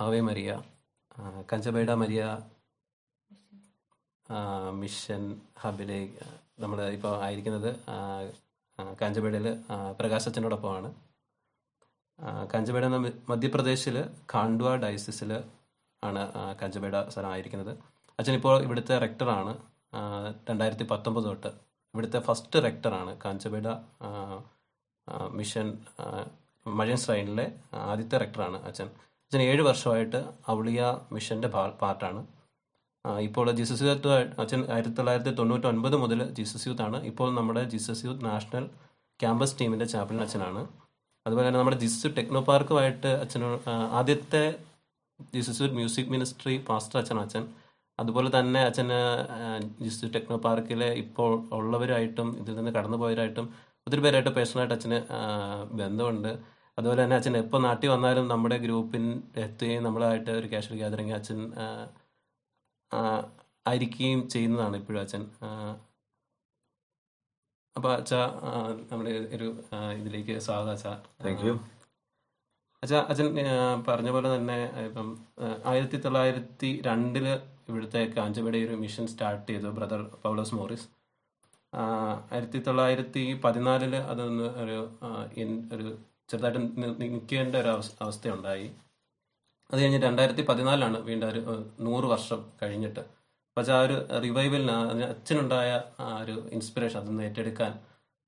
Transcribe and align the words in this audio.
ആവേ 0.00 0.20
Maria 0.26 0.50
കഞ്ചബേഡ 1.50 1.90
Maria 2.00 2.22
mission 4.80 5.22
ഹബിലെ 5.58 5.98
നമ്മൾ 6.58 6.78
ഇപ്പോൾ 6.96 7.12
ആയിരിക്കുന്നത് 7.22 7.70
കാഞ്ചബേഡയിൽ 8.98 9.46
ആ, 9.70 9.76
പ്രകാശ് 9.98 10.26
അച്ഛനോടൊപ്പമാണ് 10.30 10.88
ആ, 12.18 12.28
കാഞ്ചബേഡ 12.52 12.84
എന്ന 12.90 12.98
മധ്യപ്രദേശിൽ 13.30 13.96
ഖാണ്ഡ്വ 14.32 14.68
ഡയസിസിൽ 14.82 15.32
ആണ് 16.02 16.22
കാഞ്ചബേഡ 16.60 16.96
സ്ഥലം 17.08 17.30
ആയിരിക്കുന്നത് 17.32 17.72
അച്ഛൻ 18.18 18.34
ഇപ്പോൾ 18.34 18.56
ഇവിടുത്തെ 18.66 18.94
റെക്ടറാണ് 19.04 19.52
രണ്ടായിരത്തി 20.48 20.86
പത്തൊമ്പത് 20.90 21.26
തൊട്ട് 21.28 21.50
ഇവിടുത്തെ 21.94 22.20
ഫസ്റ്റ് 22.26 22.58
റെക്ടറാണ് 22.64 23.12
കാഞ്ചബേഡ 23.22 23.68
മിഷൻ 25.36 25.66
മഴൻ 26.66 26.98
ശ്രൈനിലെ 27.02 27.46
ആദ്യത്തെ 27.84 28.16
റെക്ടറാണ് 28.22 28.58
അച്ഛൻ. 28.68 28.88
അച്ഛൻ 29.26 29.42
ഏഴ് 29.42 29.62
വർഷമായിട്ട് 29.62 30.24
അവളിയ 30.46 30.98
മിഷന്റെ 31.12 31.48
ഭാ- 31.48 31.70
പാർട്ടാണ്. 31.70 32.26
ഇപ്പോൾ 33.20 33.50
ജീസസ് 33.50 33.82
യൂത്ത് 33.82 34.40
അച്ഛൻ 34.40 34.72
ആയിരത്തി 34.72 34.94
തൊള്ളായിരത്തി 34.94 35.30
തൊണ്ണൂറ്റി 35.30 35.66
ഒൻപത് 35.66 35.96
മുതൽ 35.96 36.30
ജീസസ് 36.30 36.68
യൂത്ത് 36.68 36.82
ആണ്. 36.82 37.04
ഇപ്പോൾ 37.04 37.34
നമ്മുടെ 37.34 37.64
ജീസസ് 37.64 38.04
യൂത്ത് 38.04 38.24
നാഷണൽ 38.24 38.66
ക്യാമ്പസ് 39.20 39.60
ടീമിന്റെ 39.60 39.84
ചാപ്പലിൻ 39.84 40.20
അച്ഛനാണ്. 40.20 40.68
അതുപോലെ 41.26 41.46
തന്നെ 41.48 41.58
നമ്മുടെ 41.58 41.76
ജീസസ് 41.76 42.16
ടെക്നോ 42.16 42.40
പാർക്കുമായിട്ട് 42.40 43.06
അച്ഛനോ 43.06 43.60
ആദ്യത്തെ 43.68 44.54
Jesus 45.34 45.60
youth 45.60 45.74
music 45.74 46.06
ministry 46.06 46.64
pastor 46.68 47.00
അച്ഛൻ 47.00 47.20
അച്ഛൻ. 47.20 47.48
അതുപോലെ 48.00 48.38
തന്നെ 48.38 48.60
അച്ഛന് 48.60 49.24
ജീസസ് 49.80 50.14
ടെക്നോ 50.14 50.36
പാർക്കിലെ 50.36 50.86
ഇപ്പോൾ 50.86 51.48
ഉള്ളവരായിട്ടും 51.52 52.38
ഇതിൽ 52.38 52.56
നിന്ന് 52.56 52.70
കടന്നുപോയവരായിട്ടും 52.70 53.54
ഒത്തിരി 53.86 54.00
പേരായിട്ട് 54.00 54.30
പേഴ്സണലായിട്ട് 54.30 54.74
അച്ഛന് 54.74 55.02
ബന്ധമുണ്ട്. 55.74 56.55
അതുപോലെ 56.78 56.98
തന്നെ 57.02 57.16
അച്ഛൻ 57.18 57.34
എപ്പോൾ 57.40 57.60
നാട്ടിൽ 57.66 57.90
വന്നാലും 57.92 58.24
നമ്മുടെ 58.32 58.56
ഗ്രൂപ്പിൽ 58.64 59.04
എത്തുകയും 59.44 59.84
നമ്മളായിട്ട് 59.86 60.30
ഒരു 60.40 60.48
കാഷ്വൽ 60.52 60.76
ഗ്യാതറിങ് 60.80 61.14
അച്ഛൻ 61.18 61.38
ആയിരിക്കുകയും 63.70 64.20
ചെയ്യുന്നതാണ് 64.34 64.76
ഇപ്പോഴും 64.80 65.00
അച്ഛൻ. 65.04 65.22
അപ്പോൾ 67.76 67.88
അപ്പൊ 67.88 67.88
അച്ഛ 68.00 68.12
നമ്മുടെ 68.90 69.10
ഒരു 69.36 69.46
ഇതിലേക്ക് 70.00 70.34
സ്വാഗതം 70.46 70.72
അച്ഛ. 70.76 70.86
താങ്ക് 71.24 71.44
യു 71.46 71.54
അച്ഛ 72.82 72.92
അച്ഛൻ 73.10 73.26
പറഞ്ഞ 73.88 74.10
പോലെ 74.16 74.28
തന്നെ 74.34 74.58
ഇപ്പം 74.88 75.08
ആയിരത്തി 75.72 75.98
തൊള്ളായിരത്തി 76.04 76.70
രണ്ടിൽ 76.88 77.26
ഇവിടുത്തെ 77.70 78.02
കാഞ്ചബയുടെ 78.16 78.58
ഒരു 78.66 78.76
മിഷൻ 78.82 79.06
സ്റ്റാർട്ട് 79.12 79.46
ചെയ്തു 79.50 79.70
ബ്രദർ 79.78 80.02
പൗലോസ് 80.24 80.54
മോറിസ്. 80.58 80.86
ആയിരത്തി 82.34 82.58
തൊള്ളായിരത്തി 82.66 83.24
പതിനാലിൽ 83.44 83.94
അതൊന്ന് 84.12 84.48
ഒരു 84.64 84.78
ഒരു 85.76 85.88
ചെറുതായിട്ട് 86.28 86.60
നിൽക്കേണ്ട 87.00 87.56
ഒരു 87.56 87.68
അവസ്ഥ 87.68 88.02
അവസ്ഥയുണ്ടായി. 88.02 88.70
അത് 89.70 89.82
കഴിഞ്ഞ് 89.82 90.02
രണ്ടായിരത്തി 90.02 90.42
പതിനാലിലാണ് 90.42 90.98
വീണ്ടും 90.98 91.28
ഒരു 91.28 91.40
നൂറ് 91.80 92.04
വർഷം 92.04 92.44
കഴിഞ്ഞിട്ട്. 92.62 93.04
പക്ഷെ 93.56 93.72
ആ 93.72 93.80
ഒരു 93.80 94.06
റിവൈവലിന് 94.24 95.04
അച്ഛനുണ്ടായ 95.04 95.82
ആ 96.00 96.18
ഒരു 96.22 96.48
ഇൻസ്പിറേഷൻ 96.52 97.00
അതൊന്ന് 97.00 97.22
ഏറ്റെടുക്കാൻ 97.22 97.78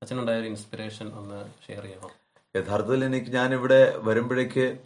അച്ഛനുണ്ടായ 0.01 0.39
ഒരു 0.39 0.47
ഇൻസ്പിറേഷൻ 0.47 1.07
ഒന്ന് 1.13 1.45
ഷെയർ 1.67 1.83
ചെയ്യണം. 1.83 2.11
യഥാർത്ഥത്തിൽ 2.55 3.05
എനിക്ക് 3.05 3.31
ഞാനിവിടെ 3.31 3.97
വരുമ്പോഴേക്ക് 3.97 4.79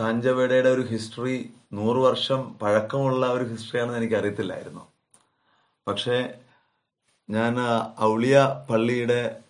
കാഞ്ചവേടയുടെ 0.00 0.68
ഒരു 0.68 0.80
ഹിസ്റ്ററി 0.80 1.50
നൂറ് 1.72 1.96
വർഷം 1.96 2.54
പഴക്കമുള്ള 2.54 3.26
ഒരു 3.26 3.44
ഹിസ്റ്ററിയാണെന്ന് 3.44 3.98
എനിക്ക് 3.98 4.14
അറിയത്തില്ലായിരുന്നു 4.14 4.86
പക്ഷേ 5.88 6.34
ഞാൻ 7.30 7.54
ഔളിയ 8.00 8.36
പള്ളിയുടെ 8.70 9.41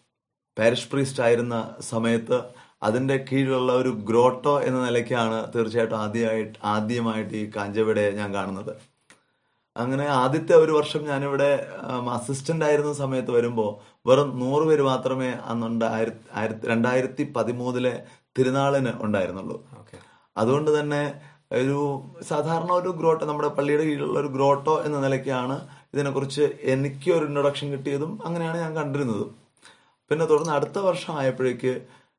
പാരിഷ് 0.56 0.89
പ്രീസ്റ്റ് 0.92 1.22
ആയിരുന്ന 1.27 1.56
സമയത്ത് 1.91 2.39
അതിന്റെ 2.86 3.17
കീഴിലുള്ള 3.28 3.72
ഒരു 3.81 3.91
ഗ്രോട്ടോ 4.08 4.55
എന്ന 4.69 4.78
നിലയ്ക്കാണ് 4.86 5.36
തീർച്ചയായിട്ടും 5.55 5.98
ആദ്യമായിട്ട് 6.05 6.56
ആദ്യമായിട്ട് 6.77 7.34
ഈ 7.42 7.44
കാഞ്ചവിടെ 7.56 8.05
ഞാൻ 8.20 8.28
കാണുന്നത്. 8.34 8.72
അങ്ങനെ 9.77 10.06
ആദ്യത്തെ 10.22 10.55
ഒരു 10.55 10.72
വർഷം 10.78 11.03
ഞാനിവിടെ 11.11 11.50
അസിസ്റ്റന്റ് 12.17 12.64
ആയിരുന്ന 12.69 12.92
സമയത്ത് 13.03 13.33
വരുമ്പോൾ 13.36 13.70
വെറും 14.09 14.31
നൂറ് 14.41 14.65
പേര് 14.69 14.82
മാത്രമേ 14.82 15.31
അന്നുണ്ട് 15.53 15.84
ആയിരത്തി 15.94 16.26
ആയിരത്തി 16.41 16.66
രണ്ടായിരത്തി 16.72 17.25
പതിമൂന്നിലെ 17.37 17.94
തിരുനാളിന് 18.38 18.93
ഉണ്ടായിരുന്നുള്ളൂ. 19.05 19.56
അതുകൊണ്ട് 20.37 20.71
തന്നെ 20.78 21.03
ഒരു 21.60 21.78
സാധാരണ 22.31 22.71
ഒരു 22.81 22.91
ഗ്രോട്ടോ 22.99 23.25
നമ്മുടെ 23.31 23.50
പള്ളിയുടെ 23.56 23.84
കീഴിലുള്ള 23.88 24.19
ഒരു 24.21 24.31
ഗ്രോട്ടോ 24.37 24.75
എന്ന 24.87 24.99
നിലയ്ക്കാണ് 25.06 25.56
ഇതിനെക്കുറിച്ച് 25.94 26.44
എനിക്ക് 26.75 27.10
ഒരു 27.16 27.25
ഇൻട്രൊഡക്ഷൻ 27.28 27.66
കിട്ടിയതും 27.75 28.12
അങ്ങനെയാണ് 28.26 28.59
ഞാൻ 28.65 28.72
കണ്ടിരുന്നതും. 28.81 29.31
പിന്നെ 30.12 30.25
തുടർന്ന് 30.27 30.53
അടുത്ത 30.53 30.78
വർഷം 30.81 31.12
ആയപ്പോഴേക്ക് 31.17 31.71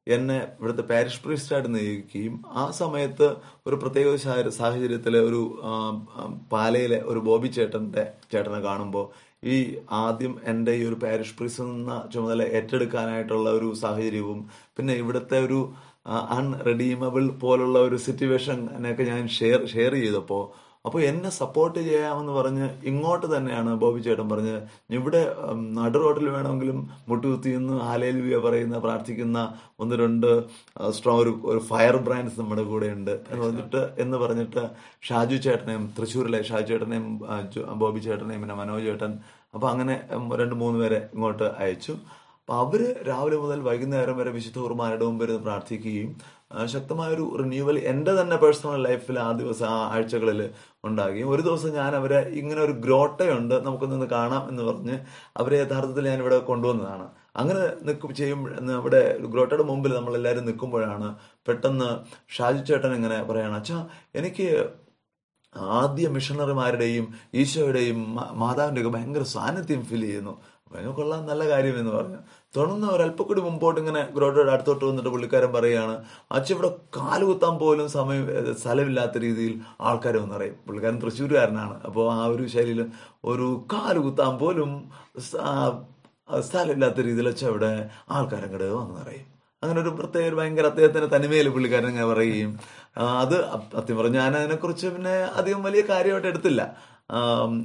എന്നെ 0.08 0.38
ഇവിടുത്തെ 0.60 0.84
പാരിഷ് 0.84 1.20
പ്രീസ്റ്റായിട്ട് 1.24 1.70
നിയോഗിക്കുകയും 1.70 2.36
ആ 2.56 2.64
സമയത്ത് 2.72 3.28
ഒരു 3.68 3.76
പ്രത്യേക 3.76 4.16
സാഹചര്യത്തിൽ 4.56 5.14
ഒരു 5.20 5.42
പാലയിലെ 6.52 7.00
ഒരു 7.06 7.20
ബോബി 7.20 7.50
ചേട്ടന്റെ 7.50 8.04
ചേട്ടനെ 8.32 8.60
കാണുമ്പോൾ 8.60 9.06
ഈ 9.48 9.58
ആദ്യം 10.00 10.34
എന്റെ 10.46 10.74
ഈ 10.76 10.84
ഒരു 10.88 10.98
പാരിഷ് 10.98 11.36
പ്രീസ് 11.38 11.62
നിന്ന് 11.62 11.98
ചുമതല 12.14 12.44
ഏറ്റെടുക്കാനായിട്ടുള്ള 12.54 13.50
ഒരു 13.50 13.70
സാഹചര്യവും 13.76 14.40
പിന്നെ 14.78 14.96
ഇവിടുത്തെ 14.96 15.40
ഒരു 15.40 15.60
അൺറെഡീമബിൾ 16.32 17.26
പോലുള്ള 17.42 17.80
ഒരു 17.80 17.98
സിറ്റുവേഷൻ 17.98 18.60
എന്നൊക്കെ 18.76 19.04
ഞാൻ 19.04 19.24
ഷെയർ 19.30 19.62
ഷെയർ 19.68 19.94
ചെയ്തപ്പോൾ 19.96 20.44
അപ്പോൾ 20.86 21.02
എന്നെ 21.10 21.30
സപ്പോർട്ട് 21.34 21.78
ചെയ്യാമെന്ന് 21.82 22.34
പറഞ്ഞ് 22.38 22.66
ഇങ്ങോട്ട് 22.90 23.28
തന്നെയാണ് 23.34 23.72
ബോബി 23.84 24.00
ചേട്ടൻ 24.08 24.28
പറഞ്ഞ് 24.32 24.56
ഇവിടെ 24.98 25.22
നടു 25.78 26.00
റോഡിൽ 26.02 26.28
വേണമെങ്കിലും 26.30 26.80
മുട്ടുകുത്തി 27.10 27.52
നിന്ന് 27.56 27.76
ഹാലേലുവിയ 27.84 28.38
പറയുന്ന 28.46 28.80
പ്രാർത്ഥിക്കുന്ന 28.86 29.42
ഒന്ന് 29.80 29.98
രണ്ട് 30.02 30.28
സ്ട്രോങ് 30.98 31.22
ഒരു 31.24 31.34
ഒരു 31.52 31.62
ഫയർ 31.70 31.98
ബ്രാൻഡ്സ് 32.08 32.40
നമ്മുടെ 32.42 32.66
കൂടെ 32.72 32.90
ഉണ്ട് 32.98 33.14
എന്ന് 33.30 33.42
പറഞ്ഞിട്ട് 33.44 33.84
എന്ന് 34.04 34.20
പറഞ്ഞിട്ട് 34.24 34.64
ഷാജു 35.10 35.40
ചേട്ടനെയും 35.46 35.86
തൃശ്ശൂരിലെ 35.98 36.42
ഷാജു 36.50 36.68
ചേട്ടനെയും 36.72 37.08
ബോബി 37.84 38.02
ചേട്ടനെയും 38.08 38.44
പിന്നെ 38.44 38.58
മനോജ് 38.62 38.88
ചേട്ടൻ 38.90 39.14
അപ്പൊ 39.56 39.66
അങ്ങനെ 39.72 39.96
രണ്ട് 40.42 40.58
മൂന്ന് 40.62 40.78
പേരെ 40.84 41.00
ഇങ്ങോട്ട് 41.16 41.48
അയച്ചു. 41.64 41.96
അപ്പൊ 42.42 42.54
അവർ 42.62 42.82
രാവിലെ 43.08 43.38
മുതൽ 43.42 43.60
വൈകുന്നേരം 43.68 44.16
വരെ 44.18 44.32
വിശുദ്ധ 44.38 44.58
കുർബാനയുടെ 44.60 45.06
മുമ്പ് 45.06 45.22
ഇരുന്ന് 45.26 45.44
പ്രാർത്ഥിക്കുകയും 45.46 46.10
ശക്തമായ 46.74 47.10
ഒരു 47.16 47.26
റിന്യൂവൽ 47.42 47.78
എന്റെ 47.92 48.14
തന്നെ 48.20 48.38
പേഴ്സണൽ 48.44 48.82
ലൈഫിൽ 48.88 49.18
ആ 49.26 49.30
ദിവസം 49.42 49.68
ആ 49.76 49.78
ആഴ്ചകളിൽ 49.96 50.40
ഉണ്ടാകുകയും 50.88 51.30
ഒരു 51.34 51.42
ദിവസം 51.48 51.72
ഞാൻ 51.80 51.92
അവരെ 52.00 52.20
ഇങ്ങനെ 52.42 52.62
ഒരു 52.68 52.74
ഗ്രോട്ടയുണ്ട് 52.86 53.56
നമുക്കൊന്ന് 53.68 54.08
കാണാം 54.16 54.44
എന്ന് 54.52 54.64
പറഞ്ഞ് 54.70 54.96
അവരെ 55.42 55.58
യഥാർത്ഥത്തിൽ 55.64 56.08
ഞാൻ 56.12 56.22
ഇവിടെ 56.26 56.38
കൊണ്ടുവന്നതാണ്. 56.52 57.06
അങ്ങനെ 57.42 57.62
നിൽക്കും 57.88 58.14
ചെയ്യും 58.20 58.42
അവിടെ 58.80 59.02
ഗ്രോട്ടയുടെ 59.34 59.66
മുമ്പിൽ 59.72 59.94
നമ്മൾ 60.00 60.16
എല്ലാവരും 60.20 60.48
നിൽക്കുമ്പോഴാണ് 60.50 61.10
പെട്ടെന്ന് 61.48 61.90
ഷാജി 62.38 62.64
ചേട്ടൻ 62.70 62.94
ഇങ്ങനെ 63.00 63.20
പറയണം 63.32 63.58
അച്ഛാ 63.62 63.80
എനിക്ക് 64.22 64.48
ആദ്യ 65.82 66.06
മിഷണറിമാരുടെയും 66.16 67.06
ഈശോയുടെയും 67.42 68.00
മാതാവിന്റെയൊക്കെ 68.44 68.92
ഭയങ്കര 68.96 69.26
സാന്നിധ്യം 69.36 69.82
ഫീൽ 69.90 70.04
ചെയ്യുന്നു. 70.08 70.34
ഭയങ്കര 70.72 70.94
കൊള്ളാൻ 71.00 71.22
നല്ല 71.32 71.44
കാര്യം 71.50 71.76
എന്ന് 71.82 71.92
പറഞ്ഞു. 71.98 72.20
തുടർന്ന് 72.56 72.88
ഒരല്പം 72.88 73.26
കൂടി 73.28 73.42
മുമ്പോട്ട് 73.42 73.80
ഇങ്ങനെ 73.80 74.02
ഗ്രോഡോട് 74.16 74.52
അടുത്തോട്ട് 74.52 74.86
വന്നിട്ട് 74.86 75.10
പുള്ളിക്കാരൻ 75.10 75.52
പറയുകയാണ് 75.54 75.96
അച്ഛൻ 76.32 76.54
ഇവിടെ 76.56 76.70
കാലുകുത്താൻ 76.98 77.54
പോലും 77.60 77.88
സമയം 77.90 78.26
സ്ഥലമില്ലാത്ത 78.62 79.18
രീതിയിൽ 79.18 79.54
ആൾക്കാർ 79.82 80.18
വന്നറിയും. 80.18 80.56
പുള്ളിക്കാരൻ 80.68 81.00
തൃശ്ശൂരുകാരനാണ്. 81.04 81.76
അപ്പോൾ 81.88 82.14
ആ 82.14 82.26
ഒരു 82.26 82.46
ശൈലിയിൽ 82.48 82.82
ഒരു 83.26 83.66
കാലുകുത്താൻ 83.74 84.34
പോലും 84.38 84.72
സ്ഥലമില്ലാത്ത 86.48 87.00
രീതിയിൽ 87.02 87.28
അച്ഛൻ 87.28 87.48
ഇവിടെ 87.48 87.74
ആൾക്കാരങ്ങട് 88.10 88.68
വന്നറിയും. 88.82 89.28
അങ്ങനെ 89.64 89.82
ഒരു 89.82 89.90
പ്രത്യേക 89.90 90.26
ഒരു 90.30 90.36
ഭയങ്കര 90.36 90.66
അദ്ദേഹത്തിന്റെ 90.66 91.10
തനിമയിൽ 91.18 91.50
പുള്ളിക്കാരൻ 91.50 91.88
ഇങ്ങനെ 91.90 92.08
പറയുകയും 92.14 92.52
അത് 93.24 93.36
സത്യം 93.76 93.98
പറഞ്ഞു 93.98 94.18
ഞാൻ 94.20 94.34
അതിനെക്കുറിച്ച് 94.38 94.88
പിന്നെ 94.88 95.16
അധികം 95.40 95.64
വലിയ 95.64 95.82
കാര്യമായിട്ട് 95.90 96.28
എടുത്തില്ല. 96.28 96.62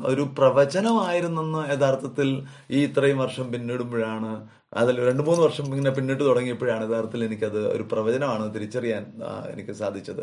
ഒരു 0.05 0.23
പ്രവചനമായിരുന്നെന്ന് 0.39 1.61
യഥാർത്ഥത്തിൽ 1.73 2.29
ഈ 2.71 2.79
ഇത്രയും 2.85 3.19
വർഷം 3.19 3.53
പിന്നിടുമ്പോഴാണ് 3.53 4.31
അതിൽ 4.73 5.07
രണ്ടു 5.09 5.23
മൂന്ന് 5.23 5.43
വർഷം 5.43 5.65
ഇങ്ങനെ 5.65 5.91
പിന്നിട്ട് 5.91 6.25
തുടങ്ങിയപ്പോഴാണ് 6.25 6.85
യഥാർത്ഥത്തിൽ 6.91 7.25
എനിക്കത് 7.25 7.73
ഒരു 7.75 7.83
പ്രവചനമാണ് 7.83 8.55
തിരിച്ചറിയാൻ 8.55 9.13
എനിക്ക് 9.53 9.73
സാധിച്ചത്. 9.73 10.23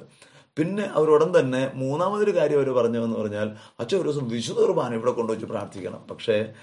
പിന്നെ 0.57 0.83
അവരുടൻ 0.93 1.39
തന്നെ 1.39 1.71
മൂന്നാമതൊരു 1.75 2.37
കാര്യം 2.37 2.57
അവർ 2.57 2.69
പറഞ്ഞതെന്ന് 2.69 3.15
പറഞ്ഞാൽ 3.15 3.51
അച്ഛൻ 3.79 3.97
ഒരു 3.97 4.09
ദിവസം 4.09 4.27
വിശുദ്ധ 4.27 4.59
കുർബാന 4.59 4.93
ഇവിടെ 4.93 5.11
കൊണ്ടുവച്ച് 5.11 5.45
പ്രാർത്ഥിക്കണം. 5.45 6.01
പക്ഷേ 6.11 6.53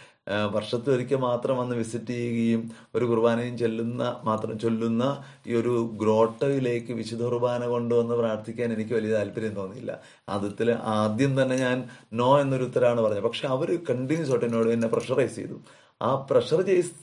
വർഷത്തിലൊരിക്കൽ 0.55 1.17
മാത്രം 1.17 1.56
വന്ന് 1.58 1.76
വിസിറ്റ് 1.76 2.06
ചെയ്യുകയും 2.06 2.70
ഒരു 2.94 3.05
കുർബാനയും 3.05 3.58
ചെല്ലുന്ന 3.58 4.17
മാത്രം 4.25 4.58
ചൊല്ലുന്ന 4.58 5.25
ഈ 5.46 5.55
ഒരു 5.55 5.90
ഗ്രോട്ടയിലേക്ക് 6.02 6.93
വിശുദ്ധ 6.93 7.23
കുർബാന 7.23 7.67
കൊണ്ടുവന്ന് 7.67 8.14
പ്രാർത്ഥിക്കാൻ 8.14 8.73
എനിക്ക് 8.73 8.94
വലിയ 8.94 9.12
താല്പര്യം 9.14 9.55
തോന്നിയില്ല. 9.55 9.99
ആദ്യത്തിൽ 10.28 10.73
ആദ്യം 10.73 11.43
തന്നെ 11.43 11.56
ഞാൻ 11.56 11.88
നോ 12.12 12.40
എന്നൊരു 12.40 12.64
ഉത്തരമാണ് 12.64 13.00
പറഞ്ഞത്. 13.00 13.23
പക്ഷെ 13.23 13.46
അവർ 13.46 13.85
കണ്ടിന്യൂസ് 13.90 14.31
ആയിട്ട് 14.31 14.46
എന്നോട് 14.46 14.69
എന്നെ 14.69 14.88
പ്രഷറൈസ് 14.88 15.37
ചെയ്തു. 15.37 15.61
ആ 16.08 16.10
പ്രഷർ 16.31 16.60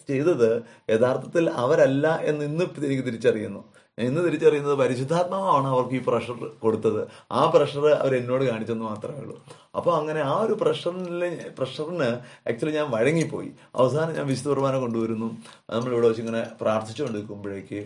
ചെയ്തത് 0.10 0.50
യഥാർത്ഥത്തിൽ 0.94 1.46
അവരല്ല 1.64 2.08
എന്ന് 2.32 2.46
ഇന്ന് 2.50 2.66
എനിക്ക് 2.88 3.06
തിരിച്ചറിയുന്നു. 3.10 3.62
ഇന്ന് 4.08 4.22
തിരിച്ചറിയുന്നത് 4.26 4.76
പരിശുദ്ധാത്മാവാണ് 4.82 5.68
അവർക്ക് 5.68 5.96
ഈ 6.00 6.02
പ്രഷർ 6.08 6.36
കൊടുത്തത്. 6.64 7.00
ആ 7.32 7.42
പ്രഷർ 7.56 7.86
അവർ 7.94 8.14
എന്നോട് 8.20 8.44
കാണിച്ചെന്ന് 8.50 8.86
മാത്രമേ 8.86 9.20
ഉള്ളൂ. 9.24 9.36
അപ്പോൾ 9.78 9.94
അങ്ങനെ 10.00 10.22
ആ 10.32 10.36
ഒരു 10.46 10.56
പ്രഷറിൽ 10.62 11.24
പ്രഷറിന് 11.58 12.10
ആക്ച്വലി 12.50 12.76
ഞാൻ 12.78 12.88
വഴങ്ങിപ്പോയി. 12.96 13.50
അവസാനം 13.76 14.14
ഞാൻ 14.20 14.28
വിശുദ്ധ 14.28 14.50
കുർബാന 14.50 14.78
കൊണ്ടുവരുന്നു. 14.78 15.30
നമ്മളിവിടെ 15.74 16.08
വെച്ച് 16.08 16.24
ഇങ്ങനെ 16.26 16.44
പ്രാർത്ഥിച്ചുകൊണ്ടിരിക്കുമ്പോഴേക്ക് 16.62 17.82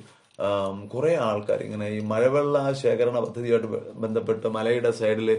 കുറെ 0.94 1.12
ആൾക്കാർ 1.26 1.60
ഇങ്ങനെ 1.66 1.88
ഈ 1.96 2.00
മഴവെള്ള 2.12 2.58
ശേഖരണ 2.84 3.18
പദ്ധതിയായിട്ട് 3.26 3.68
ബന്ധപ്പെട്ട് 4.04 4.48
മലയുടെ 4.48 4.92
സൈഡിൽ 5.02 5.30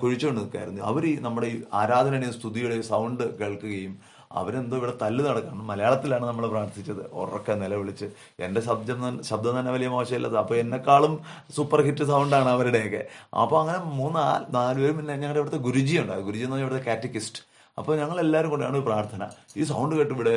കുഴിച്ചുകൊണ്ട് 0.00 0.80
അവർ 0.90 1.04
നമ്മുടെ 1.26 1.48
ഈ 1.54 1.56
ആരാധനയുടെയും 1.82 2.34
സ്തുതിയുടെയും 2.38 2.84
സൗണ്ട് 2.92 3.24
കേൾക്കുകയും 3.40 3.94
അവരെന്തോ 4.40 4.76
ഇവിടെ 4.80 4.94
തല്ല് 5.02 5.22
നടക്കണം 5.28 5.66
മലയാളത്തിലാണ് 5.70 6.26
നമ്മൾ 6.30 6.44
പ്രാർത്ഥിച്ചത്. 6.54 7.02
ഉറക്കെ 7.22 7.54
നിലവിളിച്ച്. 7.62 8.06
എന്റെ 8.46 8.60
ശബ്ദം 8.68 9.22
ശബ്ദം 9.30 9.58
തന്നെ 9.60 9.72
വലിയ 9.76 9.88
മോശമില്ലത്. 9.96 10.36
അപ്പൊ 10.42 10.56
എന്നെക്കാളും 10.62 11.14
സൂപ്പർ 11.56 11.82
ഹിറ്റ് 11.88 12.04
സൗണ്ടാണ് 12.12 12.50
അവരുടെയൊക്കെ. 12.56 13.02
അപ്പൊ 13.44 13.56
അങ്ങനെ 13.62 13.80
മൂന്ന് 14.00 14.20
നാലുപേരും 14.58 14.96
പിന്നെ 15.00 15.16
ഞങ്ങളുടെ 15.22 15.42
ഇവിടുത്തെ 15.42 15.62
ഗുരുജി 15.68 15.96
ഉണ്ട്. 16.02 16.16
ഗുരുജി 16.28 16.44
എന്ന് 16.44 16.56
പറഞ്ഞാൽ 16.56 16.68
ഇവിടുത്തെ 16.68 16.86
കാറ്റക്കിസ്റ്റ്. 16.90 17.42
അപ്പോൾ 17.78 17.94
ഞങ്ങൾ 18.00 18.16
എല്ലാവരും 18.22 18.50
കൊണ്ടാണ് 18.50 18.78
പ്രാർത്ഥന. 18.88 19.22
ഈ 19.56 19.62
സൗണ്ട് 19.70 19.94
കേട്ട് 19.98 20.12
ഇവിടെ 20.16 20.34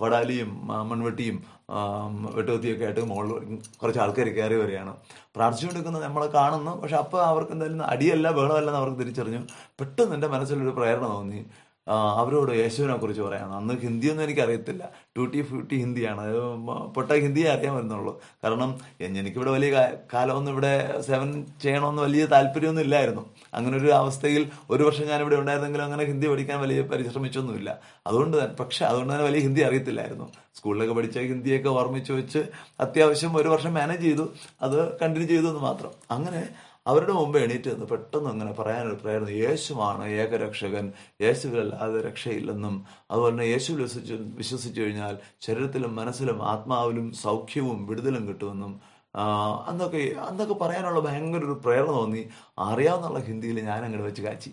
കൊടാലിയും 0.00 0.50
മൺവെട്ടിയും 0.90 1.36
വെട്ടുകത്തിയൊക്കെ 2.36 2.84
ആയിട്ട് 2.84 3.02
മുകളിൽ 3.10 3.58
കുറച്ച് 3.80 4.00
ആൾക്കാർ 4.04 4.28
കയറി 4.36 4.56
വരികയാണ്. 4.62 4.92
പ്രാർത്ഥിച്ചുകൊണ്ടിരിക്കുന്നത് 5.36 6.04
നമ്മളെ 6.04 6.28
കാണുന്നു. 6.38 6.72
പക്ഷെ 6.82 6.96
അപ്പോൾ 7.02 7.20
അവർക്ക് 7.30 7.52
എന്തായാലും 7.56 7.84
അടിയല്ല 7.92 8.26
ബഹളമല്ല 8.38 8.70
എന്ന് 8.70 8.80
അവർക്ക് 8.82 8.98
തിരിച്ചറിഞ്ഞു. 9.02 9.40
പെട്ടെന്ന് 9.80 10.14
എന്റെ 10.18 10.28
മനസ്സിലൊരു 10.34 10.74
പ്രേരണ 10.78 11.06
തോന്നി. 11.14 11.40
അവരോട് 11.88 12.52
യേശുവിനെ 12.52 12.96
കുറിച്ച് 12.96 13.22
പറയാം. 13.22 13.56
അന്ന് 13.56 13.74
ഹിന്ദിയൊന്നും 13.74 14.24
എനിക്ക് 14.24 14.40
അറിയത്തില്ല 14.40 14.90
ടൂട്ടി 15.16 15.42
ഫ്യൂട്ടി 15.42 15.76
ഹിന്ദിയാണ്. 15.76 16.36
പൊട്ട 16.84 17.12
ഹിന്ദിയെ 17.12 17.48
അറിയാൻ 17.48 17.74
വരുന്നുള്ളൂ 17.74 18.20
കാരണം 18.44 18.78
എനിക്കിവിടെ 19.00 19.50
വലിയ 19.50 19.92
കാലമൊന്നും 20.14 20.52
ഇവിടെ 20.52 21.00
സേവൻ 21.00 21.46
ചെയ്യണമെന്ന് 21.62 22.02
വലിയ 22.02 22.26
താല്പര്യമൊന്നും 22.26 22.82
ഇല്ലായിരുന്നു. 22.82 23.26
അങ്ങനെ 23.54 23.76
ഒരു 23.76 23.86
അവസ്ഥയിൽ 23.86 24.50
ഒരു 24.70 24.82
വർഷം 24.84 25.06
ഞാൻ 25.06 25.20
ഇവിടെ 25.20 25.36
ഉണ്ടായിരുന്നെങ്കിലും 25.36 25.84
അങ്ങനെ 25.84 26.04
ഹിന്ദി 26.04 26.26
പഠിക്കാൻ 26.26 26.60
വലിയ 26.60 26.82
പരിശ്രമിച്ചൊന്നുമില്ല. 26.82 27.78
അതുകൊണ്ട് 28.06 28.36
തന്നെ 28.36 28.54
പക്ഷെ 28.54 28.86
അതുകൊണ്ട് 28.86 29.12
തന്നെ 29.12 29.24
വലിയ 29.24 29.40
ഹിന്ദി 29.40 29.60
അറിയത്തില്ലായിരുന്നു. 29.60 30.32
സ്കൂളിലൊക്കെ 30.54 30.94
പഠിച്ച 30.94 31.18
ഹിന്ദിയൊക്കെ 31.18 31.68
ഓർമ്മിച്ച് 31.68 32.12
വെച്ച് 32.12 32.38
അത്യാവശ്യം 32.80 33.36
ഒരു 33.36 33.48
വർഷം 33.48 33.74
മാനേജ് 33.74 34.02
ചെയ്തു. 34.02 34.28
അത് 34.62 34.98
കണ്ടിന്യൂ 35.00 35.28
ചെയ്തു 35.28 35.48
എന്ന് 35.48 35.60
മാത്രം. 35.60 35.90
അങ്ങനെ 36.10 36.48
അവരുടെ 36.86 37.12
മുമ്പ് 37.12 37.38
എണീറ്റ് 37.38 37.70
നിന്ന് 37.70 37.86
പെട്ടെന്ന് 37.86 38.30
അങ്ങനെ 38.30 38.52
പറയാനൊരു 38.52 38.94
പ്രേരണ 38.94 39.28
യേശുവാണ് 39.28 40.04
ഏകരക്ഷകൻ. 40.08 40.92
യേശുവിലല്ലാതെ 41.22 42.00
രക്ഷയില്ലെന്നും 42.08 42.84
അതുപോലെ 43.10 43.32
തന്നെ 43.32 43.44
യേശുവിൽ 43.44 43.82
വിശ്വസിച്ച് 43.82 44.14
വിശ്വസിച്ചു 44.14 44.80
കഴിഞ്ഞാൽ 44.80 45.18
ശരീരത്തിലും 45.40 45.96
മനസ്സിലും 45.96 46.48
ആത്മാവിലും 46.48 47.12
സൗഖ്യവും 47.12 47.86
വിടുതലും 47.86 48.28
കിട്ടുമെന്നും 48.28 48.80
അന്നൊക്കെ 49.66 50.20
അന്നൊക്കെ 50.20 50.54
പറയാനുള്ള 50.54 51.00
ഭയങ്കര 51.00 51.38
ഒരു 51.38 51.60
പ്രേരണ 51.64 51.86
തോന്നി. 51.86 52.28
അറിയാവുന്നുള്ള 52.58 53.18
ഹിന്ദിയിൽ 53.18 53.60
ഞാൻ 53.60 53.84
അങ്ങോട്ട് 53.84 54.06
വെച്ച് 54.06 54.22
കാച്ചി. 54.22 54.50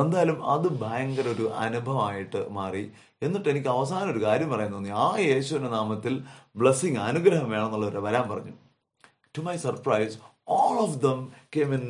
എന്തായാലും 0.00 0.50
അത് 0.50 0.68
ഭയങ്കര 0.80 1.28
ഒരു 1.28 1.50
അനുഭവമായിട്ട് 1.54 2.48
മാറി. 2.50 2.92
എന്നിട്ട് 3.22 3.48
എനിക്ക് 3.48 3.68
അവസാനം 3.68 4.10
ഒരു 4.10 4.24
കാര്യം 4.24 4.50
പറയാൻ 4.50 4.72
തോന്നി. 4.72 4.88
ആ 4.88 5.16
യേശുവിന്റെ 5.18 5.70
നാമത്തിൽ 5.70 6.22
ബ്ലെസ്സിങ് 6.56 6.96
അനുഗ്രഹം 6.96 7.50
വേണമെന്നുള്ളവരെ 7.50 8.00
വരാൻ 8.00 8.30
പറഞ്ഞു. 8.30 8.52
To 9.38 9.40
my 9.40 9.56
surprise 9.56 10.18
all 10.48 10.78
of 10.78 11.00
them 11.00 11.32
came 11.56 11.74
in 11.74 11.88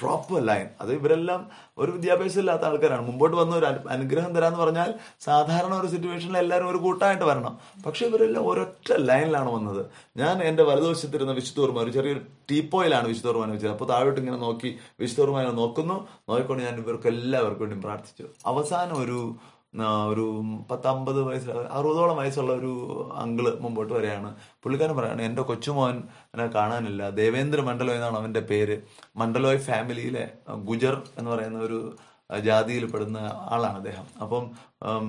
proper 0.00 0.46
line 0.46 0.66
അത് 0.80 0.92
ഇവരെല്ലാം 0.92 1.50
ഒരു 1.78 1.90
വിദ്യാഭ്യാസം 1.90 2.40
ഇല്ലാത്ത 2.40 2.62
ആൾക്കാരാണ്. 2.62 3.06
മുമ്പോട്ട് 3.06 3.36
വന്ന 3.36 3.56
ഒരു 3.56 3.66
അനു- 3.66 3.88
അനുഗ്രഹം 3.88 4.34
തരാന്ന് 4.34 4.58
പറഞ്ഞാൽ 4.58 4.94
സാധാരണ 5.20 5.74
ഒരു 5.74 5.86
സിറ്റുവേഷനിൽ 5.86 6.38
എല്ലാവരും 6.38 6.70
ഒരു 6.70 6.76
കൂട്ടായിട്ട് 6.76 7.24
വരണം. 7.24 7.58
പക്ഷെ 7.86 8.06
ഇവരെല്ലാം 8.06 8.48
ഒരൊറ്റ 8.48 8.92
ലൈനിലാണ് 8.92 9.50
വന്നത്. 9.50 9.86
ഞാൻ 10.16 10.42
എന്റെ 10.42 10.62
വലതുവശത്തിരുന്ന 10.62 11.32
വിശുദ്ധൂർമ 11.32 11.78
ഒരു 11.78 11.90
ചെറിയൊരു 11.90 12.20
ടീപ്പോയിലാണ് 12.50 13.08
വിശുദ്ധൂർമാനെ 13.08 13.52
വെച്ചത്. 13.52 13.70
അപ്പോൾ 13.70 13.88
താഴോട്ട് 13.88 14.20
ഇങ്ങനെ 14.20 14.36
നോക്കി 14.36 14.78
വിശുദ്ധൂർമാനെ 15.00 15.50
നോക്കുന്നു. 15.50 16.08
നോക്കിക്കൊണ്ട് 16.28 16.64
ഞാൻ 16.64 16.76
ഇവർക്ക് 16.76 17.06
എല്ലാവർക്കും 17.06 17.60
വേണ്ടിയും 17.60 17.82
പ്രാർത്ഥിച്ചു. 17.82 18.24
അവസാനം 18.46 19.02
ഒരു 19.02 19.34
ഒരു 19.84 20.42
പത്തമ്പത് 20.70 21.22
വയസ്സ് 21.22 21.50
അറുപതോളം 21.50 22.16
വയസ്സുള്ള 22.16 22.52
ഒരു 22.52 22.72
അങ്കിൾ 23.16 23.58
മുമ്പോട്ട് 23.60 23.94
വരികയാണ് 23.94 24.34
പുള്ളിക്കാരൻ 24.62 24.96
പറയാണ് 24.96 25.22
എന്റെ 25.22 25.42
കൊച്ചുമോൻ 25.42 26.02
എന്നെ 26.34 26.46
കാണാനില്ല. 26.46 27.10
ദേവേന്ദ്ര 27.10 27.60
മണ്ഡലോയ് 27.60 27.96
എന്നാണ് 27.96 28.16
അവന്റെ 28.16 28.40
പേര്. 28.40 28.82
മണ്ഡലോയ് 29.16 29.58
ഫാമിലിയിലെ 29.58 30.30
ഗുജർ 30.54 31.02
എന്ന് 31.18 31.30
പറയുന്ന 31.30 31.58
ഒരു 31.58 31.96
ജാതിയിൽ 32.44 32.90
പെടുന്ന 32.90 33.16
ആളാണ് 33.50 33.76
അദ്ദേഹം. 33.76 34.06
അപ്പം 34.22 34.50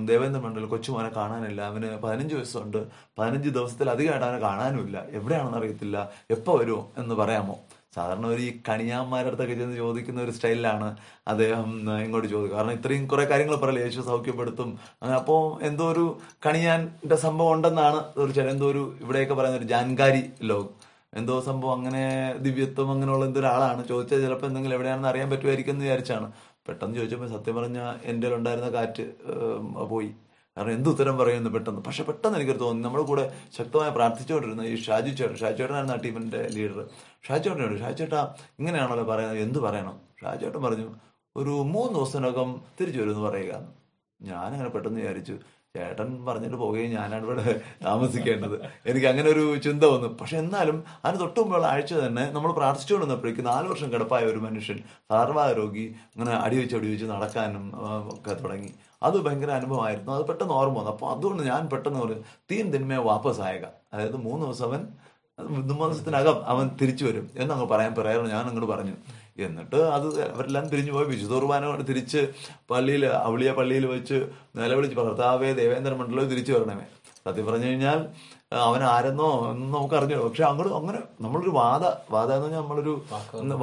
ദേവേന്ദ്ര 0.06 0.42
മണ്ഡൽ 0.42 0.64
കൊച്ചുമോനെ 0.64 1.08
കാണാനില്ല. 1.08 1.62
അവന് 1.62 1.98
പതിനഞ്ച് 1.98 2.34
വയസ്സുണ്ട്. 2.34 2.86
പതിനഞ്ച് 3.18 3.48
ദിവസത്തിലധികമായിട്ട് 3.48 4.26
അവനെ 4.26 4.38
കാണാനുമില്ല. 4.38 5.06
എവിടെയാണെന്ന് 5.10 5.58
അറിയത്തില്ല. 5.58 6.10
എപ്പോൾ 6.30 6.58
വരുമോ 6.58 6.90
എന്ന് 6.98 7.14
പറയാമോ? 7.14 7.58
സാധാരണ 7.98 8.26
ഒരു 8.34 8.42
ഈ 8.48 8.50
കണിയാന്മാരുടെ 8.68 9.30
അടുത്തൊക്കെ 9.30 9.54
ചെന്ന് 9.60 9.76
ചോദിക്കുന്ന 9.82 10.24
ഒരു 10.26 10.34
സ്റ്റൈലിലാണ് 10.36 10.88
അദ്ദേഹം 11.32 11.68
ഇങ്ങോട്ട് 12.04 12.28
ചോദിക്കുക. 12.34 12.56
കാരണം 12.58 12.74
ഇത്രയും 12.78 13.04
കുറെ 13.12 13.24
കാര്യങ്ങൾ 13.32 13.56
പറയല്ലേ 13.62 13.84
യേശു 13.86 14.00
സൗഖ്യപ്പെടുത്തും. 14.10 14.70
അപ്പോൾ 15.20 15.40
എന്തോ 15.68 15.86
ഒരു 15.94 16.04
കണിയാന്റെ 16.46 17.18
സംഭവം 17.26 17.52
ഉണ്ടെന്നാണ് 17.56 18.00
തീർച്ചയായും 18.18 18.52
എന്തോ 18.56 18.68
ഒരു 18.74 18.84
ഇവിടെയൊക്കെ 19.04 19.36
പറയുന്ന 19.40 19.60
ഒരു 19.62 19.70
ജാൻകാരി 19.74 20.22
ലോകം. 20.50 20.70
എന്തോ 21.18 21.34
സംഭവം 21.48 21.74
അങ്ങനെ 21.78 22.02
ദിവ്യത്വം 22.46 22.88
അങ്ങനെയുള്ള 22.94 23.24
എന്തോ 23.28 23.40
ഒരാളാണ്. 23.42 23.82
ചോദിച്ചാൽ 23.90 24.20
ചിലപ്പോൾ 24.24 24.48
എന്തെങ്കിലും 24.50 24.76
എവിടെയാണെന്ന് 24.78 25.10
അറിയാൻ 25.12 25.28
പറ്റുമായിരിക്കും 25.32 25.74
എന്ന് 25.74 25.84
വിചാരിച്ചാണ്. 25.86 26.26
പെട്ടെന്ന് 26.66 26.96
ചോദിച്ചപ്പോൾ 26.98 27.28
സത്യം 27.34 27.54
പറഞ്ഞാൽ 27.58 27.92
എന്റെ 28.10 28.34
ഉണ്ടായിരുന്ന 28.38 28.70
കാറ്റ് 28.78 29.04
പോയി. 29.92 30.10
കാരണം 30.58 30.72
എന്ത് 30.76 30.88
ഉത്തരം 30.92 31.16
പറയുമെന്ന് 31.18 31.50
പെട്ടെന്ന്. 31.56 31.82
പക്ഷെ 31.88 32.02
പെട്ടെന്ന് 32.10 32.36
എനിക്ക് 32.38 32.54
തോന്നുന്നു 32.62 32.86
നമ്മുടെ 32.86 33.04
കൂടെ 33.10 33.24
ശക്തമായി 33.58 33.92
പ്രാർത്ഥിച്ചുകൊണ്ടിരുന്ന 33.98 34.62
ഈ 34.70 34.76
ഷാജു 34.86 35.10
ചേട്ടൻ 35.18 35.36
ഷാജു 35.42 35.58
ചേട്ടനായിരുന്നു 35.60 35.96
ആ 35.96 36.00
ടീമിന്റെ 36.06 36.40
ലീഡർ 36.54 36.78
ഷാജു 37.26 37.44
ചേട്ടനോട് 37.48 37.76
ഷാജു 37.82 37.98
ചേട്ടാ 38.00 38.22
ഇങ്ങനെയാണല്ലോ 38.60 39.04
പറയുന്നത്. 39.12 39.42
എന്ത് 39.46 39.58
പറയണം? 39.66 39.98
ഷാജു 40.22 40.40
ചേട്ടൻ 40.44 40.62
പറഞ്ഞു 40.66 40.88
ഒരു 41.36 41.54
മൂന്ന് 41.74 41.94
ദിവസത്തിനകം 41.98 42.50
തിരിച്ചു 42.78 43.00
വരുമെന്ന് 43.02 43.24
പറയുക. 43.28 43.54
ഞാനങ്ങനെ 44.20 44.70
പെട്ടെന്ന് 44.74 45.00
വിചാരിച്ചു 45.02 45.36
ചേട്ടൻ 45.76 46.08
പറഞ്ഞിട്ട് 46.26 46.58
പോവുകയും 46.62 46.90
ഞാനാണ് 46.96 47.24
ഇവിടെ 47.26 47.44
താമസിക്കേണ്ടത്. 47.86 48.54
എനിക്ക് 48.90 49.06
അങ്ങനെ 49.10 49.28
ഒരു 49.34 49.44
ചിന്ത 49.66 49.84
വന്നു. 49.92 50.08
പക്ഷെ 50.20 50.36
എന്നാലും 50.42 50.76
അതിന് 51.04 51.20
തൊട്ട് 51.22 51.38
മുമ്പുള്ള 51.40 51.66
ആഴ്ച 51.72 51.92
തന്നെ 52.04 52.24
നമ്മൾ 52.36 52.50
പ്രാർത്ഥിച്ചുകൊണ്ടിരുന്നപ്പോഴേക്ക് 52.60 53.44
നാല് 53.50 53.66
വർഷം 53.72 53.88
കിടപ്പായ 53.94 54.24
ഒരു 54.32 54.40
മനുഷ്യൻ 54.46 54.78
സർവാരോഗി 55.12 55.86
അങ്ങനെ 56.14 56.34
അടിവെച്ച് 56.44 56.76
അടിവെച്ച് 56.78 57.08
നടക്കാനും 57.14 57.64
ഒക്കെ 58.16 58.34
തുടങ്ങി. 58.42 58.72
അത് 59.02 59.22
ഭയങ്കര 59.24 59.50
അനുഭവമായിരുന്നു. 59.50 60.12
അത് 60.12 60.24
പെട്ടെന്ന് 60.26 60.54
ഓർമ്മ 60.54 60.78
വന്നു. 60.78 60.90
അപ്പോൾ 60.90 61.10
അതുകൊണ്ട് 61.16 61.42
ഞാൻ 61.42 61.68
പെട്ടെന്ന് 61.68 62.00
ഒരു 62.00 62.20
തീൻ 62.50 62.72
തിന്മയെ 62.72 62.98
വാപ്പസ് 62.98 63.40
ആയക 63.40 63.64
അതായത് 63.94 64.16
മൂന്ന് 64.16 64.46
ദിവസം 64.46 64.64
അവൻ 64.64 64.88
മൂന്ന് 65.40 65.84
ദിവസത്തിനകം 65.84 66.44
അവൻ 66.44 66.70
തിരിച്ചു 66.82 67.04
വരും 67.04 67.30
എന്നങ്ങ് 67.36 67.66
പറയാൻ 67.66 67.94
പറയാറുണ്ട്. 67.94 68.30
ഞാൻ 68.30 68.44
അങ്ങോട്ട് 68.44 68.72
പറഞ്ഞു. 68.72 68.92
എന്നിട്ട് 69.38 69.76
അത് 69.76 70.06
അവരെല്ലാം 70.32 70.68
തിരിഞ്ഞു 70.68 70.92
പോയി. 70.92 71.04
വിശുദ്ധ 71.04 71.34
കുർബാനോട് 71.34 71.88
തിരിച്ച് 71.88 72.32
പള്ളിയിൽ 72.70 73.06
അവളിയ 73.06 73.50
പള്ളിയിൽ 73.52 73.86
വെച്ച് 73.86 74.28
നിലവിളിച്ച് 74.56 74.96
ഭർത്താവേ 74.96 75.52
ദേവേന്ദ്ര 75.52 75.94
മണ്ഡലോ 75.94 76.24
തിരിച്ചു 76.24 76.52
വരണമേ. 76.52 76.86
സത്യം 77.28 77.46
പറഞ്ഞു 77.50 77.68
കഴിഞ്ഞാൽ 77.70 78.00
അവൻ 78.66 78.82
ആരെന്നോ 78.90 79.30
എന്ന് 79.50 79.66
നമുക്ക് 79.74 79.96
അറിഞ്ഞു 79.96 80.18
പക്ഷെ 80.26 80.44
അങ്ങോട്ട് 80.50 80.72
അങ്ങനെ 80.78 81.00
നമ്മളൊരു 81.24 81.52
വാദ 81.58 81.84
വാദ 82.14 82.28
എന്ന് 82.36 82.44
പറഞ്ഞാൽ 82.44 82.62
നമ്മളൊരു 82.62 82.94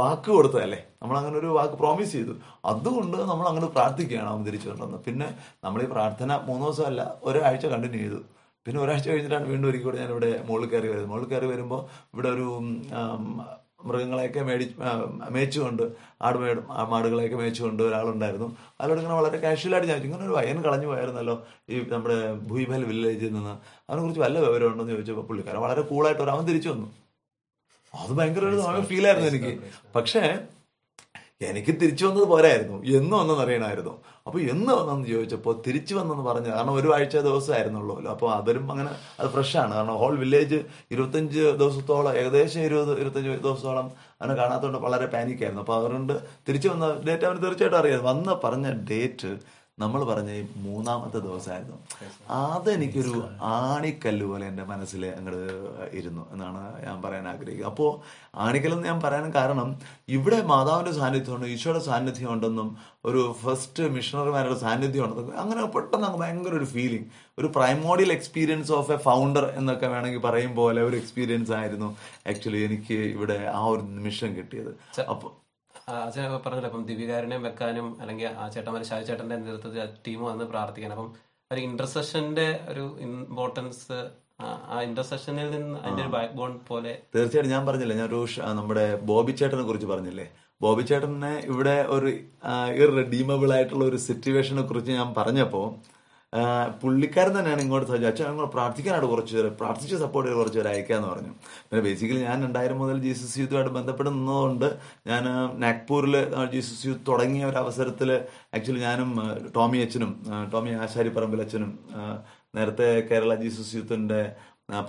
വാക്ക് 0.02 0.30
കൊടുത്തതല്ലേ? 0.36 0.80
നമ്മൾ 1.02 1.16
അങ്ങനെ 1.22 1.38
ഒരു 1.42 1.50
വാക്ക് 1.58 1.76
പ്രോമിസ് 1.82 2.14
ചെയ്തു. 2.18 2.34
അതുകൊണ്ട് 2.72 3.18
നമ്മൾ 3.32 3.46
അങ്ങനെ 3.51 3.68
പ്രാർത്ഥിക്കുകയാണ് 3.75 4.30
അവൻ 4.34 4.44
തിരിച്ചു 4.48 4.70
കൊണ്ടുവന്നത്. 4.70 5.01
പിന്നെ 5.08 5.28
നമ്മൾ 5.66 5.82
ഈ 5.86 5.89
പ്രാർത്ഥന 5.96 6.30
മൂന്ന് 6.50 6.66
ദിവസമല്ല 6.68 7.01
ഒരാഴ്ച 7.30 7.66
കണ്ടിന്യൂ 7.74 8.01
ചെയ്തു. 8.06 8.22
പിന്നെ 8.66 8.80
ഒരാഴ്ച 8.84 9.08
കഴിഞ്ഞിട്ടാണ് 9.10 9.48
വീണ്ടും 9.51 9.68
ഒരിക്കൽ 9.70 9.88
കൂടെ 9.88 9.98
ഞാൻ 10.04 10.12
ഇവിടെ 10.16 10.32
മുകളിൽ 10.48 10.70
കയറി 10.70 10.88
വരുന്നത്. 10.92 11.10
മുകളിൽ 11.12 11.30
കയറി 11.34 11.48
വരുമ്പോൾ 11.54 11.82
ഇവിടെ 12.13 12.30
ഒരു 12.36 12.48
മൃഗങ്ങളെയൊക്കെ 13.86 14.42
മേടി 14.50 14.65
മേച്ചുകൊണ്ട് 15.30 15.84
ആട് 16.22 16.38
മേട് 16.38 16.60
മാടുകളെയൊക്കെ 16.89 17.38
മേച്ചുകൊണ്ട് 17.38 17.84
ഒരാളുണ്ടായിരുന്നു. 17.84 18.48
അയാളോട് 18.80 19.00
ഇങ്ങനെ 19.00 19.15
വളരെ 19.20 19.38
കാഷ്വലായിട്ട് 19.46 19.89
ഞാൻ 19.92 20.01
ഇങ്ങനെ 20.08 20.24
ഒരു 20.25 20.36
വയൻ 20.38 20.60
കളഞ്ഞു 20.63 20.88
പോയായിരുന്നല്ലോ 20.88 21.36
ഈ 21.70 21.80
നമ്മുടെ 21.94 22.18
ഭൂയിബൽ 22.50 22.84
വില്ലേജിൽ 22.92 23.34
നിന്ന്? 23.34 23.56
അതിനെ 23.89 24.01
കുറിച്ച് 24.01 24.22
വല്ല 24.22 24.39
വിവരമുണ്ടെന്ന് 24.48 24.94
ചോദിച്ചപ്പോൾ 24.94 25.25
പുള്ളിക്കാരൻ 25.30 25.62
വളരെ 25.68 25.82
കൂളായിട്ട് 25.92 26.22
ഒരു 26.22 26.34
അവൻ 26.36 26.46
തിരിച്ചു 26.51 26.70
വന്നു. 26.70 26.89
അത് 27.94 28.12
ഭയങ്കര 28.18 28.46
ഒരു 28.46 28.86
ഫീൽ 28.92 29.08
ആയിരുന്നു 29.08 29.30
എനിക്ക്. 29.34 29.54
പക്ഷേ 29.96 30.24
എനിക്ക് 31.42 31.72
തിരിച്ചു 31.82 32.04
വന്നത് 32.06 32.27
പോരായിരുന്നു. 32.34 32.77
എന്നും 32.98 33.15
ഒന്നും 33.22 33.39
അറിയണമായിരുന്നു. 33.42 33.94
അപ്പൊ 34.27 34.39
എന്ന് 34.39 34.72
വന്നെന്ന് 34.74 35.08
ചോദിച്ചപ്പോൾ 35.08 35.53
തിരിച്ചു 35.65 35.94
വന്നെന്ന് 35.96 36.24
പറഞ്ഞു. 36.24 36.50
കാരണം 36.50 36.74
ഒരു 36.74 36.89
ആഴ്ച 36.96 37.15
ദിവസമായിരുന്നുള്ളൂ 37.17 37.96
അപ്പൊ 38.13 38.27
അതിലും 38.32 38.72
അങ്ങനെ 38.72 38.91
അത് 39.20 39.27
ഫ്രഷാണ്. 39.29 39.72
കാരണം 39.74 39.98
ഹോൾ 39.98 40.15
വില്ലേജ് 40.17 40.60
ഇരുപത്തഞ്ച് 40.94 41.44
ദിവസത്തോളം 41.62 42.13
ഏകദേശം 42.22 42.62
ഇരുപത് 42.62 42.91
ഇരുപത്തഞ്ച് 43.01 43.29
ദിവസത്തോളം 43.48 43.88
അവനെ 44.22 44.36
കാണാത്തതുകൊണ്ട് 44.36 44.79
വളരെ 44.88 45.05
പാനിക്കായിരുന്നു 45.05 45.62
അപ്പൊ 45.62 45.75
അതുകൊണ്ട് 45.75 46.13
തിരിച്ചു 46.48 46.70
വന്ന 46.70 46.88
ഡേറ്റ് 47.08 47.27
അവന് 47.29 47.44
തീർച്ചയായിട്ടും 47.44 47.79
അറിയാം. 47.79 48.03
വന്ന് 48.03 48.36
പറഞ്ഞ 48.46 48.67
ഡേറ്റ് 48.91 49.32
നമ്മൾ 49.84 50.01
പറഞ്ഞ 50.10 50.34
മൂന്നാമത്തെ 50.65 51.20
ദിവസമായിരുന്നു. 51.25 51.77
അതെനിക്കൊരു 52.36 53.15
ആണിക്കല്ല് 53.55 54.25
പോലെ 54.29 54.46
എന്റെ 54.51 54.63
മനസ്സിൽ 54.70 55.01
അങ്ങോട്ട് 55.17 55.41
ഇരുന്നു 56.00 56.24
എന്നാണ് 56.34 56.62
ഞാൻ 56.86 56.96
പറയാൻ 57.05 57.25
ആഗ്രഹിക്കുക. 57.32 57.65
അപ്പോൾ 57.72 57.89
ആണിക്കല്ലെന്ന് 58.46 58.88
ഞാൻ 58.91 59.00
പറയാൻ 59.05 59.27
കാരണം 59.39 59.70
ഇവിടെ 60.17 60.39
മാതാവിന്റെ 60.53 60.94
സാന്നിധ്യമുണ്ട് 61.00 61.48
ഈശോയുടെ 61.55 61.84
സാന്നിധ്യം 61.89 62.32
ഉണ്ടെന്നും 62.36 62.70
ഒരു 63.10 63.22
ഫസ്റ്റ് 63.44 63.84
മിഷണറിമാരുടെ 63.98 64.58
സാന്നിധ്യം 64.65 65.05
ഉണ്ടെന്നും 65.08 65.38
അങ്ങനെ 65.44 65.67
പെട്ടെന്ന് 65.77 66.08
അങ്ങ് 66.10 66.22
ഭയങ്കര 66.24 66.55
ഒരു 66.62 66.70
ഫീലിംഗ് 66.75 67.08
ഒരു 67.39 67.48
primordial 67.60 68.13
experience 68.17 68.74
of 68.82 68.94
a 68.98 69.00
founder 69.08 69.46
എന്നൊക്കെ 69.62 69.88
വേണമെങ്കിൽ 69.88 70.24
പറയും 70.29 70.53
പോലെ 70.62 70.84
ഒരു 70.89 70.98
എക്സ്പീരിയൻസ് 71.03 71.53
ആയിരുന്നു 71.62 71.89
ആക്ച്വലി 72.34 72.62
എനിക്ക് 72.70 73.00
ഇവിടെ 73.15 73.39
ആ 73.58 73.63
ഒരു 73.74 73.84
നിമിഷം 73.98 74.32
കിട്ടിയത്. 74.38 74.72
അപ്പോൾ 75.10 75.32
അച്ഛൻ 75.88 76.22
പറഞ്ഞല്ലോ 76.39 76.70
അപ്പം 76.70 76.84
ദിവ്യകാരനെയും 76.88 77.44
വെക്കാനും 77.46 77.88
അല്ലെങ്കിൽ 78.01 78.27
ആ 78.36 78.48
ചേട്ടന്മാർ 78.50 78.84
ഷാജി 78.88 79.06
ചേട്ടന്റെ 79.08 79.36
നേതൃത്വത്തിൽ 79.39 79.88
ടീം 80.06 80.22
വന്ന് 80.27 80.46
പ്രാർത്ഥിക്കാൻ 80.51 80.94
അപ്പം 80.94 81.10
ഒരു 81.51 81.62
ഇന്റർസെഷന്റെ 81.62 82.48
ഒരു 82.70 82.86
ഇമ്പോർട്ടൻസ് 83.06 83.98
ആ- 84.46 84.82
ഇന്റർസെക്ഷനിൽ 84.84 85.50
നിന്ന് 85.51 85.77
അതിന്റെ 85.80 86.01
ഒരു 86.04 86.12
ബാക്ക് 86.12 86.34
ബോൺ 86.34 86.54
പോലെ 86.68 86.94
തീർച്ചയായിട്ടും 87.13 87.51
ഞാൻ 87.51 87.63
പറഞ്ഞില്ലേ 87.68 87.96
ഞാൻ 87.98 88.08
ഒരു 88.12 88.22
നമ്മുടെ 88.54 88.84
ബോബി 89.06 89.34
ചേട്ടനെ 89.34 89.63
കുറിച്ച് 89.63 89.88
പറഞ്ഞില്ലേ? 89.92 90.25
ബോബി 90.62 90.84
ചേട്ടനെ 90.89 91.32
ഇവിടെ 91.48 91.75
ഒരു 91.94 92.10
ഇറഡീമബിൾ 92.82 93.50
ആയിട്ടുള്ള 93.56 93.84
ഒരു 93.86 94.00
സിറ്റുവേഷനെ 94.06 94.63
കുറിച്ച് 94.63 94.92
ഞാൻ 94.94 95.10
പറഞ്ഞപ്പോ 95.18 95.62
ആ, 95.68 95.95
പുള്ളിക്കാരൻ 96.82 97.34
തന്നെയാണ് 97.38 97.62
ഇങ്ങോട്ട് 97.65 97.88
സജ 97.92 98.06
അച്ഛൻ 98.10 98.25
ഞങ്ങൾ 98.30 98.48
പ്രാർത്ഥിക്കാനായിട്ട് 98.56 99.10
കുറച്ച് 99.12 99.34
പേര്. 99.36 99.50
പ്രാർത്ഥിച്ച് 99.60 99.98
സപ്പോർട്ട് 100.04 100.27
ചെയ്ത് 100.27 100.39
കുറച്ച് 100.42 100.60
പേര് 100.60 100.70
അയക്കാന്ന് 100.72 101.08
പറഞ്ഞു. 101.12 101.32
പിന്നെ 101.68 101.82
ബേസിക്കലി 101.88 102.22
ഞാൻ 102.30 102.38
രണ്ടായിരം 102.46 102.77
മുതൽ 102.84 102.98
ജീസസ് 103.06 103.36
യൂത്തുമായിട്ട് 103.42 103.74
ബന്ധപ്പെട്ട് 103.77 104.12
നിന്നതുകൊണ്ട് 104.18 104.68
ഞാൻ 105.12 105.24
നാഗ്പൂരിൽ 105.63 106.15
ജീസസ് 106.54 106.86
യൂത്ത് 106.88 107.06
തുടങ്ങിയ 107.12 107.46
ഒരു 107.51 107.60
അവസരത്തിൽ 107.63 108.12
ആക്ച്വലി 108.58 108.84
ഞാനും 108.88 109.12
ടോമി 109.58 109.80
അച്ഛനും 109.86 110.13
ടോമി 110.54 110.74
ആശാരി 110.86 111.12
പറമ്പിൽ 111.18 111.44
അച്ഛനും 111.46 111.72
നേരത്തെ 112.58 112.89
കേരള 113.12 113.36
ജീസസ് 113.44 113.75
യൂത്തിന്റെ 113.77 114.22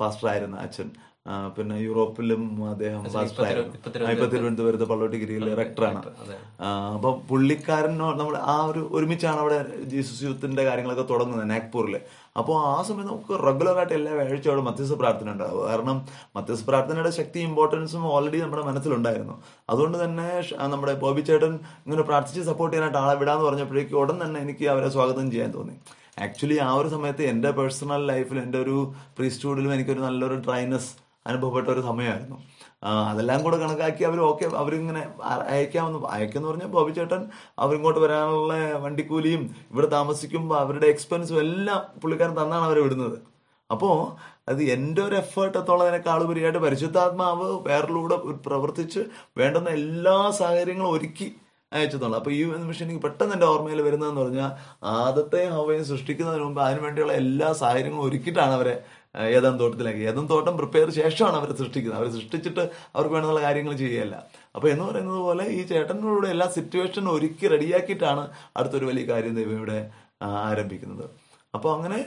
പാസ്റ്റർ 0.00 0.28
ആയിരുന്ന 0.32 0.56
അച്ഛൻ. 0.66 0.88
പിന്നെ 1.54 1.76
യൂറോപ്പിലും 1.84 2.42
അദ്ദേഹം 2.72 3.00
ഇപ്പൊ 4.12 4.26
തിരുവനന്തപുരത്ത് 4.34 4.86
പള്ളോട്ടിഗിരിയിലെ 4.90 5.54
റെക്ടറാണ്. 5.60 6.02
അപ്പൊ 6.96 7.10
പുള്ളിക്കാരനോ 7.30 8.08
നമ്മൾ 8.20 8.36
ആ 8.52 8.56
ഒരു 8.70 8.82
ഒരുമിച്ചാണ് 8.98 9.40
അവിടെ 9.44 9.58
ജീസസ് 9.92 10.22
യൂത്തിന്റെ 10.26 10.64
കാര്യങ്ങളൊക്കെ 10.68 11.06
തുടങ്ങുന്നത് 11.12 11.50
നാഗ്പൂരിൽ 11.54 11.96
അപ്പോൾ 12.40 12.56
ആ 12.70 12.76
സമയത്ത് 12.86 13.10
നമുക്ക് 13.10 13.34
റെഗുലർ 13.48 13.76
ആയിട്ട് 13.80 13.94
എല്ലാ 13.98 14.12
വേഴ്ച 14.20 14.46
അവിടെ 14.52 14.64
മധ്യസ്ഥ 14.68 14.94
പ്രാർത്ഥന 15.02 15.28
ഉണ്ടാവും. 15.34 15.62
കാരണം 15.70 15.98
മധ്യസ്ഥ 16.36 16.64
പ്രാർത്ഥനയുടെ 16.70 17.12
ശക്തി 17.18 17.38
ഇമ്പോർട്ടൻസും 17.48 18.02
ഓൾറെഡി 18.14 18.40
നമ്മുടെ 18.44 18.64
മനസ്സിലുണ്ടായിരുന്നു. 18.70 19.36
അതുകൊണ്ട് 19.72 19.98
തന്നെ 20.04 20.28
നമ്മുടെ 20.74 20.94
ബോബി 21.04 21.24
ചേട്ടൻ 21.28 21.54
ഇങ്ങനെ 21.86 22.04
പ്രാർത്ഥിച്ച് 22.10 22.44
സപ്പോർട്ട് 22.50 22.74
ചെയ്യാനായിട്ട് 22.74 23.00
ആളെ 23.04 23.16
വിടാന്ന് 23.22 23.46
പറഞ്ഞപ്പോഴേക്കും 23.48 24.00
ഉടൻ 24.02 24.18
തന്നെ 24.24 24.40
എനിക്ക് 24.46 24.66
അവരെ 24.74 24.90
സ്വാഗതം 24.96 25.26
ചെയ്യാൻ 25.34 25.50
തോന്നി. 25.56 25.76
ആക്ച്വലി 26.26 26.58
ആ 26.66 26.68
ഒരു 26.80 26.88
സമയത്ത് 26.92 27.22
എന്റെ 27.30 27.50
പേഴ്സണൽ 27.56 28.02
ലൈഫിൽ 28.10 28.38
എന്റെ 28.44 28.58
ഒരു 28.64 28.76
പ്രീസ്റ്റൂഡിലും 29.16 29.72
എനിക്കൊരു 29.74 30.02
നല്ലൊരു 30.06 30.38
ഡ്രൈനസ് 30.46 30.92
അനുഭവപ്പെട്ട 31.30 31.68
ഒരു 31.74 31.82
സമയമായിരുന്നു. 31.88 32.36
അതെല്ലാം 33.10 33.40
കൂടെ 33.44 33.56
കണക്കാക്കി 33.62 34.02
അവർ 34.08 34.18
ഓക്കെ 34.30 34.46
അവരിങ്ങനെ 34.62 35.02
അയക്കാമെന്ന് 35.52 36.00
അയക്കെന്ന് 36.16 36.48
പറഞ്ഞാൽ 36.50 36.70
ബോബി 36.76 36.92
ചേട്ടൻ 36.98 37.22
അവരിങ്ങോട്ട് 37.64 38.00
വരാനുള്ള 38.04 38.54
വണ്ടിക്കൂലിയും 38.84 39.42
ഇവിടെ 39.72 39.88
താമസിക്കുമ്പോൾ 39.96 40.58
അവരുടെ 40.64 40.88
എക്സ്പെൻസും 40.94 41.40
എല്ലാം 41.46 41.80
പുള്ളിക്കാരൻ 42.02 42.36
തന്നാണ് 42.40 42.66
അവരെ 42.68 42.82
വിടുന്നത്. 42.86 43.18
അപ്പോൾ 43.70 43.96
അത് 44.50 44.60
എന്റെ 44.74 45.00
ഒരു 45.06 45.16
എഫേർട്ട് 45.22 45.56
എത്തുള്ളതിനേക്കാളുപരിയായിട്ട് 45.60 46.60
പരിശുദ്ധാത്മാവ് 46.66 47.48
വേറിലൂടെ 47.68 48.16
പ്രവർത്തിച്ച് 48.46 49.00
വേണ്ടുന്ന 49.40 49.70
എല്ലാ 49.80 50.18
സാഹചര്യങ്ങളും 50.40 50.94
ഒരുക്കി 50.96 51.26
അയച്ചതാണ്. 51.72 52.14
അപ്പോൾ 52.18 52.32
ഈ 52.36 52.42
നിമിഷം 52.62 52.84
എനിക്ക് 52.84 53.02
പെട്ടെന്ന് 53.04 53.34
എന്റെ 53.36 53.46
ഓർമ്മയിൽ 53.52 53.80
വരുന്നതെന്ന് 53.86 54.20
പറഞ്ഞാൽ 54.22 54.50
ആദത്തെ 54.98 55.40
ഹവയും 55.54 55.84
സൃഷ്ടിക്കുന്നതിന് 55.90 56.44
മുമ്പ് 56.46 56.60
അതിനു 56.66 56.82
വേണ്ടിയുള്ള 56.84 57.14
എല്ലാ 57.22 57.48
സാഹചര്യങ്ങളും 57.62 58.04
ഒരുക്കിയിട്ടാണ് 58.08 58.54
അവരെ 58.58 58.76
ഏഹ്, 59.16 59.30
തോട്ടത്തിലേക്ക് 59.60 60.02
ഏദൻ 60.08 60.24
തോട്ടം 60.30 60.54
പ്രിപ്പയർ 60.60 60.88
ശേഷമാണ് 60.98 61.36
അവരെ 61.40 61.54
സൃഷ്ടിക്കുന്നത്. 61.60 61.98
അവരെ 62.00 62.12
സൃഷ്ടിച്ചിട്ട് 62.16 62.62
അവർക്ക് 62.94 63.14
വേണമെന്നുള്ള 63.14 63.42
കാര്യങ്ങൾ 63.46 63.74
ചെയ്യുകയല്ല. 63.82 64.16
അപ്പോൾ 64.56 64.68
എന്ന് 64.72 64.84
പറയുന്നത് 64.88 65.20
പോലെ 65.26 65.46
ഈ 65.56 65.62
ചേട്ടനോട് 65.70 66.26
എല്ലാ 66.34 66.46
സിറ്റുവേഷനും 66.56 67.12
ഒരുക്കി 67.16 67.46
റെഡിയാക്കിയിട്ടാണ് 67.54 68.24
അടുത്തൊരു 68.58 68.88
വലിയ 68.90 69.06
കാര്യം 69.12 69.34
ദൈവം 69.40 69.56
ഇവിടെ 69.58 69.78
ആരംഭിക്കുന്നത്. 70.44 71.06
അപ്പോൾ 71.54 71.70
അങ്ങനെ 71.76 71.98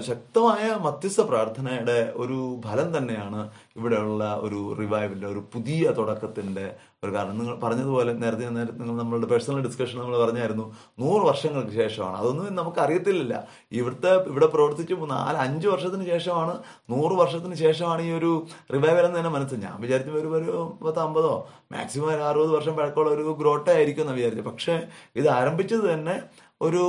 ശക്തമായ 0.00 0.76
മധ്യസ്ഥ 0.80 1.20
പ്രാർത്ഥനയുടെ 1.20 2.12
ഒരു 2.16 2.60
ഫലം 2.64 2.96
തന്നെയാണ് 2.96 3.40
ഇവിടെയുള്ള 3.76 4.24
ഒരു 4.40 4.74
റിവൈവലിന്റെ 4.78 5.26
ഒരു 5.26 5.40
പുതിയ 5.54 5.90
തുടക്കത്തിന്റെ 5.90 6.64
ഒരു 7.04 7.10
കാരണം. 7.12 7.38
നിങ്ങൾ 7.38 7.56
പറഞ്ഞതുപോലെ 7.56 8.12
നേരത്തെ 8.12 8.48
നേരത്തെ 8.50 8.78
നിങ്ങൾ 8.78 8.96
നമ്മളുടെ 8.96 9.26
പേഴ്സണൽ 9.26 9.60
ഡിസ്കഷൻ 9.60 9.98
നമ്മൾ 9.98 10.16
പറഞ്ഞായിരുന്നു 10.18 10.66
നൂറ് 10.98 11.22
വർഷങ്ങൾക്ക് 11.22 11.74
ശേഷമാണ്. 11.74 12.16
അതൊന്നും 12.16 12.56
നമുക്ക് 12.56 12.80
അറിയത്തില്ല 12.80 13.34
ഇവിടുത്തെ 13.72 14.12
ഇവിടെ 14.26 14.46
പ്രവർത്തിച്ച് 14.46 14.96
നാല് 15.12 15.38
അഞ്ച് 15.38 15.68
വർഷത്തിന് 15.68 16.06
ശേഷമാണ് 16.06 16.54
നൂറ് 16.90 17.14
വർഷത്തിന് 17.14 17.56
ശേഷമാണ് 17.56 18.02
ഈ 18.02 18.12
ഒരു 18.12 18.32
റിവൈവൽ 18.74 19.04
എന്ന് 19.06 19.18
തന്നെ 19.18 19.30
മനസ്സിൽ 19.30 19.60
ഞാൻ 19.60 19.76
വിചാരിച്ചു 19.80 20.12
ഒരു 20.12 20.30
ഒരു 20.36 20.52
പത്ത് 20.82 21.00
അമ്പതോ 21.00 21.34
മാക്സിമം 21.72 22.10
ഒരു 22.14 22.22
അറുപത് 22.22 22.50
വർഷം 22.50 22.76
പഴക്കമുള്ള 22.76 23.10
ഒരു 23.10 23.36
ഗ്രോട്ട 23.40 23.66
ആയിരിക്കും 23.70 24.02
എന്ന് 24.02 24.14
വിചാരിച്ചു 24.14 24.42
പക്ഷേ 24.42 24.76
ഇത് 25.16 25.28
ആരംഭിച്ചത് 25.30 25.84
തന്നെ 25.92 26.16
ഒരു 26.60 26.82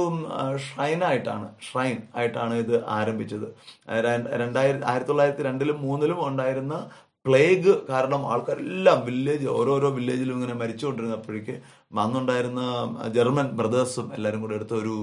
ഷ്രൈൻ 0.65 0.99
ആയിട്ടാണ് 1.09 1.47
ഷ്രൈൻ 1.67 1.97
ആയിട്ടാണ് 2.15 2.53
ഇത് 2.63 2.75
ആരംഭിച്ചത്. 2.97 3.47
രണ്ടായിരത്തി 4.41 4.85
ആയിരത്തി 4.91 5.11
തൊള്ളായിരത്തി 5.11 5.43
രണ്ടിലും 5.49 5.77
മൂന്നിലും 5.81 6.19
ഉണ്ടായിരുന്ന 6.27 6.75
പ്ലേഗ് 7.25 7.73
കാരണം 7.89 8.21
ആൾക്കാരെല്ലാം 8.31 8.99
വില്ലേജ് 9.07 9.47
ഓരോരോ 9.57 9.89
വില്ലേജിലും 9.97 10.37
ഇങ്ങനെ 10.37 10.55
മരിച്ചുകൊണ്ടിരുന്നപ്പോഴേക്ക് 10.61 11.55
അന്നുണ്ടായിരുന്ന 12.03 12.61
ജർമ്മൻ 13.17 13.49
ബ്രദേഴ്സും 13.59 14.07
എല്ലാവരും 14.13 14.41
കൂടെ 14.41 14.55
എടുത്ത 14.59 14.73
ഒരു 14.83 14.95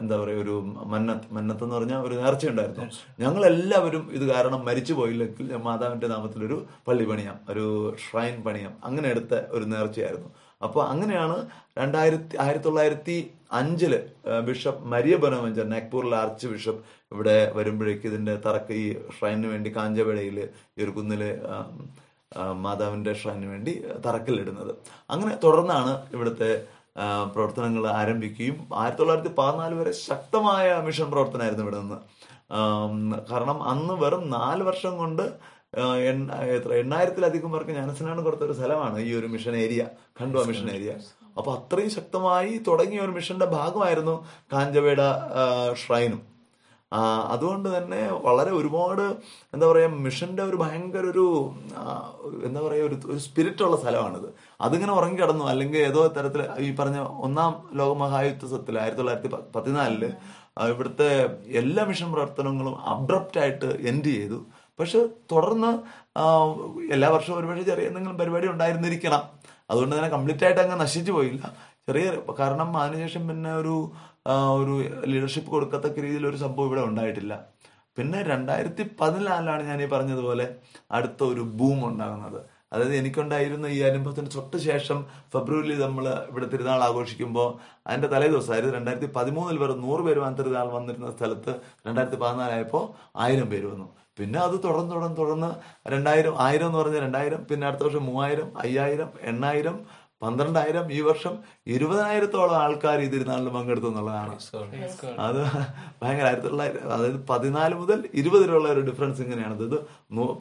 എന്താ 0.00 0.14
പറയുക 0.20 0.40
ഒരു 0.44 0.54
മന്നത്ത് 0.92 1.26
മന്നത്ത് 1.34 1.64
എന്ന് 1.64 1.76
പറഞ്ഞാൽ 1.76 2.00
ഒരു 2.06 2.14
നേർച്ച. 2.20 2.44
ഉണ്ടായിരുന്നു 2.46 3.44
എല്ലാവരും 3.50 4.04
ഇത് 4.12 4.24
കാരണം 4.32 4.60
മരിച്ചു 4.68 4.92
പോയില്ലെങ്കിൽ 4.92 5.52
മാതാവിന്റെ 5.66 6.08
നാമത്തിൽ 6.14 6.40
ഒരു 6.44 6.56
പള്ളി 6.88 7.04
പണിയാം 7.04 7.36
ഒരു 7.52 7.66
ഷ്രൈൻ 8.04 8.36
പണിയാം. 8.46 8.72
അങ്ങനെ 8.84 9.08
എടുത്ത 9.08 9.34
ഒരു 9.56 9.64
നേർച്ചയായിരുന്നു. 9.64 10.30
അപ്പോൾ 10.62 10.82
അങ്ങനെയാണ് 10.86 11.36
രണ്ടായിരത്തി 11.78 12.36
ആയിരത്തി 12.44 12.66
തൊള്ളായിരത്തി 12.66 13.16
അഞ്ചിൽ 13.54 14.02
ബിഷപ്പ് 14.44 14.84
മരിയ 14.84 15.16
ബനോമഞ്ചർ 15.16 15.68
നാഗ്പൂരിലെ 15.68 16.16
ആർച്ച് 16.16 16.46
ബിഷപ്പ് 16.46 16.84
ഇവിടെ 17.12 17.52
വരുമ്പോഴേക്ക് 17.54 18.06
ഇതിന്റെ 18.06 18.36
തറക്ക് 18.36 18.72
ഈ 18.72 18.96
ഷ്രൈനിന് 19.18 19.46
വേണ്ടി 19.46 19.76
കാഞ്ചവേളയിൽ 19.76 20.48
ഈ 20.78 20.82
ഒരു 20.82 20.90
കുന്നിൽ 20.90 21.38
മാതാവിന്റെ 22.52 23.12
ഷ്രൈനിന് 23.12 23.46
വേണ്ടി 23.46 23.84
തറക്കല്ലിടുന്നത്. 24.06 24.74
അങ്ങനെ 25.10 25.38
തുടർന്നാണ് 25.44 26.06
ഇവിടുത്തെ 26.12 26.64
പ്രവർത്തനങ്ങൾ 27.32 27.88
ആരംഭിക്കുകയും 27.88 28.68
ആയിരത്തി 28.74 28.98
തൊള്ളായിരത്തി 28.98 29.34
പതിനാല് 29.34 29.74
വരെ 29.74 29.92
ശക്തമായ 29.92 30.82
മിഷൻ 30.84 31.10
പ്രവർത്തനമായിരുന്നു 31.10 31.64
ഇവിടെ 31.64 31.80
നിന്ന്. 31.80 31.96
കാരണം 33.30 33.62
അന്ന് 33.62 33.94
വെറും 33.94 34.30
നാല് 34.30 34.62
വർഷം 34.62 34.96
കൊണ്ട് 34.96 35.22
എണ്ണ- 35.98 36.34
എത്ര 36.34 36.72
എണ്ണായിരത്തിലധികം 36.72 37.52
പേർക്ക് 37.52 37.70
ജ്ഞാനസ്നാനം 37.70 38.24
കൊടുത്ത 38.24 38.40
ഒരു 38.40 38.52
സ്ഥലമാണ് 38.52 38.98
ഈ 38.98 39.14
ഒരു 39.14 39.26
mission 39.26 39.56
area 39.56 39.88
Khandwa 40.20 40.44
mission 40.44 40.70
area. 40.70 40.94
അപ്പൊ 41.38 41.50
അത്രയും 41.56 41.90
ശക്തമായി 41.90 42.62
തുടങ്ങിയ 42.68 43.00
ഒരു 43.00 43.10
മിഷന്റെ 43.10 43.46
ഭാഗമായിരുന്നു 43.46 44.24
കാഞ്ചവേട 44.52 45.00
ഷ്രൈനും. 45.82 46.34
അതുകൊണ്ട് 47.34 47.68
തന്നെ 47.76 48.00
വളരെ 48.26 48.50
ഒരുപാട് 48.50 49.02
എന്താ 49.54 49.66
പറയാ 49.66 49.86
മിഷന്റെ 49.86 50.42
ഒരു 50.42 50.56
ഭയങ്കര 50.56 51.04
ഒരു 51.06 51.24
എന്താ 52.44 52.60
പറയാ 52.60 52.82
ഒരു 52.84 52.96
ഒരു 53.10 53.18
സ്പിരിറ്റ് 53.18 53.62
ഉള്ള 53.62 53.76
സ്ഥലമാണിത്. 53.76 54.28
അതിങ്ങനെ 54.60 54.92
ഉറങ്ങിക്കിടന്നു 54.92 55.44
അല്ലെങ്കിൽ 55.44 55.78
ഏതോ 55.78 56.06
തരത്തിൽ 56.06 56.42
ഈ 56.58 56.74
പറഞ്ഞ 56.74 56.98
ഒന്നാം 56.98 57.54
ലോകമഹായുദ്ധത്തിൽ 57.80 58.78
ആയിരത്തി 58.78 59.00
തൊള്ളായിരത്തി 59.00 59.30
പതിനാലിൽ 59.56 60.04
ഇവിടുത്തെ 60.72 61.08
എല്ലാ 61.60 61.84
മിഷൻ 61.84 62.12
പ്രവർത്തനങ്ങളും 62.12 62.74
അബ്രപ്റ്റ് 62.94 63.40
ആയിട്ട് 63.40 63.70
എൻഡ് 63.90 64.04
ചെയ്തു. 64.04 64.38
പക്ഷെ 64.78 65.00
തുടർന്ന് 65.32 65.70
എല്ലാ 66.92 67.08
വർഷവും 67.10 67.38
ഒരുപക്ഷെ 67.38 67.62
ചെറിയ 67.62 67.88
എന്തെങ്കിലും 67.88 68.18
പരിപാടി 68.18 68.46
ഉണ്ടായിരുന്നിരിക്കണം. 68.48 69.22
അതുകൊണ്ട് 69.70 69.94
തന്നെ 69.96 70.10
കംപ്ലീറ്റ് 70.16 70.44
ആയിട്ട് 70.46 70.60
അങ്ങ് 70.64 70.76
നശിച്ചു 70.84 71.12
പോയില്ല. 71.12 71.42
ചെറിയ 71.86 72.06
കാരണം 72.40 72.68
അതിനുശേഷം 72.82 73.22
പിന്നെ 73.28 73.50
ഒരു 73.62 73.74
ഒരു 74.60 74.74
ലീഡർഷിപ്പ് 75.12 75.50
കൊടുക്കത്തക്ക 75.54 75.98
രീതിയിൽ 76.06 76.24
ഒരു 76.26 76.38
സംഭവം 76.44 76.66
ഇവിടെ 76.68 76.82
ഉണ്ടായിട്ടില്ല. 76.90 77.34
പിന്നെ 77.96 78.18
രണ്ടായിരത്തി 78.22 78.82
പതിനാലിലാണ് 79.00 79.62
ഞാൻ 79.70 79.78
ഈ 79.82 79.86
പറഞ്ഞതുപോലെ 79.94 80.46
അടുത്ത 80.96 81.20
ഒരു 81.32 81.42
ബൂം 81.58 81.80
ഉണ്ടാകുന്നത്. 81.88 82.40
അതായത് 82.72 82.94
എനിക്കുണ്ടായിരുന്ന 83.00 83.66
ഈ 83.76 83.80
അനുഭവത്തിന് 83.88 84.30
തൊട്ട് 84.34 84.56
ശേഷം 84.68 84.98
ഫെബ്രുവരിയിൽ 85.32 85.80
നമ്മൾ 85.80 86.04
ഇവിടെ 86.30 86.46
തിരുനാൾ 86.52 86.80
ആഘോഷിക്കുമ്പോൾ 86.86 87.48
അതിന്റെ 87.86 88.08
തലേ 88.14 88.28
ദിവസം 88.28 88.52
അതായത് 88.52 88.70
രണ്ടായിരത്തി 88.74 89.10
പതിമൂന്നിൽ 89.16 89.58
വെറും 89.62 89.80
നൂറ് 89.80 90.02
പേര് 90.06 90.20
വന്ന 90.24 90.38
തിരുനാൾ 90.40 90.68
വന്നിരുന്ന 90.78 91.10
സ്ഥലത്ത് 91.10 91.52
രണ്ടായിരത്തി 91.86 92.18
പതിനാലായപ്പോൾ 92.24 92.84
ആയിരം 93.24 93.48
പേര് 93.52 93.66
വന്നു. 93.72 93.86
പിന്നെ 94.18 94.38
അത് 94.38 94.56
തുടർന്ന് 94.64 94.92
തുടർന്ന് 94.94 95.16
തുടർന്ന് 95.16 95.50
രണ്ടായിരം 95.94 96.34
ആയിരം 96.46 96.66
എന്ന് 96.66 96.78
പറഞ്ഞാൽ 96.78 97.02
രണ്ടായിരം 97.06 97.40
പിന്നെ 97.50 97.64
അടുത്ത 97.68 97.82
വർഷം 97.82 98.06
മൂവായിരം 98.10 98.48
അയ്യായിരം 98.64 99.10
എണ്ണായിരം 99.30 99.76
പന്ത്രണ്ടായിരം 100.22 100.86
ഈ 100.96 100.98
വർഷം 101.00 101.32
ഇരുപതിനായിരത്തോളം 101.74 102.54
ആൾക്കാർ 102.56 102.98
ഈ 103.04 103.08
തിരുനാളിൽ 103.14 103.48
പങ്കെടുത്തു 103.48 103.88
എന്നുള്ളതാണ്. 103.90 104.34
അത് 105.26 105.40
ഭയങ്കര 106.00 106.26
ആയിരത്തി 106.28 106.48
തൊള്ളായിരത്തി 106.48 106.86
അതായത് 106.86 107.18
പതിനാല് 107.30 107.74
മുതൽ 107.80 107.98
ഇരുപത് 108.20 108.42
വരെയുള്ള 108.44 108.68
ഒരു 108.68 108.82
ഡിഫറൻസ് 108.90 109.20
ഇങ്ങനെയാണ്. 109.24 109.56
ഇത് 109.68 109.76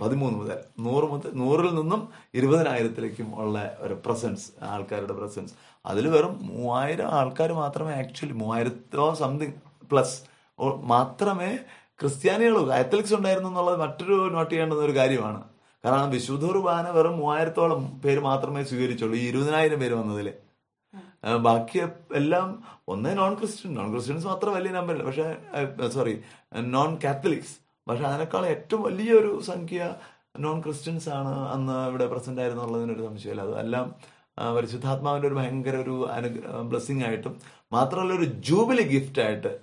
പതിമൂന്ന് 0.04 0.38
മുതൽ 0.42 0.60
നൂറ് 0.88 1.08
മുതൽ 1.14 1.32
നൂറിൽ 1.42 1.72
നിന്നും 1.80 2.04
ഇരുപതിനായിരത്തിലേക്കും 2.40 3.30
ഉള്ള 3.44 3.58
ഒരു 3.80 3.98
പ്രസൻസ് 4.06 4.46
ആൾക്കാരുടെ 4.74 5.18
പ്രസൻസ് 5.22 5.56
അതിൽ 5.86 6.08
വെറും 6.08 6.36
മൂവായിരം 6.52 7.10
ആൾക്കാർ 7.20 7.52
മാത്രമേ 7.54 7.94
ആക്ച്വലി 7.94 8.38
മൂവായിരത്തോ 8.44 9.08
സംതിങ് 9.24 9.58
പ്ലസ് 9.92 10.18
മാത്രമേ 10.86 11.52
ക്രിസ്ത്യാനികൾ 12.00 12.56
കാത്തലിക്സ് 12.68 13.16
ഉണ്ടായിരുന്നു 13.18 13.50
എന്നുള്ളത് 13.50 13.78
മറ്റൊരു 13.80 14.16
നോട്ട് 14.36 14.52
ചെയ്യേണ്ടുന്ന 14.52 14.84
ഒരു 14.84 14.96
കാര്യമാണ്. 14.98 15.42
കാരണം 15.86 16.10
വിശുദ്ധ 16.10 16.46
കുർബാന 16.46 16.90
വെറും 16.90 17.18
മൂവായിരത്തോളം 17.18 17.82
പേര് 18.06 18.20
മാത്രമേ 18.20 18.64
സ്വീകരിച്ചുള്ളൂ. 18.64 19.16
ഈ 19.18 19.26
ഇരുപതിനായിരം 19.30 19.80
പേര് 19.80 19.94
വന്നതിൽ 19.94 20.30
ബാക്കി 21.48 21.80
എല്ലാം 22.16 22.48
ഒന്ന് 22.88 23.18
നോൺ 23.18 23.34
ക്രിസ്ത്യൻ 23.36 23.72
നോൺ 23.74 23.92
ക്രിസ്ത്യൻസ് 23.92 24.28
മാത്രം 24.28 24.54
വലിയ 24.54 24.72
നമ്പറില്ല 24.72 25.04
പക്ഷെ 25.04 25.28
സോറി 25.90 26.14
നോൺ 26.76 26.90
കാത്തലിക്സ് 27.04 27.56
പക്ഷെ 27.88 28.04
അതിനേക്കാൾ 28.06 28.46
ഏറ്റവും 28.46 28.82
വലിയൊരു 28.84 29.32
സംഖ്യ 29.42 29.96
നോൺ 30.40 30.62
ക്രിസ്ത്യൻസ് 30.62 31.10
ആണ് 31.10 31.34
അന്ന് 31.50 31.90
ഇവിടെ 31.90 32.06
പ്രസന്റ് 32.06 32.42
ആയിരുന്നുള്ളതിനൊരു 32.42 33.04
സംശയമില്ല. 33.08 33.42
അതെല്ലാം 33.42 33.96
ആ, 34.40 34.54
പരിശുദ്ധാത്മാവിന്റെ 34.54 35.28
ഒരു 35.28 35.36
ഭയങ്കര 35.36 35.76
ഒരു 35.76 36.10
അനു 36.10 36.28
ബ്ലെസ്സിങ് 36.62 37.04
ആയിട്ടും 37.04 37.34
മാത്രമല്ല 37.74 38.14
ഒരു 38.14 38.24
ജൂബിലി 38.24 38.82
ഗിഫ്റ്റ് 38.82 39.22
ആയിട്ട് 39.22 39.58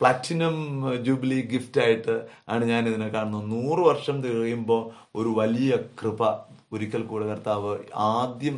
പ്ലാറ്റിനം 0.00 0.56
ജൂബിലി 1.04 1.48
ഗിഫ്റ്റ് 1.52 1.80
ആയിട്ട് 1.80 2.14
ആണ് 2.48 2.64
ഞാൻ 2.64 2.88
ഇതിനെ 2.88 3.08
കാണുന്നത്. 3.08 3.50
നൂറ് 3.50 3.80
വർഷം 3.80 4.22
തികയുമ്പോൾ 4.22 4.82
ഒരു 5.14 5.28
വലിയ 5.28 5.76
കൃപ 6.02 6.24
ഒരിക്കൽ 6.72 7.02
കൂടെ 7.02 7.26
കർത്താവ് 7.26 7.78
ആദ്യം 7.94 8.56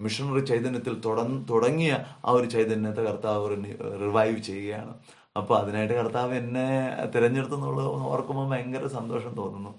മിഷണറി 0.00 0.40
ചൈതന്യത്തിൽ 0.40 1.00
തുട- 1.00 1.46
തുടങ്ങിയ 1.50 1.98
ആ 2.24 2.30
ഒരു 2.30 2.46
ചൈതന്യത്തെ 2.46 3.02
കർത്താവ് 3.02 3.50
റിവൈവ് 4.00 4.38
ചെയ്യുകയാണ്. 4.38 4.94
അപ്പോൾ 5.36 5.58
അതിനായിട്ട് 5.58 5.94
കർത്താവ് 5.94 6.34
എന്നെ 6.34 6.68
തിരഞ്ഞെടുത്തെന്നുള്ളത് 7.14 7.86
ഓർക്കുമ്പോൾ 7.86 8.48
ഭയങ്കര 8.50 8.86
സന്തോഷം 8.86 9.34
തോന്നുന്നു. 9.34 9.74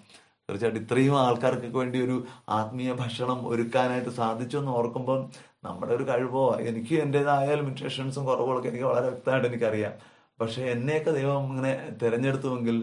തീർച്ചയായിട്ടും 0.50 0.84
ഇത്രയും 0.86 1.16
ആൾക്കാർക്കൊക്കെ 1.26 1.78
വേണ്ടി 1.78 2.00
ഒരു 2.08 2.18
ആത്മീയ 2.60 2.94
ഭക്ഷണം 3.02 3.42
ഒരുക്കാനായിട്ട് 3.52 4.14
സാധിച്ചു 4.22 4.58
എന്ന് 4.62 4.72
ഓർക്കുമ്പം 4.80 5.22
നമ്മുടെ 5.68 5.94
ഒരു 5.98 6.06
കഴിവോ 6.10 6.46
എനിക്ക് 6.70 6.96
എന്റെതായ 7.06 7.48
ലിമിറ്റേഷൻസും 7.62 8.26
കുറവുകളൊക്കെ 8.30 8.70
എനിക്ക് 8.72 8.88
വളരെ 8.92 9.08
വ്യക്തമായിട്ട് 9.12 9.48
എനിക്കറിയാം. 9.48 9.94
പക്ഷെ 10.40 10.62
എന്നെയൊക്കെ 10.74 11.12
ദൈവം 11.12 11.46
ഇങ്ങനെ 11.52 11.72
തിരഞ്ഞെടുത്തുവെങ്കിൽ 12.02 12.78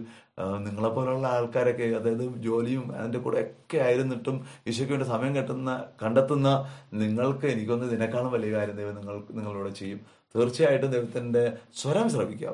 നിങ്ങളെ 0.64 0.88
പോലുള്ള 0.88 1.26
ആൾക്കാരൊക്കെ 1.36 1.86
അതായത് 1.98 2.24
ജോലിയും 2.46 2.82
അതിന്റെ 2.96 3.18
കൂടെ 3.18 3.38
ഒക്കെ 3.44 3.78
ആയിരുന്നിട്ടും 3.84 4.36
ഈശോയ്ക്ക് 4.68 4.92
വേണ്ടി 4.94 5.06
സമയം 5.12 5.32
കെട്ടുന്ന 5.36 5.70
കണ്ടെത്തുന്ന 6.02 6.48
നിങ്ങൾക്ക് 7.02 7.46
എനിക്കൊന്ന് 7.54 7.86
ഇതിനേക്കാളും 7.90 8.34
വലിയ 8.36 8.50
കാര്യം 8.56 8.76
ദൈവം 8.80 8.94
നിങ്ങൾ 8.98 9.16
നിങ്ങളോട് 9.38 9.70
ചെയ്യും. 9.80 10.00
തീർച്ചയായിട്ടും 10.36 10.90
ദൈവത്തിന്റെ 10.90 11.52
സ്വരം 11.76 12.10
ശ്രവിക്കുക. 12.10 12.48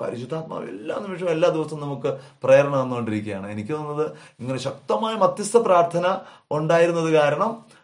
പരിശുദ്ധാത്മാവ് 0.00 0.68
എല്ലാ 0.68 0.96
നിമിഷവും 0.96 1.30
എല്ലാ 1.30 1.48
ദിവസവും 1.48 1.80
നമുക്ക് 1.80 2.18
പ്രേരണ 2.44 2.82
തന്നുകൊണ്ടിരിക്കുകയാണ്. 2.82 3.46
എനിക്ക് 3.50 3.72
തോന്നുന്നത് 3.72 4.10
ഇങ്ങനെ 4.40 4.58
ശക്തമായ 4.58 5.14
മധ്യസ്ഥ 5.14 5.56
പ്രാർത്ഥന 5.56 6.18
ഉണ്ടായിരുന്നത് 6.50 7.10
കാരണം 7.12 7.77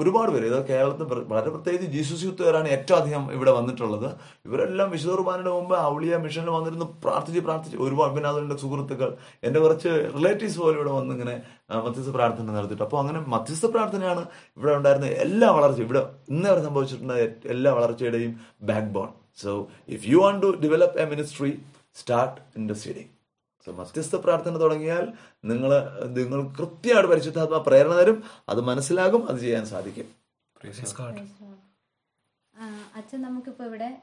ഒരുപാട് 0.00 0.30
പേര്. 0.32 0.46
ഇത് 0.50 0.58
കേരളത്തിൽ 0.70 1.04
വളരെ 1.32 1.50
പ്രത്യേകിച്ച് 1.54 1.88
ജീസസ് 1.94 2.24
യൂത്തുകാരാണ് 2.26 2.68
ഏറ്റവും 2.68 2.98
അധികം 2.98 3.32
ഇവിടെ 3.36 3.52
വന്നിട്ടുള്ളത്. 3.58 4.08
ഇവരെല്ലാം 4.46 4.90
വിശുദ്ധ 4.94 5.14
കുർബാനയുടെ 5.14 5.50
മുമ്പ് 5.50 5.74
ഔളിയ 5.92 6.16
മിഷനിൽ 6.16 6.50
വന്നിരുന്ന് 6.50 6.86
പ്രാർത്ഥിച്ച് 7.04 7.40
പ്രാർത്ഥിച്ച് 7.40 7.78
ഒരുപാട് 7.86 8.14
പിന്നെ 8.14 8.56
സുഹൃത്തുക്കൾ 8.64 9.16
എന്റെ 9.48 9.60
കുറച്ച് 9.60 9.90
റിലേറ്റീവ്സ് 10.16 10.58
പോലും 10.58 10.78
ഇവിടെ 10.80 10.92
വന്ന് 10.98 11.14
ഇങ്ങനെ 11.14 11.36
മധ്യസ്ഥ 11.86 12.10
പ്രാർത്ഥന 12.10 12.54
നടത്തിയിട്ട്. 12.58 12.84
അപ്പോൾ 12.88 13.00
അങ്ങനെ 13.02 13.20
മധ്യസ്ഥ 13.34 13.66
പ്രാർത്ഥനയാണ് 13.66 14.24
ഇവിടെ 14.56 14.74
ഉണ്ടായിരുന്ന 14.76 15.10
എല്ലാ 15.26 15.50
വളർച്ച 15.58 15.80
ഇവിടെ 15.80 16.02
ഇന്നേ 16.28 16.50
വരെ 16.52 16.64
സംഭവിച്ചിട്ടുണ്ടായ 16.68 17.26
എല്ലാ 17.56 17.72
വളർച്ചയുടെയും 17.72 18.40
backbone 18.86 19.10
so 19.44 19.52
if 19.88 20.04
you 20.06 20.20
want 20.24 20.42
to 20.46 20.50
develop 20.64 21.00
a 21.02 21.06
ministry 21.14 21.52
start 21.96 22.40
investigating 22.56 23.17
so 23.66 23.72
മധ്യസ്ഥ 23.72 24.16
പ്രാർത്ഥന 24.16 24.58
തുടങ്ങിയാൽ 24.58 25.04
നിങ്ങൾ 25.44 25.70
നിങ്ങൾ 26.18 26.56
കൃത്യമായിട്ട് 26.58 27.10
പരിശുദ്ധാത്മ 27.10 27.58
പ്രേരണ 27.58 27.94
തരും 27.94 28.22
അത് 28.48 28.60
മനസ്സിലാകും 28.60 29.28
അത് 29.28 29.38
ചെയ്യാൻ 29.38 29.66
സാധിക്കും. 29.66 30.08
Praise 30.56 30.92
God. 31.00 31.16
ആ, 32.54 32.64
അച്ഛൻ 32.94 33.22
നമുക്കിപ്പോ 33.22 33.64
ഇവിടെ 33.64 34.02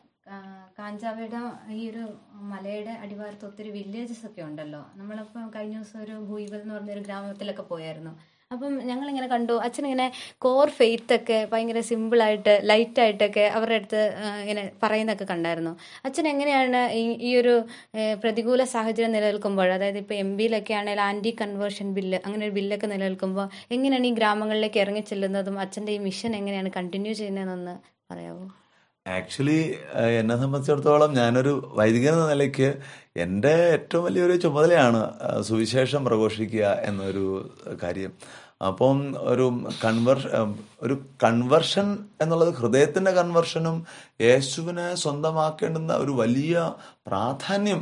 കാഞ്ചാവയുടെ 0.79 1.39
ഈ 1.73 1.89
ഒരു 1.89 2.03
മലയുടെ 2.33 2.91
അടിവാരത്ത് 2.91 3.45
ഒത്തിരി 3.45 3.69
വില്ലേജസ് 3.69 4.25
ഒക്കെ 4.25 4.41
ഉണ്ടല്ലോ. 4.41 4.85
നമ്മളിപ്പോ 4.95 5.41
കഴിഞ്ഞ 5.55 5.75
ദിവസം 5.75 6.03
ഒരു 6.03 6.11
ഭൂയിവൽ 6.11 6.61
എന്ന് 6.61 6.73
പറഞ്ഞ 6.73 6.91
ഒരു 6.91 6.99
ഗ്രാമത്തിലൊക്കെ 6.99 7.61
പോയായിരുന്നു. 7.61 8.34
അപ്പം 8.55 8.73
ഞങ്ങൾ 8.89 9.07
ഇങ്ങനെ 9.11 9.27
കണ്ടു. 9.33 9.55
അച്ഛൻ 9.65 9.85
ഇങ്ങനെ 9.89 10.07
കോർ 10.45 10.67
ഫെയ്ത്ത് 10.79 11.15
ഒക്കെ 11.19 11.37
ഭയങ്കര 11.51 11.79
സിമ്പിളായിട്ട് 11.89 12.53
ലൈറ്റായിട്ടൊക്കെ 12.71 13.45
അവരുടെ 13.57 13.79
അടുത്ത് 13.81 14.01
ഇങ്ങനെ 14.41 14.63
പറയുന്നൊക്കെ 14.83 15.27
കണ്ടായിരുന്നു. 15.33 15.73
അച്ഛൻ 16.05 16.27
എങ്ങനെയാണ് 16.33 16.81
ഈ 17.29 17.31
ഒരു 17.41 17.55
പ്രതികൂല 18.23 18.63
സാഹചര്യം 18.75 19.13
നിലനിൽക്കുമ്പോൾ 19.17 19.71
അതായത് 19.77 19.99
ഇപ്പോൾ 20.03 20.17
എം 20.23 20.31
ബിയിലൊക്കെ 20.37 20.73
ആണെങ്കിൽ 20.79 21.03
ആന്റി 21.09 21.33
കൺവേർഷൻ 21.41 21.87
ബില്ല് 21.93 22.19
അങ്ങനെ 22.25 22.43
ഒരു 22.47 22.53
ബില്ലൊക്കെ 22.59 22.87
നിലനിൽക്കുമ്പോൾ 22.87 23.47
എങ്ങനെയാണ് 23.71 24.07
ഈ 24.07 24.13
ഗ്രാമങ്ങളിലേക്ക് 24.19 24.79
ഇറങ്ങി 24.79 25.03
ചെല്ലുന്നതും 25.11 25.57
അച്ഛന്റെ 25.59 25.91
ഈ 25.91 26.01
മിഷൻ 26.09 26.33
എങ്ങനെയാണ് 26.35 26.71
കണ്ടിന്യൂ 26.77 27.13
ചെയ്യുന്നതെന്നൊന്ന് 27.13 27.75
പറയാമോ 28.11 28.45
ആക്ച്വലി 29.05 29.57
എന്നെ 30.19 30.35
സംബന്ധിച്ചിടത്തോളം 30.35 31.11
ഞാനൊരു 31.13 31.51
വൈദികൻ 31.77 32.13
എന്ന 32.13 32.23
നിലയ്ക്ക് 32.29 32.69
എന്റെ 33.17 33.51
ഏറ്റവും 33.73 34.03
വലിയൊരു 34.05 34.35
ചുമതലയാണ് 34.35 35.01
സുവിശേഷം 35.41 36.01
പ്രഘോഷിക്കുക 36.05 36.65
എന്നൊരു 36.89 37.25
കാര്യം. 37.83 38.13
അപ്പം 38.61 38.97
ഒരു 39.17 39.45
കൺവർ 39.85 40.19
ഒരു 40.81 40.95
കൺവർഷൻ 41.23 41.87
എന്നുള്ളത് 42.21 42.53
ഹൃദയത്തിന്റെ 42.53 43.11
കൺവർഷനും 43.11 43.75
യേശുവിനെ 44.21 44.95
സ്വന്തമാക്കേണ്ടുന്ന 44.95 45.93
ഒരു 45.93 46.11
വലിയ 46.11 46.55
പ്രാധാന്യം 47.07 47.81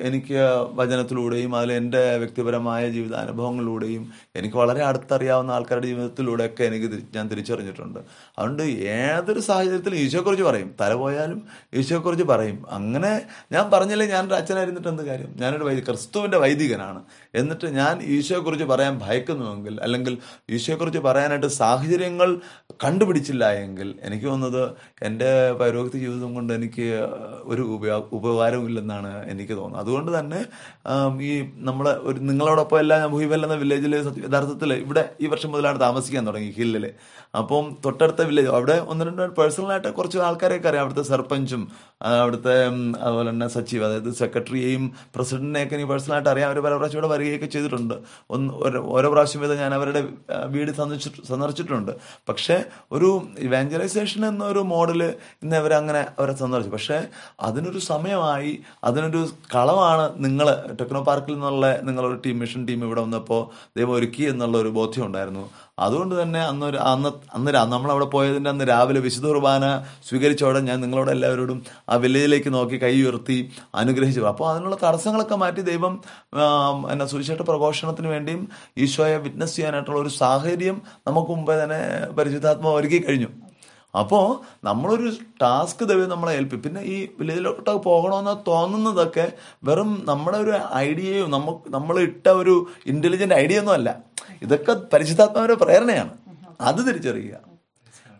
എനിക്ക് 0.00 0.38
വചനത്തിലൂടെയും 0.74 1.56
അതിൽ 1.56 1.72
എന്റെ 1.72 2.16
വ്യക്തിപരമായ 2.16 2.88
ജീവിതാനുഭവങ്ങളിലൂടെയും 2.88 4.12
എനിക്ക് 4.36 4.56
വളരെ 4.56 4.82
അടുത്തറിയാവുന്ന 4.82 5.52
ആൾക്കാരുടെ 5.52 5.86
ജീവിതത്തിലൂടെയൊക്കെ 5.86 6.64
എനിക്ക് 6.64 7.02
ഞാൻ 7.14 7.28
തിരിച്ചറിഞ്ഞിട്ടുണ്ട്. 7.28 8.00
അതുകൊണ്ട് 8.38 8.62
ഏതൊരു 8.62 9.40
സാഹചര്യത്തിലും 9.40 9.96
ഈശോയെക്കുറിച്ച് 9.96 10.44
പറയും. 10.44 10.74
തല 10.80 10.94
പോയാലും 10.94 11.42
ഈശോയെക്കുറിച്ച് 11.74 12.24
പറയും. 12.24 12.66
അങ്ങനെ 12.70 13.22
ഞാൻ 13.52 13.70
പറഞ്ഞില്ലേ 13.70 14.06
ഞാനൊരു 14.06 14.34
അച്ഛനായിരുന്നിട്ട് 14.34 14.88
എന്ത് 14.88 15.02
കാര്യം? 15.02 15.30
ഞാനൊരു 15.36 15.64
വൈദി 15.64 15.80
ക്രിസ്തുവിന്റെ 15.80 16.38
വൈദികനാണ്. 16.38 17.02
എന്നിട്ട് 17.34 17.66
ഞാൻ 17.66 18.02
ഈശോയെക്കുറിച്ച് 18.02 18.64
പറയാൻ 18.64 18.98
ഭയക്കുന്നുവെങ്കിൽ 18.98 19.80
അല്ലെങ്കിൽ 19.80 20.18
ഈശോയെക്കുറിച്ച് 20.50 20.98
പറയാനായിട്ട് 20.98 21.46
സാഹചര്യങ്ങൾ 21.46 22.40
കണ്ടുപിടിച്ചില്ല 22.84 23.52
എങ്കിൽ 23.52 23.94
എനിക്ക് 24.02 24.26
തോന്നുന്നത് 24.26 24.74
എന്റെ 25.02 25.52
പൗരോഹിത്യ 25.52 25.98
ജീവിതം 25.98 26.34
കൊണ്ട് 26.34 26.52
എനിക്ക് 26.52 26.86
ഒരു 27.44 27.62
ഉപയോ 27.62 28.08
ഉപകാരവും 28.12 28.66
ഇല്ലെന്നാണ് 28.66 29.30
എനിക്ക് 29.44 29.56
തോന്നുന്നു. 29.60 29.82
അതുകൊണ്ട് 29.84 30.10
തന്നെ 30.18 30.40
ഈ 31.28 31.32
നമ്മളെ 31.68 31.94
ഒരു 32.08 32.18
നിങ്ങളോടൊപ്പം 32.30 32.78
എല്ലാം 32.84 33.00
ഞാൻ 33.04 33.10
എന്ന 33.48 33.56
വില്ലേജിൽ 33.62 33.94
യഥാർത്ഥത്തിൽ 33.96 34.72
ഇവിടെ 34.84 35.04
ഈ 35.20 35.28
വർഷം 35.32 35.50
മുതലാണ് 35.52 35.78
താമസിക്കാൻ 35.86 36.22
തുടങ്ങി 36.28 36.50
ഹില്ലിൽ 36.58 36.86
അപ്പം 37.40 37.64
തൊട്ടടുത്ത 37.84 38.22
വില്ലേജ് 38.28 38.50
അവിടെ 38.56 38.76
ഒന്ന് 38.92 39.04
രണ്ട് 39.08 39.34
പേഴ്സണലായിട്ട് 39.38 39.90
കുറച്ച് 39.98 40.18
ആൾക്കാരെയൊക്കെ 40.28 40.68
അറിയാം. 40.70 40.84
അവിടുത്തെ 40.84 41.04
സർപഞ്ചും 41.08 41.62
അവിടുത്തെ 42.04 42.54
അതുപോലെ 43.00 43.30
തന്നെ 43.30 43.48
സച്ചിവ് 43.48 43.84
അതായത് 43.84 44.10
സെക്രട്ടറിയെയും 44.14 44.92
പ്രസിഡന്റിനെയൊക്കെ 45.14 45.74
എനിക്ക് 45.74 45.90
പേഴ്സണലായിട്ട് 45.90 46.28
അറിയാം. 46.28 46.48
അവർ 46.48 46.60
പല 46.60 46.74
പ്രാവശ്യം 46.74 46.98
ഇവിടെ 46.98 47.12
വരികയൊക്കെ 47.12 47.46
ചെയ്തിട്ടുണ്ട്. 47.46 47.94
ഒന്ന് 48.30 48.52
ഓരോ 48.78 49.10
പ്രാവശ്യം 49.12 49.40
വീതം 49.40 49.56
ഞാൻ 49.56 49.74
അവരുടെ 49.74 50.00
വീട് 50.46 50.70
സന്ദർശിച്ചിട്ട് 50.70 51.28
സന്ദർശിച്ചിട്ടുണ്ട്. 51.28 51.92
പക്ഷേ 52.28 52.64
ഒരു 52.92 53.28
ഇവാഞ്ചലൈസേഷൻ 53.38 54.26
എന്നൊരു 54.26 54.58
മോഡൽ 54.58 55.02
ഇന്ന് 55.42 55.56
അവരങ്ങനെ 55.56 56.06
അവരെ 56.18 56.32
സന്ദർശിച്ചു. 56.32 56.76
പക്ഷേ 56.76 57.06
അതിനൊരു 57.40 57.78
സമയമായി 57.78 58.58
അതിനൊരു 58.84 59.28
കളമാണ് 59.54 60.24
നിങ്ങൾ 60.24 60.46
ടെക്നോ 60.80 61.02
പാർക്കിൽ 61.02 61.32
നിന്നുള്ള 61.32 61.80
നിങ്ങളൊരു 61.82 62.20
ടീം 62.26 62.38
മിഷൻ 62.38 62.66
ടീം 62.66 62.84
ഇവിടെ 62.84 63.00
വന്നപ്പോൾ 63.00 63.42
ദൈവം 63.76 63.92
ഒരുക്കി 63.92 64.22
എന്നുള്ള 64.22 64.58
ഒരു 64.58 64.68
ബോധ്യം 64.68 65.06
ഉണ്ടായിരുന്നു. 65.06 65.63
അതുകൊണ്ട് 65.78 66.22
തന്നെ 66.22 66.40
അന്നൊരു 66.40 66.76
അന്ന് 66.76 67.10
അന്ന് 67.34 67.52
നമ്മൾ 67.52 67.90
അവിടെ 67.90 68.04
പോയതിന്റെ 68.04 68.50
അന്ന് 68.50 68.64
രാവിലെ 68.64 69.00
വിശുദ്ധ 69.00 69.26
കുർബാന 69.26 69.64
സ്വീകരിച്ചോടെ 70.08 70.60
ഞാൻ 70.60 70.80
നിങ്ങളോട് 70.80 71.10
എല്ലാവരോടും 71.10 71.64
ആ 71.90 71.96
വില്ലേജിലേക്ക് 71.96 72.54
നോക്കി 72.54 72.76
കൈ 72.76 72.92
ഉയർത്തി 73.02 73.50
അനുഗ്രഹിച്ചു. 73.74 74.20
അപ്പോൾ 74.20 74.50
അതിനുള്ള 74.50 74.76
തടസ്സങ്ങളൊക്കെ 74.82 75.36
മാറ്റി 75.36 75.60
ദൈവം 75.60 76.02
എന്നെ 76.92 77.06
സുവിശേഷ 77.06 77.42
പ്രഘോഷണത്തിന് 77.42 78.06
വേണ്ടിയും 78.06 78.48
ഈശോയെ 78.78 79.16
വിറ്റ്നസ് 79.16 79.56
ചെയ്യാനായിട്ടുള്ള 79.56 80.00
ഒരു 80.00 80.08
സാഹചര്യം 80.08 80.82
നമുക്ക് 81.08 81.32
മുമ്പേ 81.32 81.62
തന്നെ 81.62 82.10
പരിശുദ്ധാത്മ 82.18 82.68
ഒരുക്കി 82.68 83.00
കഴിഞ്ഞു. 83.02 83.43
അപ്പോൾ 83.98 84.40
നമ്മളൊരു 84.64 85.10
ടാസ്ക് 85.42 85.84
ദൈവം 85.88 86.08
നമ്മളെ 86.08 86.32
ഏൽപ്പി. 86.34 86.56
പിന്നെ 86.56 86.80
ഈ 86.80 87.08
വില്ലേജിലോട്ടൊക്കെ 87.18 87.80
പോകണമെന്ന് 87.80 88.50
തോന്നുന്നതൊക്കെ 88.50 89.32
വെറും 89.64 90.02
നമ്മുടെ 90.06 90.38
ഒരു 90.38 90.52
ഐഡിയയും 90.74 91.30
നമുക്ക് 91.30 91.72
നമ്മൾ 91.74 91.98
ഇട്ട 92.00 92.28
ഒരു 92.28 92.66
ഇന്റലിജന്റ് 92.86 93.34
ഐഡിയ 93.34 93.58
ഒന്നും 93.58 93.72
അല്ല. 93.72 93.98
ഇതൊക്കെ 94.42 94.76
പരിശുദ്ധാത്മാവിന്റെ 94.92 95.54
പ്രേരണയാണ്. 95.64 96.10
അത് 96.60 96.86
തിരിച്ചറിയുക. 96.86 97.54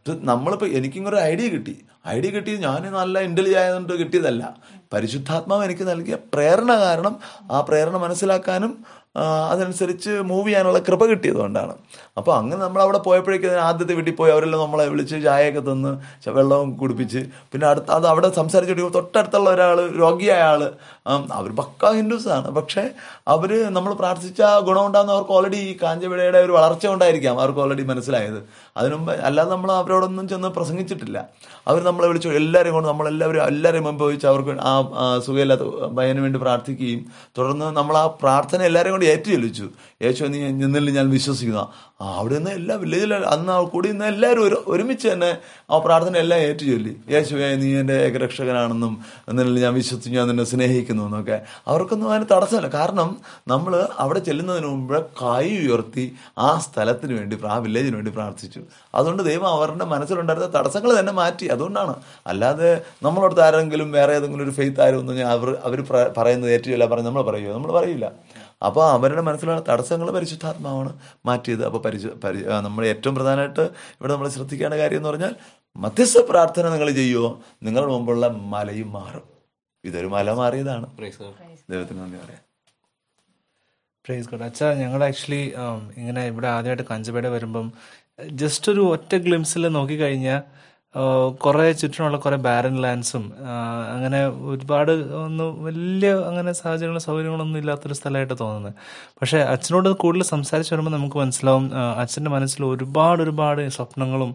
നമ്മളിപ്പോൾ 0.09 0.67
എനിക്കും 0.67 1.09
ഒരു 1.09 1.17
ഐഡിയ 1.17 1.49
കിട്ടി. 1.49 1.85
ഐഡിയ 2.09 2.31
കിട്ടി 2.31 2.57
ഞാൻ 2.57 2.83
നല്ല 2.93 3.19
ഇന്റലിജ് 3.19 3.57
ആയതുകൊണ്ട് 3.57 3.93
കിട്ടിയതല്ല. 3.93 4.57
പരിശുദ്ധാത്മാവ് 4.93 5.65
എനിക്ക് 5.65 5.89
നൽകിയ 5.89 6.17
പ്രേരണ 6.35 6.77
കാരണം 6.77 7.19
ആ 7.51 7.61
പ്രേരണ 7.61 7.97
മനസ്സിലാക്കാനും 7.97 8.85
അതനുസരിച്ച് 9.23 10.11
മൂവ് 10.11 10.47
ചെയ്യാനുള്ള 10.49 10.79
കൃപ 10.79 11.05
കിട്ടിയതുകൊണ്ടാണ്. 11.07 11.75
അപ്പോൾ 12.19 12.37
അങ്ങനെ 12.37 12.61
നമ്മൾ 12.63 12.83
അവിടെ 12.83 12.99
പോയപ്പോഴേക്കും 12.99 13.59
ആദ്യത്തെ 13.59 13.95
വീട്ടിൽ 13.95 14.15
പോയി 14.15 14.31
അവരെല്ലാം 14.33 14.63
നമ്മളെ 14.63 14.89
വിളിച്ച് 14.89 15.17
ചായയൊക്കെ 15.25 15.61
തന്ന് 15.61 15.93
വെള്ളവും 16.39 16.77
കുടിപ്പിച്ച്. 16.77 17.23
പിന്നെ 17.53 17.67
അടുത്ത 17.69 17.91
അത് 17.91 18.07
അവിടെ 18.07 18.31
സംസാരിച്ചിട്ട് 18.33 18.95
തൊട്ടടുത്തുള്ള 18.95 19.51
ഒരാൾ 19.51 19.81
രോഗിയായ 19.99 20.43
ആൾ 20.43 20.63
അവർ 21.07 21.51
പക്ക 21.53 21.91
ഹിന്ദുസാണ്. 21.93 22.49
പക്ഷെ 22.51 22.91
അവർ 23.29 23.71
നമ്മൾ 23.73 23.93
പ്രാർത്ഥിച്ച 23.93 24.43
ഗുണം 24.43 24.87
ഉണ്ടാകുന്ന 24.87 25.13
അവർക്ക് 25.13 25.31
ഓൾറെഡി 25.31 25.57
ഈ 25.57 25.77
കാഞ്ചവിടയുടെ 25.83 26.39
ഒരു 26.39 26.53
വളർച്ച 26.53 26.87
ഉണ്ടായിരിക്കാം 26.87 27.41
അവർക്ക് 27.41 27.61
ഓൾറെഡി 27.61 27.83
മനസ്സിലായത്. 27.83 28.43
അതിനുമുമ്പ് 28.77 29.13
അല്ലാതെ 29.13 29.51
നമ്മൾ 29.51 29.73
അവരോടൊന്നും 29.73 30.29
ചെന്ന് 30.29 30.49
പ്രസംഗിച്ചിട്ടില്ല. 30.49 31.29
അവർ 31.69 31.83
നമ്മളെ 31.83 32.07
വിളിച്ചു 32.09 32.29
എല്ലാവരെയും 32.29 32.75
കൊണ്ട് 32.75 32.89
നമ്മളെല്ലാവരും 32.89 33.43
എല്ലാവരെയും 33.43 33.99
ചോദിച്ച് 33.99 34.27
അവർക്ക് 34.27 34.55
ആ 34.61 35.21
സുഖമില്ലാത്ത 35.27 35.61
പയ്യന് 35.99 36.21
വേണ്ടി 36.21 36.39
പ്രാർത്ഥിക്കുകയും 36.39 37.07
തുടർന്ന് 37.39 37.77
നമ്മൾ 37.77 37.97
ആ 37.97 38.07
പ്രാർത്ഥന 38.07 38.63
എല്ലാവരെയും 38.63 38.95
കൊണ്ട് 38.95 39.07
ഏറ്റു 39.07 39.29
ചൊല്ലിച്ചു 39.31 39.69
യേശു 40.03 40.25
നീ 40.25 40.39
നിന്നിൽ 40.39 40.91
ഞാൻ 40.91 41.11
വിശ്വസിക്കുന്ന. 41.11 41.69
അവിടെ 42.01 42.35
നിന്ന് 42.35 42.51
എല്ലാ 42.51 42.75
വില്ലേജിലും 42.77 43.29
അന്ന് 43.29 43.53
കൂടി 43.73 43.89
നിന്ന് 43.89 44.05
എല്ലാവരും 44.05 44.43
ഒരു 44.47 44.65
ഒരുമിച്ച് 44.67 45.09
തന്നെ 45.09 45.39
ആ 45.71 45.79
പ്രാർത്ഥന 45.79 46.17
എല്ലാം 46.17 46.41
ഏറ്റു 46.41 46.65
ചൊല്ലി 46.65 46.97
യേശുവേ 47.15 47.55
നീ 47.57 47.69
എന്റെ 47.81 47.95
ഏകരക്ഷകനാണെന്നും 48.07 49.05
നിന്നിൽ 49.29 49.59
ഞാൻ 49.65 49.75
വിശ്വസിച്ചു 49.75 50.11
ഞാൻ 50.11 50.29
നിന്നെ 50.29 50.45
സ്നേഹിക്കുന്നു. 50.45 50.94
എന്നൊക്കെ. 51.03 51.41
അവർക്കൊന്നും 51.67 52.13
അതിന് 52.13 52.27
തടസ്സമില്ല. 52.37 52.69
കാരണം 52.69 53.17
നമ്മൾ 53.49 53.89
അവിടെ 53.99 54.19
ചെല്ലുന്നതിന് 54.19 54.67
മുമ്പ് 54.67 55.07
കൈ 55.07 55.57
ഉയർത്തി 55.57 56.13
ആ 56.39 56.59
സ്ഥലത്തിന് 56.59 57.13
വേണ്ടി 57.13 57.39
ആ 57.45 57.57
വില്ലേജിന് 57.57 57.95
വേണ്ടി 57.95 58.11
പ്രാർത്ഥിച്ചു. 58.11 58.61
അതുകൊണ്ട് 58.95 59.23
ദൈവം 59.23 59.47
അവരുടെ 59.47 59.85
മനസ്സിലുണ്ടായിരുന്ന 59.85 60.59
തടസ്സങ്ങൾ 60.59 60.99
തന്നെ 60.99 61.13
മാറ്റി. 61.13 61.47
അതുകൊണ്ടാണ്. 61.47 61.95
അല്ലാതെ 62.27 62.83
നമ്മളടുത്ത് 63.03 63.41
ആരെങ്കിലും 63.41 63.93
വേറെ 63.93 64.15
ഏതെങ്കിലും 64.15 64.45
ഒരു 64.45 64.51
ഫെയ്ത്ത് 64.51 64.81
ആരും 64.81 64.99
ഒന്നും 64.99 65.29
അവർ 65.29 65.57
അവർ 65.65 65.85
പറയുന്നത് 66.19 66.53
ഏറ്റവും 66.53 66.91
പറഞ്ഞ് 66.91 67.07
നമ്മൾ 67.07 67.23
പറയുമോ 67.23 67.55
നമ്മൾ 67.55 67.73
പറയില്ല. 67.73 68.13
അപ്പോൾ 68.67 68.91
അവരുടെ 68.91 69.21
മനസ്സിലുള്ള 69.21 69.63
തടസ്സങ്ങൾ 69.69 70.11
പരിശുദ്ധാത്മാവാണ് 70.11 70.93
മാറ്റിയത്. 71.27 71.65
അപ്പോൾ 71.65 71.79
പരിശു 71.79 72.09
പരി 72.25 72.43
നമ്മൾ 72.43 72.87
ഏറ്റവും 72.87 73.15
പ്രധാനമായിട്ട് 73.15 73.61
ഇവിടെ 73.61 74.13
നമ്മൾ 74.13 74.29
ശ്രദ്ധിക്കേണ്ട 74.29 74.75
കാര്യം 74.75 74.97
എന്ന് 74.97 75.09
പറഞ്ഞാൽ 75.09 75.35
മധ്യസ്ഥ 75.77 76.19
പ്രാർത്ഥന 76.19 76.69
നിങ്ങൾ 76.69 76.91
ചെയ്യുമോ 76.91 77.39
നിങ്ങളുടെ 77.63 77.93
മുമ്പുള്ള 77.93 78.29
മലയും 78.29 78.93
മാറും. 78.93 79.34
ഇതൊരു 79.85 80.09
മല 80.17 80.31
മാറിയതാണ്. 80.33 80.87
Praise 80.99 81.21
ദൈവത്തിന് 81.71 82.01
നന്ദി 82.01 82.19
പറയാം. 82.25 82.43
പ്രൈസ് 84.05 84.29
ഗോഡ് 84.31 84.43
അച്ഛാ 84.43 84.67
ഞങ്ങൾ 84.75 85.01
ആക്ച്വലി 85.05 85.43
ഇങ്ങനെ 86.01 86.23
ഇവിടെ 86.27 86.49
ആദ്യമായിട്ട് 86.49 86.85
കഞ്ചപേട 86.91 87.27
വരുമ്പം 87.27 87.67
ജസ്റ്റ് 88.43 88.69
ഒരു 88.73 88.83
ഒറ്റ 88.95 89.13
ഗ്ലിംസിൽ 89.27 89.63
നോക്കിക്കഴിഞ്ഞാൽ 89.69 90.41
കുറേ 91.45 91.65
ചുറ്റിനുള്ള 91.73 92.17
കുറേ 92.17 92.37
ബാരൻ 92.37 92.75
ലാൻഡ്സും 92.83 93.25
അങ്ങനെ 93.95 94.21
ഒരുപാട് 94.53 94.93
ഒന്നും 95.21 95.49
വലിയ 95.65 96.11
അങ്ങനെ 96.27 96.53
സാഹചര്യങ്ങളും 96.53 97.05
സൗകര്യങ്ങളൊന്നും 97.07 97.59
ഇല്ലാത്തൊരു 97.59 97.95
സ്ഥലമായിട്ട് 97.95 98.35
തോന്നുന്നത് 98.35 98.75
പക്ഷേ 99.21 99.39
അച്ഛനോട് 99.55 99.89
കൂടുതൽ 99.95 100.25
സംസാരിച്ച് 100.25 100.73
വരുമ്പോൾ 100.75 100.91
നമുക്ക് 100.91 101.19
മനസ്സിലാവും 101.19 101.67
അച്ഛന്റെ 102.03 102.31
മനസ്സിൽ 102.31 102.65
ഒരുപാട് 102.65 103.23
ഒരുപാട് 103.23 103.63
സ്വപ്നങ്ങളും 103.69 104.33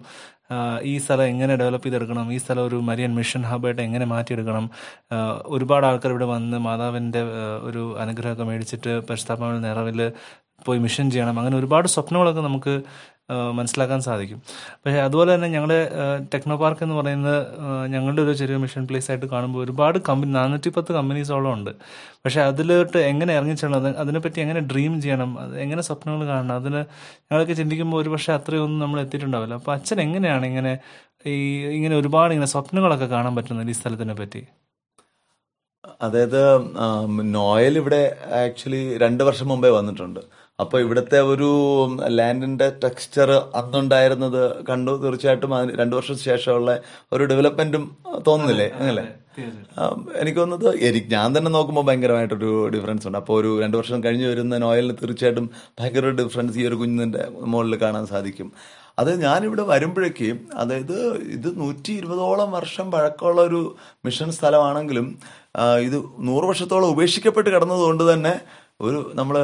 ഈ 0.83 0.97
സ്ഥലം 0.97 1.23
എങ്ങനെ 1.23 1.55
ഡെവലപ്പ് 1.55 1.85
ചെയ്തെടുക്കണം? 1.85 2.33
ഈ 2.33 2.37
സ്ഥലം 2.37 2.63
ഒരു 2.67 2.75
മരിയൻ 2.75 3.15
മിഷൻ 3.15 3.41
ഹബായിട്ട് 3.41 3.81
എങ്ങനെ 3.81 4.05
മാറ്റിയെടുക്കണം? 4.05 4.65
ഒരുപാട് 5.45 5.85
ആൾക്കാർ 5.85 6.11
ഇവിടെ 6.11 6.25
വന്ന് 6.25 6.57
മാതാവിന്റെ 6.57 7.21
ഒരു 7.69 7.83
അനുഗ്രഹമൊക്കെ 7.99 8.43
മേടിച്ചിട്ട് 8.43 8.93
പരിസ്ഥാപന 9.09 9.59
നിറവിൽ 9.67 10.01
പോയി 10.65 10.79
മിഷൻ 10.85 11.07
ചെയ്യണം. 11.13 11.39
അങ്ങനെ 11.41 11.57
ഒരുപാട് 11.61 11.87
സ്വപ്നങ്ങളൊക്കെ 11.95 12.41
നമുക്ക് 12.41 12.73
മനസ്സിലാക്കാൻ 13.57 13.99
സാധിക്കും. 14.05 14.39
പക്ഷേ 14.83 14.99
അതുപോലെ 15.07 15.29
തന്നെ 15.33 15.47
ഞങ്ങളുടെ 15.55 15.79
ടെക്നോ 16.33 16.55
പാർക്ക് 16.61 16.83
എന്ന് 16.85 16.95
പറയുന്നത് 16.99 17.35
ഞങ്ങളുടെ 17.93 18.21
ഒരു 18.25 18.33
ചെറിയ 18.39 18.57
മിഷൻ 18.63 18.83
പ്ലേസ് 18.89 19.09
ആയിട്ട് 19.11 19.27
കാണുമ്പോൾ 19.33 19.59
ഒരുപാട് 19.65 19.97
കമ്പനി 20.07 20.31
നാനൂറ്റി 20.37 20.69
പത്ത് 20.77 20.91
കമ്പനീസോളം 20.93 21.51
ഉണ്ട്. 21.57 21.71
പക്ഷേ 22.25 22.41
അതിലോട്ട് 22.41 22.97
എങ്ങനെ 23.11 23.33
ഇറങ്ങിച്ചെല്ലണം 23.39 23.79
അത് 23.81 23.97
അതിനെപ്പറ്റി 24.03 24.41
എങ്ങനെ 24.45 24.61
ഡ്രീം 24.71 24.95
ചെയ്യണം? 25.03 25.31
എങ്ങനെ 25.65 25.81
സ്വപ്നങ്ങൾ 25.89 26.23
കാണണം? 26.31 26.55
അതിന് 26.61 26.81
ഞങ്ങളൊക്കെ 27.27 27.53
ചിന്തിക്കുമ്പോൾ 27.61 28.01
ഒരു 28.01 28.09
പക്ഷേ 28.09 28.33
അത്രയൊന്നും 28.33 28.79
നമ്മൾ 28.79 28.99
എത്തിയിട്ടുണ്ടാവില്ല. 29.05 29.53
അപ്പോൾ 29.61 29.75
അച്ഛൻ 29.77 30.01
എങ്ങനെയാണ് 30.07 30.45
ഇങ്ങനെ 30.45 30.73
ഈ 31.27 31.35
ഇങ്ങനെ 31.77 31.95
ഒരുപാട് 32.01 32.33
ഇങ്ങനെ 32.33 32.51
സ്വപ്നങ്ങളൊക്കെ 32.55 33.05
കാണാൻ 33.05 33.33
പറ്റുന്നത് 33.35 33.71
ഈ 33.75 33.77
സ്ഥലത്തിനെ 33.81 34.15
പറ്റി? 34.21 34.41
അതായത് 36.01 36.41
നോയൽ 37.39 37.75
ഇവിടെ 37.77 38.01
ആക്ച്വലി 38.43 38.97
രണ്ട് 38.97 39.23
വർഷം 39.23 39.47
മുമ്പേ 39.47 39.69
വന്നിട്ടുണ്ട്. 39.79 40.21
അപ്പൊ 40.61 40.75
ഇവിടുത്തെ 40.79 41.19
ഒരു 41.31 41.49
ലാൻഡിന്റെ 42.17 42.67
ടെക്സ്ചർ 42.83 43.29
അന്നുണ്ടായിരുന്നത് 43.59 44.41
കണ്ടു. 44.69 44.93
തീർച്ചയായിട്ടും 45.03 45.55
അതിന് 45.57 45.77
രണ്ടു 45.81 45.95
വർഷത്തിന് 45.95 46.25
ശേഷമുള്ള 46.31 46.71
ഒരു 47.13 47.23
ഡെവലപ്മെന്റും 47.31 47.85
തോന്നുന്നില്ലേ? 48.27 48.69
അങ്ങനെ 48.79 49.05
എനിക്ക് 50.19 50.39
തോന്നുന്നത് 50.39 50.69
എനിക്ക് 50.87 51.09
ഞാൻ 51.13 51.37
തന്നെ 51.37 51.51
നോക്കുമ്പോൾ 51.51 51.83
ഭയങ്കരമായിട്ടൊരു 51.87 52.51
ഡിഫറൻസ് 52.73 53.05
ഉണ്ട്. 53.07 53.17
അപ്പോൾ 53.17 53.35
ഒരു 53.41 53.49
രണ്ട് 53.61 53.77
വർഷം 53.77 53.99
കഴിഞ്ഞ് 54.03 54.27
വരുന്ന 54.31 54.57
നോയലിന് 54.65 54.95
തീർച്ചയായിട്ടും 55.01 55.45
ഭയങ്കര 55.79 56.09
ഡിഫറൻസ് 56.19 56.57
ഈ 56.61 56.65
ഒരു 56.69 56.77
കുഞ്ഞിന്റെ 56.81 57.23
മുകളിൽ 57.51 57.75
കാണാൻ 57.83 58.05
സാധിക്കും. 58.13 58.47
അത് 58.99 59.11
ഞാനിവിടെ 59.21 59.63
വരുമ്പോഴേക്ക് 59.71 60.29
അതായത് 60.61 60.97
ഇത് 61.35 61.49
നൂറ്റി 61.59 61.91
ഇരുപതോളം 61.99 62.49
വർഷം 62.51 62.87
പഴക്കമുള്ള 62.91 63.41
ഒരു 63.41 63.61
മിഷൻ 64.05 64.31
സ്ഥലമാണെങ്കിലും 64.37 65.07
ഇത് 65.87 65.97
നൂറ് 66.29 66.45
വർഷത്തോളം 66.45 66.89
ഉപേക്ഷിക്കപ്പെട്ട് 66.95 67.49
കിടന്നതുകൊണ്ട് 67.49 68.03
തന്നെ 68.13 68.33
ഒരു 68.81 69.11
നമ്മൾ 69.13 69.35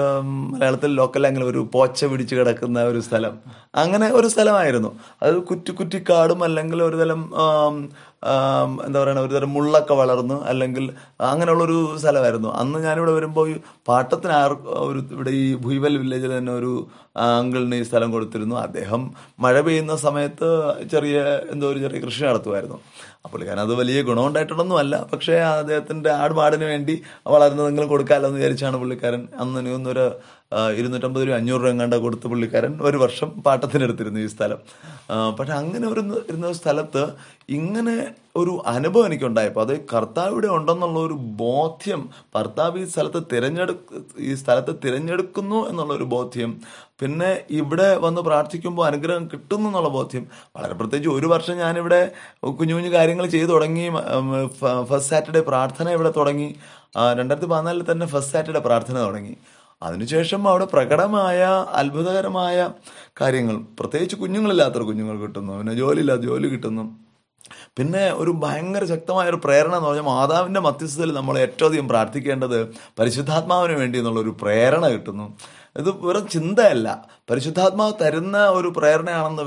മലയാളത്തിൽ 0.51 0.95
ലോക്കൽ 0.95 1.21
ലാംഗ്വേജ് 1.21 1.49
ഒരു 1.49 1.69
പോച്ച 1.73 2.05
പിടിച്ച് 2.05 2.35
കിടക്കുന്ന 2.35 2.83
ഒരു 2.83 2.99
സ്ഥലം. 2.99 3.33
അങ്ങനെ 3.75 4.09
ഒരു 4.09 4.27
സ്ഥലമായിരുന്നു. 4.27 4.91
അത് 5.23 5.35
കുറ്റി 5.43 5.71
കുറ്റിക്കാടും 5.71 6.43
അല്ലെങ്കിൽ 6.43 6.83
ഒരു 6.83 6.95
തരം 6.95 7.21
ആം, 7.35 7.89
ആം, 8.23 8.81
എന്താ 8.85 9.03
പറയുക 9.03 9.19
ഒരുതരം 9.19 9.53
മുള്ളൊക്കെ 9.53 9.93
വളർന്നു 9.93 10.43
അല്ലെങ്കിൽ 10.43 10.93
അങ്ങനെയുള്ളൊരു 11.21 11.97
സ്ഥലമായിരുന്നു. 11.97 12.49
അന്ന് 12.49 12.79
ഞാനിവിടെ 12.79 13.11
വരുമ്പോൾ 13.11 13.49
പാട്ടത്തിന് 13.87 14.33
ആർ 14.33 14.53
ഒരു 14.75 14.99
ഇവിടെ 15.11 15.29
ഈ 15.29 15.55
ഭൂയിവൽ 15.55 15.97
വില്ലേജിൽ 15.97 16.37
തന്നെ 16.37 16.53
ഒരു 16.53 16.87
അങ്കിളിന് 17.17 17.75
ഈ 17.75 17.83
സ്ഥലം 17.83 18.11
കൊടുത്തിരുന്നു. 18.11 18.55
അദ്ദേഹം 18.55 19.13
മഴ 19.39 19.61
പെയ്യുന്ന 19.61 19.95
സമയത്ത് 19.95 20.49
ചെറിയ 20.91 21.17
എന്തോ 21.51 21.67
ഒരു 21.67 21.79
ചെറിയ 21.79 21.99
കൃഷി 21.99 22.23
നടത്തുമായിരുന്നു. 22.23 22.79
പുള്ളിക്കാരൻ 23.31 23.61
അത് 23.61 23.73
വലിയ 23.73 23.99
ഗുണമുണ്ടായിട്ടുള്ളൊന്നും 24.01 24.77
അല്ല 24.77 24.95
പക്ഷേ 25.11 25.35
അദ്ദേഹത്തിന്റെ 25.51 26.09
ആടുമാടിന് 26.15 26.65
വേണ്ടി 26.65 26.95
വളരുന്നതെങ്കിലും 27.27 27.89
കൊടുക്കാമല്ലോ 27.89 28.29
എന്ന് 28.29 28.39
വിചാരിച്ചാണ് 28.39 28.77
പുള്ളിക്കാരൻ 28.77 29.23
അന്ന് 29.39 29.89
ഒരു 29.89 30.05
ഇരുന്നൂറ്റമ്പത് 30.51 31.23
രൂപ 31.27 31.35
അഞ്ഞൂറ് 31.35 31.61
രൂപ 31.61 31.69
എങ്ങാണ്ട് 31.69 31.95
കൊടുത്ത 31.95 32.27
പുള്ളിക്കാരൻ 32.27 32.73
ഒരു 32.81 32.97
വർഷം 32.97 33.29
പാട്ടത്തിനെടുത്തിരുന്നു 33.45 34.19
ഈ 34.19 34.27
സ്ഥലം. 34.27 34.59
പക്ഷെ 35.37 35.53
അങ്ങനെ 35.53 35.85
ഒരു 35.87 36.01
ഇരുന്ന 36.29 36.51
സ്ഥലത്ത് 36.59 37.03
ഇങ്ങനെ 37.49 37.95
ഒരു 38.35 38.53
അനുഭവം 38.67 39.05
എനിക്കുണ്ടായപ്പോൾ 39.05 39.61
അത് 39.61 39.73
കർത്താവ് 39.93 40.31
ഇവിടെ 40.31 40.47
ഉണ്ടെന്നുള്ള 40.47 40.99
ഒരു 40.99 41.13
ബോധ്യം 41.13 42.09
ഭർത്താവ് 42.35 42.79
ഈ 42.79 42.85
സ്ഥലത്ത് 42.85 43.19
തിരഞ്ഞെടുക്ക 43.33 44.01
ഈ 44.19 44.31
സ്ഥലത്ത് 44.35 44.73
തിരഞ്ഞെടുക്കുന്നു 44.85 45.59
എന്നുള്ള 45.69 45.93
ഒരു 45.93 46.07
ബോധ്യം 46.15 46.53
പിന്നെ 47.01 47.31
ഇവിടെ 47.51 47.87
വന്ന് 48.05 48.21
പ്രാർത്ഥിക്കുമ്പോൾ 48.21 48.85
അനുഗ്രഹം 48.87 49.23
കിട്ടുന്നു 49.27 49.67
എന്നുള്ള 49.69 49.89
ബോധ്യം 49.89 50.25
വളരെ 50.57 50.73
പ്രത്യേകിച്ച് 50.73 51.11
ഒരു 51.17 51.27
വർഷം 51.27 51.57
ഞാനിവിടെ 51.57 52.01
കുഞ്ഞു 52.59 52.73
കുഞ്ഞു 52.73 52.91
കാര്യങ്ങൾ 52.91 53.27
ചെയ്തു 53.27 53.49
തുടങ്ങി 53.51 53.85
ഫസ്റ്റ് 54.89 55.09
സാറ്റർഡേ 55.09 55.43
പ്രാർത്ഥന 55.51 55.89
ഇവിടെ 55.89 56.11
തുടങ്ങി 56.11 56.49
രണ്ടായിരത്തി 57.19 57.49
പതിനാലിൽ 57.53 57.85
തന്നെ 57.91 58.05
ഫസ്റ്റ് 58.05 58.33
സാറ്റർഡേ 58.33 58.59
പ്രാർത്ഥന 58.59 58.97
തുടങ്ങി. 58.99 59.35
അതിനുശേഷം 59.81 60.47
അവിടെ 60.47 60.65
പ്രകടമായ 60.65 61.43
അത്ഭുതകരമായ 61.73 62.69
കാര്യങ്ങൾ. 63.21 63.55
പ്രത്യേകിച്ച് 63.79 64.15
കുഞ്ഞുങ്ങളില്ലാത്ത 64.15 64.75
കുഞ്ഞുങ്ങൾ 64.75 65.17
കിട്ടുന്നു. 65.17 65.53
പിന്നെ 65.53 65.73
ജോലിയില്ലാത്ത 65.73 66.21
ജോലി 66.21 66.47
കിട്ടുന്നു. 66.47 67.05
പിന്നെ 67.77 68.13
ഒരു 68.13 68.31
ഭയങ്കര 68.31 68.85
ശക്തമായ 68.85 69.29
ഒരു 69.29 69.41
പ്രേരണ 69.43 69.75
എന്ന് 69.75 69.87
പറഞ്ഞാൽ 69.87 70.03
മാതാവിന്റെ 70.03 70.59
മധ്യസ്ഥതയിൽ 70.59 71.13
നമ്മൾ 71.13 71.39
ഏറ്റവും 71.39 71.67
അധികം 71.67 71.87
പ്രാർത്ഥിക്കേണ്ടത് 71.87 72.73
പരിശുദ്ധാത്മാവിന് 72.99 73.73
വേണ്ടി 73.73 73.99
എന്നുള്ളൊരു 73.99 74.35
പ്രേരണ 74.41 74.87
കിട്ടുന്നു. 74.87 75.37
ഇത് 75.77 75.89
വെറും 75.89 76.27
ചിന്തയല്ല. 76.27 77.05
പരിശുദ്ധാത്മാവ് 77.29 77.93
തരുന്ന 78.01 78.49
ഒരു 78.49 78.73
പ്രേരണയാണെന്ന് 78.77 79.43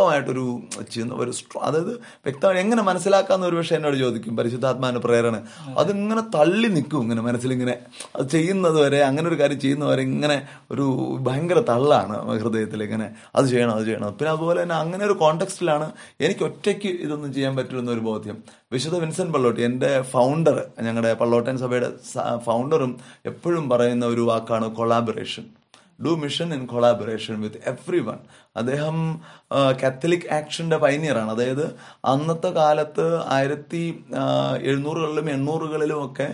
വ്യക്തമായിട്ടൊരു 0.00 0.60
ചിന്ത 0.92 1.12
ഒരു 1.12 1.32
അതായത് 1.62 1.92
വ്യക്തമായി 1.94 2.58
എങ്ങനെ 2.58 2.82
മനസ്സിലാക്കാന്ന് 2.82 3.46
ഒരു 3.46 3.56
പക്ഷേ 3.56 3.76
എന്നോട് 3.76 3.96
ചോദിക്കും 3.96 4.36
പരിശുദ്ധാത്മാവിന്റെ 4.36 5.00
പ്രേരണ. 5.00 5.42
അതിങ്ങനെ 5.78 6.20
തള്ളി 6.20 6.68
നിൽക്കും 6.68 7.02
ഇങ്ങനെ 7.02 7.22
മനസ്സിലിങ്ങനെ. 7.22 7.76
അത് 8.16 8.28
ചെയ്യുന്നത് 8.28 8.80
വരെ 8.80 9.04
അങ്ങനെ 9.04 9.28
ഒരു 9.28 9.38
കാര്യം 9.40 9.60
ചെയ്യുന്നവരെ 9.60 10.02
ഇങ്ങനെ 10.02 10.48
ഒരു 10.70 11.16
ഭയങ്കര 11.20 11.58
തള്ളാണ് 11.58 12.38
ഹൃദയത്തിൽ 12.38 12.82
ഇങ്ങനെ. 12.82 13.10
അത് 13.34 13.46
ചെയ്യണം 13.46 13.74
അത് 13.74 13.84
ചെയ്യണം. 13.84 14.12
പിന്നെ 14.12 14.30
അതുപോലെ 14.30 14.62
തന്നെ 14.62 14.74
അങ്ങനെ 14.74 15.04
ഒരു 15.04 15.12
കോണ്ടെക്സ്റ്റിലാണ് 15.12 15.92
എനിക്ക് 16.20 16.44
ഒറ്റയ്ക്ക് 16.44 16.88
ഇതൊന്നും 16.88 17.34
ചെയ്യാൻ 17.34 17.56
പറ്റുമെന്ന് 17.56 17.92
ഒരു 17.92 18.00
ബോധ്യം. 18.00 18.42
വിശുദ്ധ 18.72 18.98
വിൻസെന്റ് 18.98 19.32
പള്ളോട്ടി 19.32 19.62
എന്റെ 19.62 20.02
ഫൗണ്ടർ 20.02 20.66
ഞങ്ങളുടെ 20.82 21.14
പള്ളോട്ടൻ 21.14 21.58
സഭയുടെ 21.58 21.90
ഫൗണ്ടറും 22.36 23.00
എപ്പോഴും 23.26 23.68
പറയുന്ന 23.68 24.06
ഒരു 24.06 24.20
വാക്കാണ് 24.20 24.74
collaboration. 24.74 25.59
Do 26.04 26.10
mission 26.10 26.54
in 26.54 26.66
collaboration 26.66 27.40
with 27.40 27.60
everyone 28.00 28.18
അദ്ദേഹം 28.56 29.20
കാത്തലിക് 29.82 30.28
ആക്ഷന്റെ 30.32 30.76
പൈനിയറാണ് 30.76 31.30
അതായത് 31.30 31.76
അന്നത്തെ 32.04 32.48
കാലത്ത് 32.48 33.24
ആയിരത്തി 33.24 34.04
എഴുന്നൂറുകളിലും 34.62 35.30
എണ്ണൂറുകളിലും 35.30 36.04
ഒക്കെ 36.04 36.28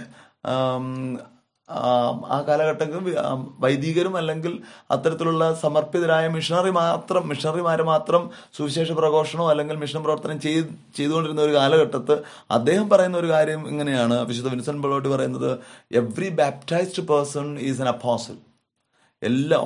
ആ 2.31 2.45
കാലഘട്ടത്തിൽ 2.49 3.17
വൈദികരും 3.59 4.17
അല്ലെങ്കിൽ 4.17 4.59
അത്തരത്തിലുള്ള 4.91 5.55
സമർപ്പിതരായ 5.55 6.29
മിഷണറി 6.29 6.71
മാത്രം 6.71 7.29
മിഷണറിമാരെ 7.29 7.83
മാത്രം 7.83 8.31
സുവിശേഷ 8.57 8.93
പ്രഘോഷണോ 8.93 9.51
അല്ലെങ്കിൽ 9.51 9.77
മിഷൻ 9.77 10.03
പ്രവർത്തനം 10.03 10.41
ചെയ്ത് 10.41 10.69
ചെയ്തുകൊണ്ടിരുന്ന 10.97 11.43
ഒരു 11.43 11.55
കാലഘട്ടത്ത് 11.55 12.23
അദ്ദേഹം 12.51 12.89
പറയുന്ന 12.89 13.19
ഒരു 13.19 13.27
കാര്യം 13.27 13.69
ഇങ്ങനെയാണ്. 13.69 14.19
വിശുദ്ധ 14.23 14.49
വിൻസെന്റ് 14.49 14.83
ബളോട്ടി 14.83 15.09
പറയുന്നത് 15.09 15.59
every 15.93 16.29
baptised 16.29 17.07
person 17.07 17.59
is 17.59 17.81
an 17.81 17.89
apostle 17.89 18.37
എല്ലാ 19.23 19.59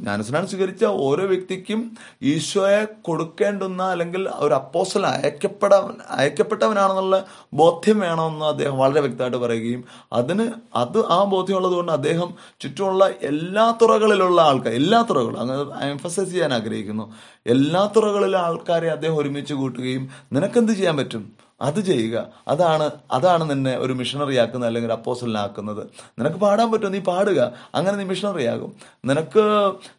ജ്ഞാനസ്നാനം 0.00 0.46
സ്വീകരിച്ച 0.46 0.84
ഓരോ 0.84 1.26
വ്യക്തിക്കും 1.26 1.90
ഈശോയെ 2.22 2.84
കൊടുക്കേണ്ടുന്ന 3.02 3.82
അല്ലെങ്കിൽ 3.82 4.28
ഒരു 4.28 4.54
അപ്പോസൽ 4.54 5.06
അയക്കപ്പെട 5.06 5.74
അയക്കപ്പെട്ടവനാണെന്നുള്ള 6.08 7.24
ബോധ്യം 7.54 7.98
വേണമെന്ന് 8.00 8.44
അദ്ദേഹം 8.44 8.78
വളരെ 8.78 9.00
വ്യക്തമായിട്ട് 9.00 9.36
പറയുകയും 9.36 9.84
അതിന് 10.12 10.52
അത് 10.74 11.06
ആ 11.06 11.24
ബോധ്യമുള്ളത് 11.24 11.72
കൊണ്ട് 11.72 11.92
അദ്ദേഹം 11.92 12.34
ചുറ്റുമുള്ള 12.60 13.04
എല്ലാ 13.22 13.78
തുറകളിലുള്ള 13.82 14.42
ആൾക്കാർ 14.42 14.74
എല്ലാ 14.74 15.02
തുറകളും 15.10 15.40
അങ്ങനെ 15.40 15.90
എംഫസൈസ് 15.90 16.30
ചെയ്യാൻ 16.30 16.54
ആഗ്രഹിക്കുന്നു. 16.54 17.14
എല്ലാ 17.46 17.92
തുറകളിലെ 17.96 18.38
ആൾക്കാരെ 18.38 18.88
അദ്ദേഹം 18.88 19.16
ഒരുമിച്ച് 19.16 19.54
കൂട്ടുകയും 19.54 20.10
നിനക്കെന്ത് 20.32 20.72
ചെയ്യാൻ 20.72 20.96
പറ്റും? 20.96 21.43
അത് 21.64 21.80
ചെയ്യുക. 21.84 22.26
അതാണ് 22.48 22.90
അതാണ് 23.12 23.50
നിന്നെ 23.50 23.78
ഒരു 23.78 23.92
മിഷണറി 23.92 24.36
ആക്കുന്നത് 24.36 24.68
അല്ലെങ്കിൽ 24.68 24.92
അപ്പോസലിനാക്കുന്നത് 24.92 25.86
നിനക്ക് 26.18 26.36
പാടാൻ 26.36 26.72
പറ്റും 26.72 26.92
നീ 26.92 26.98
പാടുക. 26.98 27.52
അങ്ങനെ 27.74 27.96
നീ 27.96 28.04
മിഷണറി 28.04 28.44
ആകും 28.44 28.72
നിനക്ക് 29.04 29.40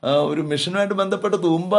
ഒരു 0.08 0.42
മിഷനുമായിട്ട് 0.42 0.94
ബന്ധപ്പെട്ട 0.94 1.36
തൂമ്പ 1.36 1.76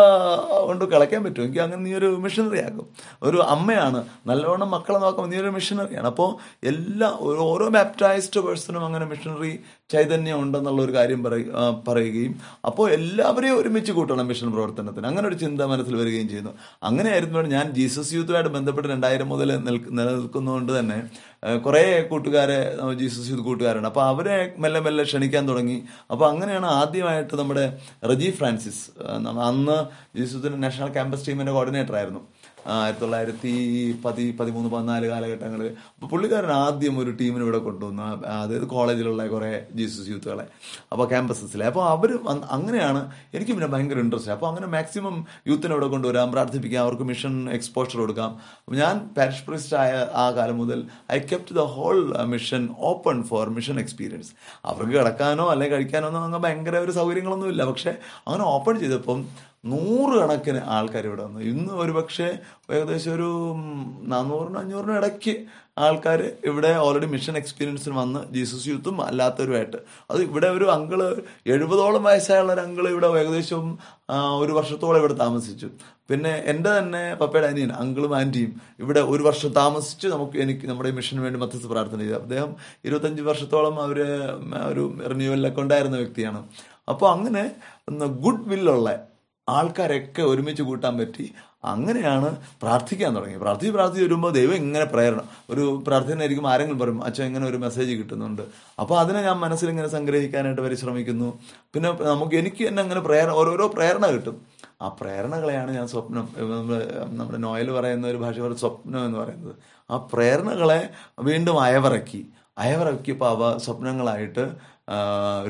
കൊണ്ട് 0.66 0.84
കളയ്ക്കാൻ 0.84 1.24
പറ്റുമെങ്കിൽ 1.24 1.62
അങ്ങനെ 1.62 1.82
നീ 1.82 1.94
ഒരു 1.94 2.06
മിഷണറി 2.06 2.58
ആകും 2.58 2.86
ഒരു 3.22 3.36
അമ്മയാണ്. 3.36 4.04
നല്ലവണ്ണം 4.26 4.70
മക്കളെ 4.70 4.98
നോക്കുമ്പോൾ 4.98 5.30
നീ 5.30 5.36
ഒരു 5.36 5.48
മിഷണറിയാണ് 5.48 6.06
അപ്പോൾ 6.06 6.56
എല്ലാ 6.66 7.16
ഓരോ- 7.20 7.66
ബാപ്റ്റൈസ്ഡ് 7.66 8.40
പേഴ്സണും 8.40 8.84
അങ്ങനെ 8.84 9.06
മിഷണറി 9.06 9.60
ചൈതന്യം 9.92 10.42
ഉണ്ടെന്നുള്ള 10.42 10.82
ഒരു 10.82 10.92
കാര്യം 10.92 11.24
പറയുകയും 11.88 12.34
അപ്പോൾ 12.66 12.90
എല്ലാവരെയും 12.90 13.60
ഒരുമിച്ച് 13.60 13.92
കൂട്ടണം 13.92 14.26
മിഷൻ 14.26 14.52
പ്രവർത്തനത്തിന്. 14.52 15.06
അങ്ങനെ 15.06 15.28
ഒരു 15.28 15.34
ചിന്ത 15.34 15.62
മനസ്സിൽ 15.62 15.96
വരികയും 15.96 16.28
ചെയ്യുന്നു. 16.28 16.50
അങ്ങനെയായിരുന്നു 16.82 17.38
ഞാൻ 17.38 17.70
ജീസസ് 17.70 18.12
യൂത്തുമായിട്ട് 18.12 18.50
ബന്ധപ്പെട്ട് 18.50 18.88
രണ്ടായിരം 18.88 19.28
മുതൽ 19.28 19.52
നിലനിൽക്കുന്നതുകൊണ്ട് 19.90 20.78
തന്നെ 20.78 20.98
കുറെ 21.56 22.02
കൂട്ടുകാരെ 22.02 22.76
ജീസസ് 23.00 23.30
യൂത്ത് 23.30 23.44
കൂട്ടുകാരാണ് 23.44 23.86
അപ്പോൾ 23.86 24.04
അവരെ 24.04 24.54
മെല്ലെ 24.58 24.80
മെല്ലെ 24.80 25.04
ക്ഷണിക്കാൻ 25.04 25.48
തുടങ്ങി. 25.48 25.82
അപ്പോൾ 26.10 26.26
അങ്ങനെയാണ് 26.30 26.66
ആദ്യമായിട്ട് 26.66 27.34
നമ്മുടെ 27.34 27.78
റജി 28.10 28.30
ഫ്രാൻസിസ്. 28.30 28.90
അന്ന് 29.50 29.76
ജീസസ് 30.18 30.34
യൂത്തിന്റെ 30.34 30.58
നാഷണൽ 30.58 30.92
ക്യാമ്പസ് 30.92 31.28
ടീമിന്റെ 31.28 31.52
കോർഡിനേറ്റർ 31.52 31.96
ആയിരുന്നു. 31.96 32.22
ആയിരത്തി 32.74 33.02
തൊള്ളായിരത്തി 33.02 33.52
പതി 34.04 34.24
പതിമൂന്ന് 34.38 34.70
പതിനാല് 34.74 35.06
കാലഘട്ടങ്ങളിൽ 35.12 35.68
അപ്പോൾ 35.94 36.08
പുള്ളിക്കാരൻ 36.12 36.52
ആദ്യം 36.52 36.98
ഒരു 37.02 37.10
ടീമിന് 37.20 37.44
ഇവിടെ 37.46 37.60
കൊണ്ടുവന്നു. 37.66 38.02
അതായത് 38.42 38.66
കോളേജിലുള്ള 38.74 39.26
കുറേ 39.34 39.50
ജീസസ് 39.78 40.08
യൂത്തുകളെ. 40.12 40.46
അപ്പോൾ 40.92 41.08
ക്യാമ്പസസിലെ. 41.12 41.66
അപ്പോൾ 41.70 41.84
അവർ 41.94 42.12
അങ്ങനെയാണ് 42.56 43.02
എനിക്ക് 43.34 43.52
പിന്നെ 43.52 43.70
ഭയങ്കര 43.74 43.98
ഇൻട്രസ്റ്റ് 44.06 44.32
അപ്പോൾ 44.36 44.48
അങ്ങനെ 44.50 44.68
മാക്സിമം 44.76 45.16
യൂത്തിനെ 45.50 45.74
ഇവിടെ 45.76 45.88
കൊണ്ടുവരാം 45.94 46.32
പ്രാർത്ഥിപ്പിക്കാം 46.32 46.82
അവർക്ക് 46.86 47.06
മിഷൻ 47.12 47.34
എക്സ്പോഷർ 47.58 47.98
കൊടുക്കാം. 48.04 48.32
ഞാൻ 48.82 48.96
പാരിഷ് 49.18 49.44
പ്രിസ്റ്റ് 49.48 49.76
ആയ 49.82 49.92
ആ 50.24 50.26
കാലം 50.38 50.58
മുതൽ 50.58 50.80
I 51.12 51.18
kept 51.32 51.56
the 51.60 51.64
whole 51.76 52.00
mission 52.34 52.68
open 52.92 53.16
for 53.22 53.48
mission 53.58 53.76
experience 53.80 54.32
അവർക്ക് 54.64 54.92
കിടക്കാനോ 54.92 55.44
അല്ലെങ്കിൽ 55.52 55.76
കഴിക്കാനോ 55.76 56.06
ഒന്നും 56.08 56.22
അങ്ങനെ 56.22 56.42
ഭയങ്കര 56.44 56.76
ഒരു 56.86 56.92
സൗകര്യങ്ങളൊന്നും 57.00 57.48
ഇല്ല 57.48 57.64
പക്ഷേ 57.64 57.92
അങ്ങനെ 58.26 58.44
ഓപ്പൺ 58.54 58.74
ചെയ്തപ്പം 58.80 59.20
നൂറുകണക്കിന് 59.64 60.60
ആൾക്കാർ 60.76 61.06
ഇവിടെ 61.06 61.22
വന്നു. 61.22 61.40
ഇന്ന് 61.40 61.72
ഒരുപക്ഷെ 61.72 62.38
ഏകദേശം 62.70 63.12
ഒരു 63.14 63.30
നാനൂറിനും 64.12 64.58
അഞ്ഞൂറിനും 64.58 64.96
ഇടയ്ക്ക് 64.96 65.34
ആൾക്കാർ 65.78 66.20
ഇവിടെ 66.44 66.70
ഓൾറെഡി 66.82 67.06
മിഷൻ 67.06 67.36
എക്സ്പീരിയൻസിന് 67.36 67.94
വന്ന് 67.94 68.20
ജീസസ് 68.34 68.68
യൂത്തും 68.68 69.00
അല്ലാത്തവരുമായിട്ട്. 69.06 69.76
അത് 70.10 70.20
ഇവിടെ 70.20 70.46
ഒരു 70.46 70.64
അങ്കിൾ 70.64 71.00
എഴുപതോളം 71.46 72.04
വയസ്സായുള്ള 72.04 72.52
ഒരു 72.52 72.60
അങ്കിൾ 72.60 72.88
ഇവിടെ 72.88 73.06
ഏകദേശം 73.22 73.78
ഒരു 74.42 74.52
വർഷത്തോളം 74.52 74.98
ഇവിടെ 74.98 75.16
താമസിച്ചു. 75.24 75.68
പിന്നെ 76.10 76.32
എന്റെ 76.46 76.78
തന്നെ 76.78 77.14
പപ്പയുടെ 77.14 77.46
അനിയൻ 77.46 77.72
അങ്കിളും 77.72 78.16
ആന്റിയും 78.16 78.60
ഇവിടെ 78.78 79.00
ഒരു 79.00 79.22
വർഷം 79.22 79.52
താമസിച്ച് 79.52 80.06
നമുക്ക് 80.08 80.38
എനിക്ക് 80.38 80.66
നമ്മുടെ 80.66 80.90
മിഷന് 80.90 81.20
വേണ്ടി 81.20 81.38
മധ്യസ്ഥ 81.40 81.66
പ്രാർത്ഥന 81.66 81.98
ചെയ്തു. 81.98 82.14
അദ്ദേഹം 82.14 82.56
ഇരുപത്തഞ്ച് 82.84 83.22
വർഷത്തോളം 83.22 83.80
അവർ 83.80 84.00
ഒരു 84.70 84.84
റിന്യൂവലിലൊക്കെ 85.10 85.60
ഉണ്ടായിരുന്ന 85.60 85.96
വ്യക്തിയാണ്. 85.96 86.42
അപ്പോൾ 86.88 87.10
അങ്ങനെ 87.12 87.44
ഗുഡ് 88.24 88.48
വില്ലുള്ള 88.48 89.15
ആൾക്കാരൊക്കെ 89.48 90.22
ഒരുമിച്ച് 90.22 90.62
കൂട്ടാൻ 90.62 90.98
പറ്റി. 90.98 91.34
അങ്ങനെയാണ് 91.64 92.36
പ്രാർത്ഥിക്കാൻ 92.62 93.16
തുടങ്ങി 93.16 93.36
പ്രാർത്ഥിച്ച് 93.36 93.72
പ്രാർത്ഥിച്ച് 93.74 94.04
വരുമ്പോൾ 94.04 94.32
ദൈവം 94.32 94.54
ഇങ്ങനെ 94.54 94.84
പ്രേരണ. 94.84 95.20
ഒരു 95.50 95.82
പ്രാർത്ഥനയായിരിക്കും 95.86 96.48
ആരെങ്കിലും 96.48 96.78
പറയും 96.78 97.04
അച്ഛൻ 97.04 97.24
ഇങ്ങനെ 97.24 97.46
ഒരു 97.46 97.56
മെസ്സേജ് 97.56 97.90
കിട്ടുന്നുണ്ട്. 97.90 98.42
അപ്പോൾ 98.80 99.00
അതിനെ 99.00 99.22
ഞാൻ 99.22 99.36
മനസ്സിൽ 99.36 99.70
ഇങ്ങനെ 99.70 99.88
സംഗ്രഹിക്കാനായിട്ട് 99.88 100.62
പരിശ്രമിക്കുന്നു. 100.62 101.38
പിന്നെ 101.74 101.92
നമുക്ക് 102.02 102.36
എനിക്ക് 102.36 102.68
തന്നെ 102.68 102.82
അങ്ങനെ 102.82 103.00
പ്രേരണ 103.00 103.30
ഓരോരോ 103.30 103.66
പ്രേരണ 103.68 104.06
കിട്ടും. 104.06 104.46
ആ 104.82 104.88
പ്രേരണകളെയാണ് 104.88 105.70
ഞാൻ 105.70 105.88
സ്വപ്നം 105.88 106.28
നമ്മുടെ 107.08 107.38
നോയൽ 107.38 107.70
പറയുന്ന 107.70 108.06
ഒരു 108.06 108.16
ഭാഷ 108.16 108.38
പോലെ 108.38 108.54
സ്വപ്നം 108.54 109.06
എന്ന് 109.06 109.18
പറയുന്നത്. 109.18 109.54
ആ 109.90 109.96
പ്രേരണകളെ 109.96 110.88
വീണ്ടും 111.20 111.60
അയവിറക്കി. 111.60 112.26
അയവിറക്കിയപ്പോൾ 112.58 113.28
അവ 113.28 113.58
സ്വപ്നങ്ങളായിട്ട് 113.58 114.44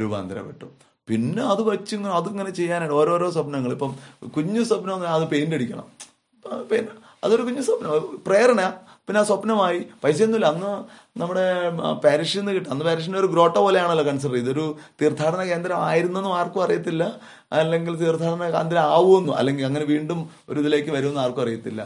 രൂപാന്തരപ്പെട്ടു. 0.01 0.86
പിന്നെ 1.09 1.43
അത് 1.53 1.63
വെച്ച് 1.71 1.97
അതിങ്ങനെ 2.19 2.51
ചെയ്യാനായിട്ട് 2.51 2.97
ഓരോരോ 3.01 3.29
സ്വപ്നങ്ങൾ. 3.37 3.73
ഇപ്പം 3.77 3.93
കുഞ്ഞു 4.37 4.63
സ്വപ്നം 4.71 5.07
അത് 5.17 5.27
പെയിന്റ് 5.35 5.57
അടിക്കണം. 5.59 5.87
പിന്നെ 6.71 6.93
അതൊരു 7.25 7.43
കുഞ്ഞു 7.47 7.63
സ്വപ്നം. 7.69 7.93
പ്രേരണ. 8.27 8.63
പിന്നെ 9.07 9.19
ആ 9.21 9.27
സ്വപ്നമായി 9.29 9.79
പൈസയൊന്നുമില്ല 10.05 10.47
അന്ന് 10.53 10.71
നമ്മുടെ 11.21 11.45
പാരിഷിൽ 12.05 12.39
നിന്ന് 12.39 12.53
കിട്ടും. 12.53 12.71
അന്ന് 12.75 12.85
പാരിഷിന്റെ 12.85 13.19
ഒരു 13.21 13.29
ഗ്രോട്ട 13.35 13.57
പോലെയാണല്ലോ 13.65 14.05
കൺസിഡർ 14.09 14.35
ചെയ്ത് 14.37 14.51
ഒരു 14.55 14.65
തീർത്ഥാടന 15.01 15.43
കേന്ദ്രം 15.51 15.77
ആയിരുന്നെന്നും 15.89 16.33
ആർക്കും 16.39 16.63
അറിയത്തില്ല. 16.65 17.05
അല്ലെങ്കിൽ 17.59 17.95
തീർത്ഥാടന 18.01 18.49
കേന്ദ്രം 18.57 18.83
ആവുമെന്നും 18.97 19.35
അല്ലെങ്കിൽ 19.41 19.65
അങ്ങനെ 19.69 19.85
വീണ്ടും 19.93 20.19
ഒരു 20.49 20.59
ഇതിലേക്ക് 20.63 20.91
വരുമെന്ന് 20.97 21.23
ആർക്കും 21.25 21.43
അറിയത്തില്ല. 21.43 21.83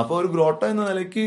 അപ്പോൾ 0.00 0.16
ഒരു 0.20 0.30
ഗ്രോട്ട 0.34 0.62
എന്ന 0.64 0.88
നിലയ്ക്ക് 0.90 1.26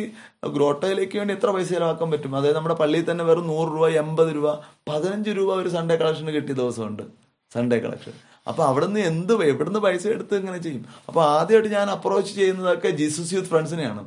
ഗ്രോട്ടയിലേക്ക് 0.57 1.17
വേണ്ടി 1.17 1.33
എത്ര 1.37 1.49
പൈസ 1.57 1.69
ചിലവാക്കാൻ 1.75 2.11
പറ്റും? 2.11 2.33
അതായത് 2.39 2.57
നമ്മുടെ 2.57 2.75
പള്ളിയിൽ 2.81 3.11
തന്നെ 3.11 3.23
വെറും 3.29 3.47
നൂറ് 3.53 3.69
രൂപ 3.75 3.87
എൺപത് 4.03 4.35
രൂപ 4.35 4.55
പതിനഞ്ച് 4.89 5.29
രൂപ 5.29 5.53
ഒരു 5.61 5.69
സൺഡേ 5.69 5.95
കളക്ഷന് 5.95 6.33
കിട്ടിയ 6.37 6.55
ദിവസമുണ്ട്. 6.63 7.26
സൺഡേ 7.55 7.79
കളക്ഷൻ 7.85 8.15
അപ്പൊ 8.49 8.61
അവിടെ 8.65 8.85
നിന്ന് 8.85 9.01
എന്ത് 9.11 9.33
എവിടുന്ന് 9.51 9.79
പൈസ 9.79 10.07
എടുത്ത് 10.07 10.35
ഇങ്ങനെ 10.35 10.57
ചെയ്യും? 10.57 10.83
അപ്പൊ 11.07 11.21
ആദ്യമായിട്ട് 11.23 11.71
ഞാൻ 11.77 11.87
അപ്രോച്ച് 11.89 12.33
ചെയ്യുന്നതൊക്കെ 12.35 12.89
ജീസസ് 12.89 13.33
യൂത്ത് 13.35 13.49
ഫ്രണ്ട്സിനെയാണ് 13.53 14.03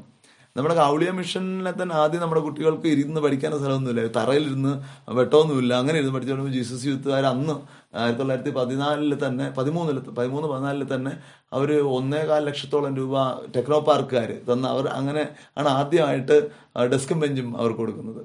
നമ്മുടെ 0.57 0.75
കൗളിയ 0.75 1.11
മിഷനിലെ 1.11 1.73
തന്നെ 1.81 1.95
ആദ്യം 1.95 2.21
നമ്മുടെ 2.21 2.41
കുട്ടികൾക്ക് 2.41 2.87
ഇരുന്ന് 2.87 3.21
പഠിക്കാൻ 3.21 3.51
സ്ഥലമൊന്നുമില്ല. 3.59 4.07
തറയിലിരുന്ന് 4.17 4.73
വെട്ടമൊന്നുമില്ല. 5.19 5.73
അങ്ങനെ 5.75 5.99
ഇരുന്ന് 5.99 6.15
പഠിച്ചു 6.15 6.49
ജീസസ് 6.57 6.87
യൂത്തുകാർ 6.87 7.27
അന്ന് 7.27 7.55
ആയിരത്തി 8.01 8.21
തൊള്ളായിരത്തി 8.21 8.51
പതിനാലിൽ 8.51 9.13
തന്നെ 9.25 9.47
പതിമൂന്നിൽ 9.59 9.99
പതിമൂന്ന് 10.19 10.49
പതിനാലിൽ 10.49 10.85
തന്നെ 10.95 11.13
അവർ 11.53 11.71
ഒന്നേകാൽ 11.99 12.43
ലക്ഷത്തോളം 12.49 12.97
രൂപ 12.97 13.15
ടെക്നോ 13.57 13.79
പാർക്കുകാർ 13.89 14.31
തന്ന 14.51 14.67
അവർ 14.69 14.87
അങ്ങനെ 14.89 15.29
ആണ് 15.59 15.69
ആദ്യമായിട്ട് 15.69 16.37
ഡെസ്കും 16.93 17.21
ബെഞ്ചും 17.21 17.49
അവർക്ക് 17.61 17.79
കൊടുക്കുന്നത്. 17.79 18.23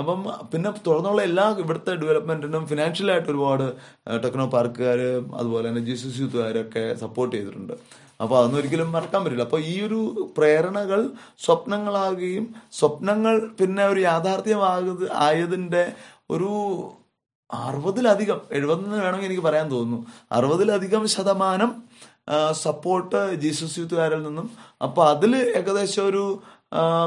അപ്പം 0.00 0.18
പിന്നെ 0.52 0.70
തുടർന്നുള്ള 0.86 1.20
എല്ലാ 1.28 1.44
ഇവിടുത്തെ 1.62 1.92
ഡെവലപ്മെന്റിനും 2.02 2.64
ഫിനാൻഷ്യലായിട്ട് 2.70 3.30
ഒരുപാട് 3.34 3.66
ടെക്നോ 4.24 4.46
പാർക്കുകാർ 4.54 5.00
അതുപോലെ 5.40 5.64
തന്നെ 5.68 5.84
ജീസസ് 5.88 6.20
യൂത്തുകാരൊക്കെ 6.22 6.84
സപ്പോർട്ട് 7.04 7.32
ചെയ്തിട്ടുണ്ട്. 7.36 7.74
അപ്പോൾ 8.22 8.36
അതൊന്നും 8.38 8.58
ഒരിക്കലും 8.60 8.92
മറക്കാൻ 8.96 9.20
പറ്റില്ല. 9.24 9.46
അപ്പോൾ 9.48 9.62
ഈ 9.72 9.74
ഒരു 9.86 10.00
പ്രേരണകൾ 10.36 11.00
സ്വപ്നങ്ങളാകുകയും 11.46 12.46
സ്വപ്നങ്ങൾ 12.78 13.34
പിന്നെ 13.60 13.84
ഒരു 13.92 14.00
യാഥാർത്ഥ്യമാകുന്നത് 14.00 15.06
ആയതിന്റെ 15.26 15.84
ഒരു 16.30 16.50
അറുപതിലധികം 17.50 18.38
എഴുപതെന്ന് 18.56 18.98
വേണമെങ്കിൽ 19.04 19.28
എനിക്ക് 19.30 19.44
പറയാൻ 19.48 19.66
തോന്നുന്നു. 19.70 19.98
അറുപതിലധികം 20.36 21.02
ശതമാനം 21.16 21.72
സപ്പോർട്ട് 22.62 23.18
ജീസസ് 23.42 23.78
യൂത്തുകാരിൽ 23.80 24.22
നിന്നും. 24.22 24.46
അപ്പൊ 24.82 25.00
അതിൽ 25.10 25.32
ഏകദേശം 25.58 26.04
ഒരു 26.06 26.22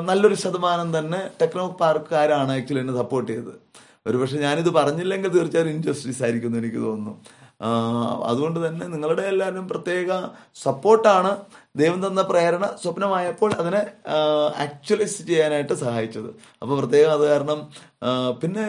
നല്ലൊരു 0.09 0.37
ശതമാനം 0.43 0.89
തന്നെ 0.97 1.19
ടെക്നോ 1.41 1.65
പാർക്കുകാരാണ് 1.81 2.51
ആക്ച്വലി 2.57 2.81
എന്നെ 2.83 2.95
സപ്പോർട്ട് 3.01 3.29
ചെയ്തത്. 3.31 3.53
ഒരുപക്ഷെ 4.07 4.37
ഞാനിത് 4.47 4.69
പറഞ്ഞില്ലെങ്കിൽ 4.79 5.31
തീർച്ചയായും 5.37 5.71
ഇൻജസ്റ്റിസ് 5.71 6.23
ആയിരിക്കും 6.23 6.49
എന്ന് 6.49 6.59
എനിക്ക് 6.59 6.81
തോന്നുന്നു. 6.85 7.13
അതുകൊണ്ട് 8.29 8.59
തന്നെ 8.65 8.85
നിങ്ങളുടെ 8.87 9.23
എല്ലാവരും 9.31 9.67
പ്രത്യേക 9.67 10.09
സപ്പോർട്ടാണ് 10.65 11.31
ദൈവം 11.81 12.07
തന്ന 12.07 12.21
പ്രേരണ 12.21 12.65
സ്വപ്നമായപ്പോൾ 12.83 13.51
അതിനെ 13.61 13.81
ആക്ച്വലൈസ് 14.65 15.27
ചെയ്യാനായിട്ട് 15.29 15.73
സഹായിച്ചത്. 15.73 16.29
അപ്പോൾ 16.61 16.75
പ്രത്യേകം 16.81 17.11
അത് 17.17 17.25
കാരണം 17.31 17.59
പിന്നെ 18.41 18.67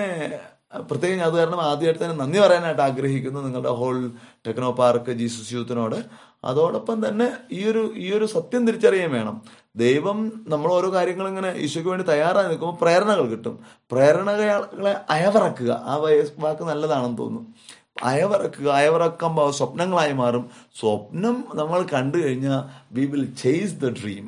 പ്രത്യേകം 0.75 1.25
അത് 1.25 1.37
കാരണം 1.37 1.61
ആദ്യമായിട്ട് 1.61 2.05
തന്നെ 2.05 2.17
നന്ദി 2.17 2.39
പറയാനായിട്ട് 2.39 2.83
ആഗ്രഹിക്കുന്നു 2.83 3.41
നിങ്ങളുടെ 3.41 3.71
ഹോൾ 3.71 4.11
ടെക്നോ 4.47 4.71
പാർക്ക് 4.71 5.11
ജീസസ് 5.11 5.55
യൂത്തിനോട്. 5.55 6.05
അതോടൊപ്പം 6.45 7.09
തന്നെ 7.09 7.33
ഈ 7.53 7.65
ഒരു 7.65 7.93
ഈ 7.97 8.13
ഒരു 8.13 8.25
സത്യം 8.25 8.67
തിരിച്ചറിയാൻ 8.67 9.11
വേണം. 9.11 9.43
ദൈവം 9.77 10.33
നമ്മൾ 10.49 10.73
ഓരോ 10.73 10.93
കാര്യങ്ങളും 10.93 11.29
ഇങ്ങനെ 11.29 11.55
ഈശോയ്ക്ക് 11.55 11.91
വേണ്ടി 11.91 12.07
തയ്യാറായി 12.07 12.49
നിൽക്കുമ്പോൾ 12.49 12.79
പ്രേരണകൾ 12.83 13.27
കിട്ടും. 13.27 13.59
പ്രേരണകളെ 13.93 14.97
അയവറക്കുക. 15.11 15.83
ആ 15.87 15.97
വയസ് 15.97 16.33
വാക്ക് 16.39 16.63
നല്ലതാണെന്ന് 16.63 17.19
തോന്നുന്നു 17.19 17.55
അയവറക്കുക 18.03 18.69
അയവറക്കുമ്പോൾ 18.69 19.51
സ്വപ്നങ്ങളായി 19.51 20.13
മാറും. 20.13 20.51
സ്വപ്നം 20.81 21.45
നമ്മൾ 21.55 21.87
കണ്ടു 21.95 22.19
കഴിഞ്ഞാൽ 22.19 22.63
we 22.93 23.05
will 23.07 23.35
chase 23.35 23.75
the 23.75 23.89
dream 23.89 24.27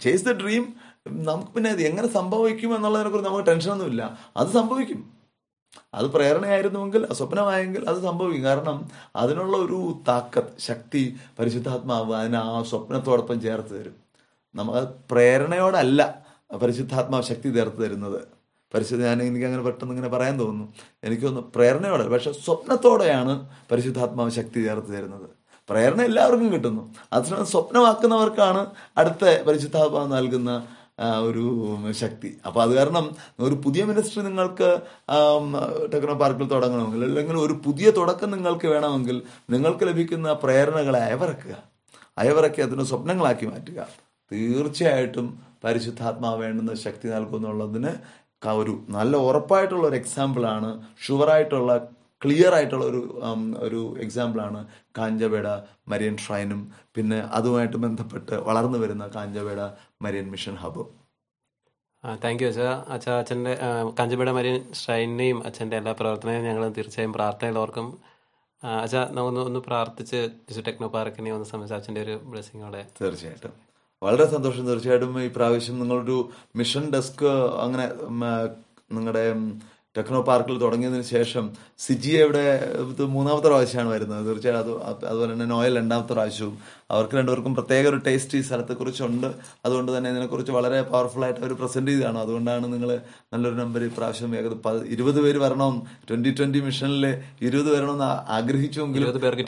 chase 0.00 0.24
the 0.24 0.32
dream 0.32 0.74
നമുക്ക് 1.08 1.52
പിന്നെ 1.52 1.70
അത് 1.70 1.82
എങ്ങനെ 1.82 2.08
സംഭവിക്കും 2.08 2.76
എന്നുള്ളതിനെ 2.76 3.10
കുറിച്ച് 3.10 3.30
നമുക്ക് 3.30 3.46
ടെൻഷനൊന്നുമില്ല 3.46 4.18
അത് 4.36 4.48
സംഭവിക്കും. 4.48 5.15
അത് 5.94 6.06
പ്രേരണയായിരുന്നുവെങ്കിൽ 6.06 7.12
സ്വപ്നമായെങ്കിൽ 7.12 7.88
അത് 7.88 8.02
സംഭവിക്കും. 8.02 8.42
കാരണം 8.42 8.88
അതിനുള്ള 9.16 9.56
ഒരു 9.56 9.98
താക്കത്ത് 10.08 10.60
ശക്തി 10.60 11.16
പരിശുദ്ധാത്മാവ് 11.38 12.14
അതിനെ 12.14 12.38
ആ 12.38 12.62
സ്വപ്നത്തോടൊപ്പം 12.62 13.40
ചേർത്ത് 13.40 13.80
തരും. 13.80 13.96
നമ്മൾ 14.54 14.86
പ്രേരണയോടല്ല 15.10 16.24
പരിശുദ്ധാത്മാവ് 16.62 17.24
ശക്തി 17.24 17.54
ചേർത്ത് 17.54 17.82
തരുന്നത്. 17.82 18.20
പരിശുദ്ധ 18.74 19.02
ഞാൻ 19.04 19.22
എനിക്ക് 19.22 19.46
അങ്ങനെ 19.46 19.62
പെട്ടെന്ന് 19.62 19.94
ഇങ്ങനെ 19.94 20.08
പറയാൻ 20.08 20.40
തോന്നുന്നു. 20.40 20.74
എനിക്കൊന്ന് 21.04 21.40
പ്രേരണയോടെ 21.40 22.08
പക്ഷെ 22.08 22.32
സ്വപ്നത്തോടെയാണ് 22.32 23.48
പരിശുദ്ധാത്മാവ് 23.72 24.30
ശക്തി 24.30 24.62
ചേർത്ത് 24.62 24.88
തരുന്നത്. 24.88 25.28
പ്രേരണ 25.70 26.02
എല്ലാവർക്കും 26.02 26.52
കിട്ടുന്നു. 26.52 26.94
അതിനാണ് 27.12 27.44
സ്വപ്നമാക്കുന്നവർക്കാണ് 27.44 28.66
അടുത്ത 28.98 29.42
പരിശുദ്ധാത്മാവ് 29.42 30.12
നൽകുന്ന 30.12 30.66
ഒരു 30.98 31.44
ശക്തി. 31.92 32.38
അപ്പൊ 32.46 32.62
അത് 32.62 32.74
കാരണം 32.74 33.10
ഒരു 33.40 33.54
പുതിയ 33.64 33.84
മിനിസ്ട്രി 33.84 34.22
നിങ്ങൾക്ക് 34.22 34.68
ടെക്നോ 35.92 36.14
പാർക്കിൽ 36.14 36.48
തുടങ്ങണമെങ്കിൽ 36.48 37.04
അല്ലെങ്കിൽ 37.04 37.36
ഒരു 37.36 37.60
പുതിയ 37.64 37.90
തുടക്കം 37.90 38.30
നിങ്ങൾക്ക് 38.30 38.66
വേണമെങ്കിൽ 38.66 39.22
നിങ്ങൾക്ക് 39.50 39.84
ലഭിക്കുന്ന 39.86 40.32
പ്രേരണകളെ 40.32 40.98
അയവിറക്കുക. 40.98 41.56
അയവിറക്കി 42.18 42.60
അതിന് 42.60 42.82
സ്വപ്നങ്ങളാക്കി 42.82 43.46
മാറ്റുക. 43.46 43.88
തീർച്ചയായിട്ടും 44.32 45.26
പരിശുദ്ധാത്മാവ് 45.64 46.40
വേണ്ടുന്ന 46.40 46.74
ശക്തി 46.74 47.08
നൽകുന്നുള്ളതിന് 47.08 47.92
ഒരു 48.62 48.84
നല്ല 48.88 49.16
ഉറപ്പായിട്ടുള്ള 49.16 49.88
ഒരു 49.88 49.96
എക്സാമ്പിളാണ് 49.96 50.84
ഷുവറായിട്ടുള്ള 51.06 51.72
ക്ലിയർ 52.22 52.52
ആയിട്ടുള്ള 52.54 52.84
ഒരു 52.84 53.00
ഒരു 53.66 53.80
എക്സാമ്പിളാണ് 54.04 54.60
കാഞ്ചപേട 54.98 55.48
മരിയൻ 55.88 56.16
ഷ്രൈനും 56.16 56.60
പിന്നെ 56.94 57.18
അതുമായിട്ട് 57.38 57.76
ബന്ധപ്പെട്ട് 57.76 58.36
വളർന്നു 58.48 58.78
വരുന്ന 58.78 59.06
കാഞ്ചപേട 59.16 59.60
മരിയൻ 60.02 60.28
മിഷൻ 60.30 60.54
ഹബും 60.54 60.88
താങ്ക് 62.04 62.42
യു 62.42 62.48
അച്ഛ. 62.48 62.60
അച്ഛ 62.94 63.06
അച്ഛന്റെ 63.20 63.52
കാഞ്ചപേട 63.98 64.30
മരിയൻ 64.30 64.58
ഷ്രൈനെയും 64.80 65.38
അച്ഛന്റെ 65.48 65.76
എല്ലാ 65.76 65.92
പ്രവർത്തനവും 66.00 66.44
ഞങ്ങൾ 66.48 66.64
തീർച്ചയായും 66.78 67.12
പ്രാർത്ഥനയിൽ 67.12 67.58
ഓർക്കും 67.58 67.86
അച്ഛാ 68.62 69.00
നമുക്കൊന്ന് 69.16 69.40
ഒന്ന് 69.48 69.60
പ്രാർത്ഥിച്ച് 69.60 70.18
ജിസു 70.48 70.62
ടെക്നോ 70.66 70.88
പാർക്കിനെ 70.94 71.30
ഒന്ന് 71.36 71.46
സംബന്ധിച്ച് 71.50 71.76
അച്ഛന്റെ 71.78 72.02
ഒരു 72.06 72.14
ബ്ലെസ്സിങ്ങോടെ 72.30 72.82
തീർച്ചയായിട്ടും. 73.00 73.52
വളരെ 74.02 74.26
സന്തോഷം. 74.34 74.64
തീർച്ചയായിട്ടും 74.68 75.12
ഈ 75.24 75.28
പ്രാവശ്യം 75.36 75.76
നിങ്ങളൊരു 75.82 76.16
മിഷൻ 76.56 76.84
ഡെസ്ക് 76.94 77.26
അങ്ങനെ 77.64 77.86
നിങ്ങളുടെ 78.96 79.24
ടെക്നോ 79.96 80.20
പാർക്കിൽ 80.22 80.58
തുടങ്ങിയതിന് 80.58 81.06
ശേഷം 81.16 81.44
സിജിയയുടെ 81.86 82.44
മൂന്നാമത്തെ 83.16 83.48
പ്രാവശ്യമാണ് 83.48 83.90
വരുന്നത്. 83.94 84.22
തീർച്ചയായും 84.28 84.60
അത് 84.62 84.72
അതുപോലെ 85.10 85.30
തന്നെ 85.32 85.46
നോയൽ 85.54 85.74
രണ്ടാമത്തെ 85.78 86.12
പ്രാവശ്യവും 86.12 86.56
അവർക്ക് 86.90 87.14
രണ്ടുപേർക്കും 87.14 87.54
പ്രത്യേക 87.54 87.88
ഒരു 87.88 87.96
ടേസ്റ്റ് 87.96 88.38
ഈ 88.38 88.40
സ്ഥലത്തെക്കുറിച്ചുണ്ട്. 88.40 89.26
അതുകൊണ്ട് 89.64 89.98
തന്നെ 89.98 90.10
ഇതിനെക്കുറിച്ച് 90.10 90.52
വളരെ 90.52 90.82
പവർഫുൾ 90.82 91.24
ആയിട്ട് 91.24 91.40
അവർ 91.40 91.52
പ്രസന്റ് 91.52 91.90
ചെയ്താണ് 91.90 92.18
അതുകൊണ്ടാണ് 92.18 92.72
നിങ്ങൾ 92.72 93.00
നല്ലൊരു 93.32 93.54
നമ്പർ 93.54 93.84
ഈ 93.84 93.88
പ്രാവശ്യം 93.88 94.36
ഏകദേശം 94.36 94.86
ഇരുപത് 94.86 95.20
പേര് 95.22 95.38
വരണം. 95.38 95.82
ട്വന്റി 96.10 96.34
ട്വന്റി 96.38 96.60
മിഷനിൽ 96.60 97.18
ഇരുപത് 97.42 97.76
വരണമെന്ന് 97.76 98.04
ആ- 98.04 98.24
ആഗ്രഹിച്ചുവെങ്കിലും 98.28 99.18
പേർക്ക് 99.18 99.46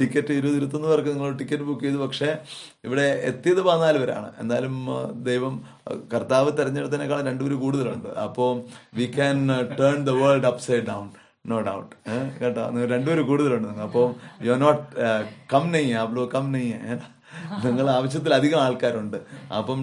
ടിക്കറ്റ് 0.00 0.32
ഇരുപത് 0.32 0.56
ഇരുപത്തൊന്ന് 0.56 0.88
പേർക്ക് 0.88 1.08
നിങ്ങൾ 1.08 1.36
ടിക്കറ്റ് 1.36 1.62
ബുക്ക് 1.62 1.84
ചെയ്തു. 1.84 1.96
പക്ഷേ 1.96 2.36
ഇവിടെ 2.84 3.02
എത്തിയത് 3.02 3.62
പതിനാല് 3.62 3.98
പേരാണ്. 3.98 4.32
എന്തായാലും 4.38 4.86
ദൈവം 5.22 5.62
കർത്താവ് 6.14 6.58
തെരഞ്ഞെടുത്തതിനേക്കാൾ 6.58 7.26
രണ്ടുപേര് 7.26 7.54
കൂടുതലുണ്ട്. 7.54 8.08
അപ്പോൾ 8.08 8.62
we 8.94 9.04
can 9.06 9.48
turn 9.80 10.04
the 10.04 10.10
world 10.10 10.46
upside 10.46 10.84
down 10.84 11.10
no 11.46 11.60
doubt 11.60 11.94
കേട്ടോ? 12.40 12.62
രണ്ടുപേരും 12.92 13.26
കൂടുതലുണ്ട്. 13.26 13.68
അപ്പോൾ 13.68 14.06
യു 14.44 14.52
ആർ 14.52 14.58
നോട്ട് 14.58 14.86
കം 15.52 15.72
നെയ്യ 15.72 15.96
ആപ്ലോ 15.96 16.30
കം 16.34 16.52
നെയ്യ. 16.52 16.74
നിങ്ങൾ 17.64 17.90
ആവശ്യത്തിലധികം 17.90 18.60
ആൾക്കാരുണ്ട്. 18.62 19.16
അപ്പം 19.58 19.80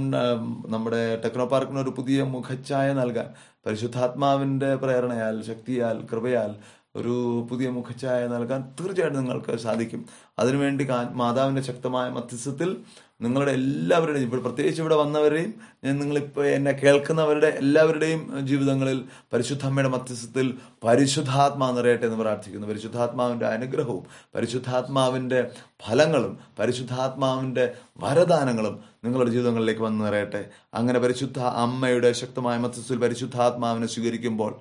നമ്മുടെ 0.73 1.21
ടെക്നോ 1.23 1.45
പാർക്കിന് 1.45 1.79
ഒരു 1.79 1.89
പുതിയ 1.89 2.23
മുഖച്ഛായ 2.23 2.93
നൽകാൻ 2.93 3.27
പരിശുദ്ധാത്മാവിന്റെ 3.67 4.75
പ്രേരണയാൽ 4.75 5.41
ശക്തിയാൽ 5.41 5.99
കൃപയാൽ 6.11 6.51
ഒരു 6.95 7.47
പുതിയ 7.49 7.69
മുഖച്ഛായ 7.69 8.27
നൽകാൻ 8.27 8.61
തീർച്ചയായിട്ടും 8.79 9.19
നിങ്ങൾക്ക് 9.19 9.57
സാധിക്കും. 9.59 10.05
അതിനുവേണ്ടി 10.39 10.87
മാതാവിന്റെ 11.11 11.61
ശക്തമായ 11.61 12.09
മധ്യസ്ഥത്തിൽ 12.09 12.77
നിങ്ങളുടെ 13.21 13.51
എല്ലാവരുടെയും 13.51 14.23
ഇപ്പോൾ 14.23 14.41
പ്രത്യേകിച്ച് 14.41 14.81
ഇവിടെ 14.81 14.95
വന്നവരെയും 14.95 15.53
നിങ്ങളിപ്പോൾ 15.83 16.47
എന്നെ 16.47 16.71
കേൾക്കുന്നവരുടെ 16.71 17.47
എല്ലാവരുടെയും 17.47 18.47
ജീവിതങ്ങളിൽ 18.47 19.05
പരിശുദ്ധമ്മയുടെ 19.33 19.89
മധ്യസ്ഥത്തിൽ 19.89 20.53
പരിശുദ്ധാത്മാ 20.83 21.71
നിറയട്ടെ 21.71 22.05
എന്ന് 22.05 22.17
പ്രാർത്ഥിക്കുന്നു. 22.17 22.67
പരിശുദ്ധാത്മാവിന്റെ 22.67 23.45
അനുഗ്രഹവും 23.45 24.03
പരിശുദ്ധാത്മാവിന്റെ 24.35 25.51
ഫലങ്ങളും 25.87 26.39
പരിശുദ്ധാത്മാവിന്റെ 26.59 27.73
വരദാനങ്ങളും 27.97 28.79
നിങ്ങളുടെ 29.03 29.31
ജീവിതങ്ങളിലേക്ക് 29.31 29.81
വന്ന് 29.81 30.05
നിറയട്ടെ. 30.05 30.49
അങ്ങനെ 30.73 30.99
പരിശുദ്ധ 30.99 31.39
അമ്മയുടെ 31.39 32.11
ശക്തമായ 32.11 32.57
മധ്യസ്ഥത്തിൽ 32.57 32.97
പരിശുദ്ധാത്മാവിനെ 32.97 33.87
സ്വീകരിക്കുമ്പോൾ 33.87 34.55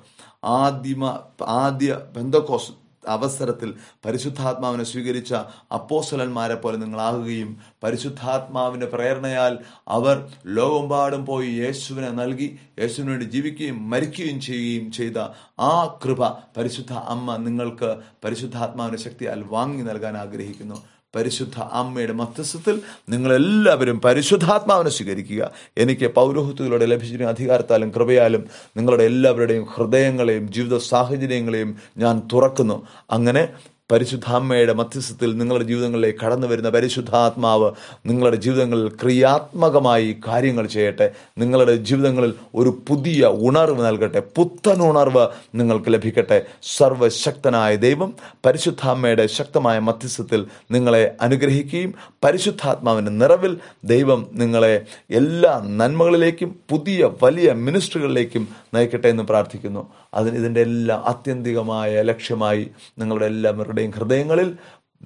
ആദ്യമ 0.44 1.04
ആദ്യ 1.42 2.00
ബന്ധക്കോസ് 2.16 2.83
അവസരത്തിൽ 3.08 3.74
പരിശുദ്ധാത്മാവിനെ 4.06 4.84
സ്വീകരിച്ച 4.84 5.34
അപ്പോസലന്മാരെ 5.72 6.54
പോലെ 6.54 6.76
നിങ്ങളാകുകയും 6.76 7.56
പരിശുദ്ധാത്മാവിന്റെ 7.84 8.86
പ്രേരണയാൽ 8.86 9.58
അവർ 9.88 10.16
ലോകമെമ്പാടും 10.46 11.26
പോയി 11.26 11.50
യേശുവിനെ 11.50 12.10
നൽകി 12.10 12.58
യേശുവിന് 12.78 13.10
വേണ്ടി 13.10 13.24
ജീവിക്കുകയും 13.24 13.90
മരിക്കുകയും 13.90 14.40
ചെയ്യുകയും 14.40 14.92
ചെയ്ത 14.92 15.18
ആ 15.60 15.98
കൃപ 16.04 16.28
പരിശുദ്ധ 16.56 16.92
അമ്മ 16.92 17.36
നിങ്ങൾക്ക് 17.36 17.96
പരിശുദ്ധാത്മാവിന്റെ 18.24 19.02
ശക്തിയാൽ 19.02 19.42
വാങ്ങി 19.42 19.82
നൽകാൻ 19.82 20.16
ആഗ്രഹിക്കുന്നു. 20.16 20.93
പരിശുദ്ധ 21.14 21.58
അമ്മയുടെ 21.58 22.12
മധ്യസ്ഥത്തിൽ 22.12 22.80
നിങ്ങളെല്ലാവരും 23.08 24.00
പരിശുദ്ധാത്മാവിനെ 24.00 24.90
സ്വീകരിക്കുക. 24.90 25.50
എനിക്ക് 25.76 26.06
പൗരോഹിത്യത്തിലൂടെ 26.06 26.86
ലഭിച്ചിരുന്ന 26.86 27.28
അധികാരത്താലും 27.28 27.90
കൃപയാലും 27.90 28.44
നിങ്ങളുടെ 28.76 29.04
എല്ലാവരുടെയും 29.04 29.66
ഹൃദയങ്ങളെയും 29.74 30.52
ജീവിത 30.52 30.78
സാഹചര്യങ്ങളെയും 30.78 31.76
ഞാൻ 31.98 32.22
തുറക്കുന്നു. 32.32 32.86
അങ്ങനെ 33.10 33.48
പരിശുദ്ധാമ്മയുടെ 33.92 34.72
മധ്യസ്ഥത്തിൽ 34.72 35.36
നിങ്ങളുടെ 35.36 35.64
ജീവിതങ്ങളിലേക്ക് 35.64 36.18
കടന്നു 36.18 36.46
വരുന്ന 36.46 36.68
പരിശുദ്ധാത്മാവ് 36.68 37.72
നിങ്ങളുടെ 38.06 38.36
ജീവിതങ്ങളിൽ 38.36 38.88
ക്രിയാത്മകമായി 38.88 40.16
കാര്യങ്ങൾ 40.28 40.66
ചെയ്യട്ടെ. 40.66 41.12
നിങ്ങളുടെ 41.38 41.76
ജീവിതങ്ങളിൽ 41.76 42.34
ഒരു 42.54 42.82
പുതിയ 42.88 43.26
ഉണർവ് 43.26 43.86
നൽകട്ടെ. 43.86 44.20
പുത്തൻ 44.36 44.82
ഉണർവ് 44.82 45.28
നിങ്ങൾക്ക് 45.54 45.92
ലഭിക്കട്ടെ. 45.92 46.46
സർവശക്തനായ 46.62 47.76
ദൈവം 47.76 48.14
പരിശുദ്ധാമ്മയുടെ 48.46 49.26
ശക്തമായ 49.26 49.78
മധ്യസ്ഥത്തിൽ 49.78 50.46
നിങ്ങളെ 50.70 51.14
അനുഗ്രഹിക്കുകയും 51.20 51.94
പരിശുദ്ധാത്മാവിന്റെ 52.24 53.12
നിറവിൽ 53.12 53.58
ദൈവം 53.84 54.26
നിങ്ങളെ 54.32 54.86
എല്ലാ 55.10 55.62
നന്മകളിലേക്കും 55.64 56.56
പുതിയ 56.70 57.10
വലിയ 57.22 57.52
മിനിസ്ട്രികളിലേക്കും 57.52 58.48
നയിക്കട്ടെ 58.74 59.08
എന്ന് 59.08 59.22
പ്രാർത്ഥിക്കുന്നു. 59.22 59.82
അതിന് 60.14 60.36
ഇതിന്റെ 60.36 60.60
എല്ലാ 60.60 60.96
ആത്യന്തികമായ 61.06 62.02
ലക്ഷ്യമായി 62.02 62.70
നിങ്ങളുടെ 62.98 63.26
എല്ലാവരുടെയും 63.26 63.90
ഹൃദയങ്ങളിൽ 63.90 64.56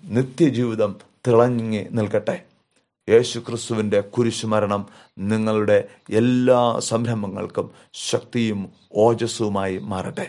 നിത്യജീവിതം 0.05 0.97
തിളങ്ങി 1.27 1.87
നിൽക്കട്ടെ. 1.91 2.37
യേശു 3.09 3.39
ക്രിസ്തുവിന്റെ 3.39 4.01
കുരിശുമരണം 4.01 4.83
നിങ്ങളുടെ 5.19 5.89
എല്ലാ 6.11 6.79
സംരംഭങ്ങൾക്കും 6.79 7.71
ശക്തിയും 7.93 8.73
ഓജസ്സുമായി 8.93 9.79
മാറട്ടെ. 9.79 10.27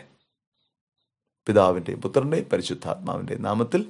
പിതാവിന്റെയും 1.47 2.01
പുത്രന്റെയും 2.01 2.45
പരിശുദ്ധാത്മാവിന്റെയും 2.53 3.41
നാമത്തിൽ 3.41 3.81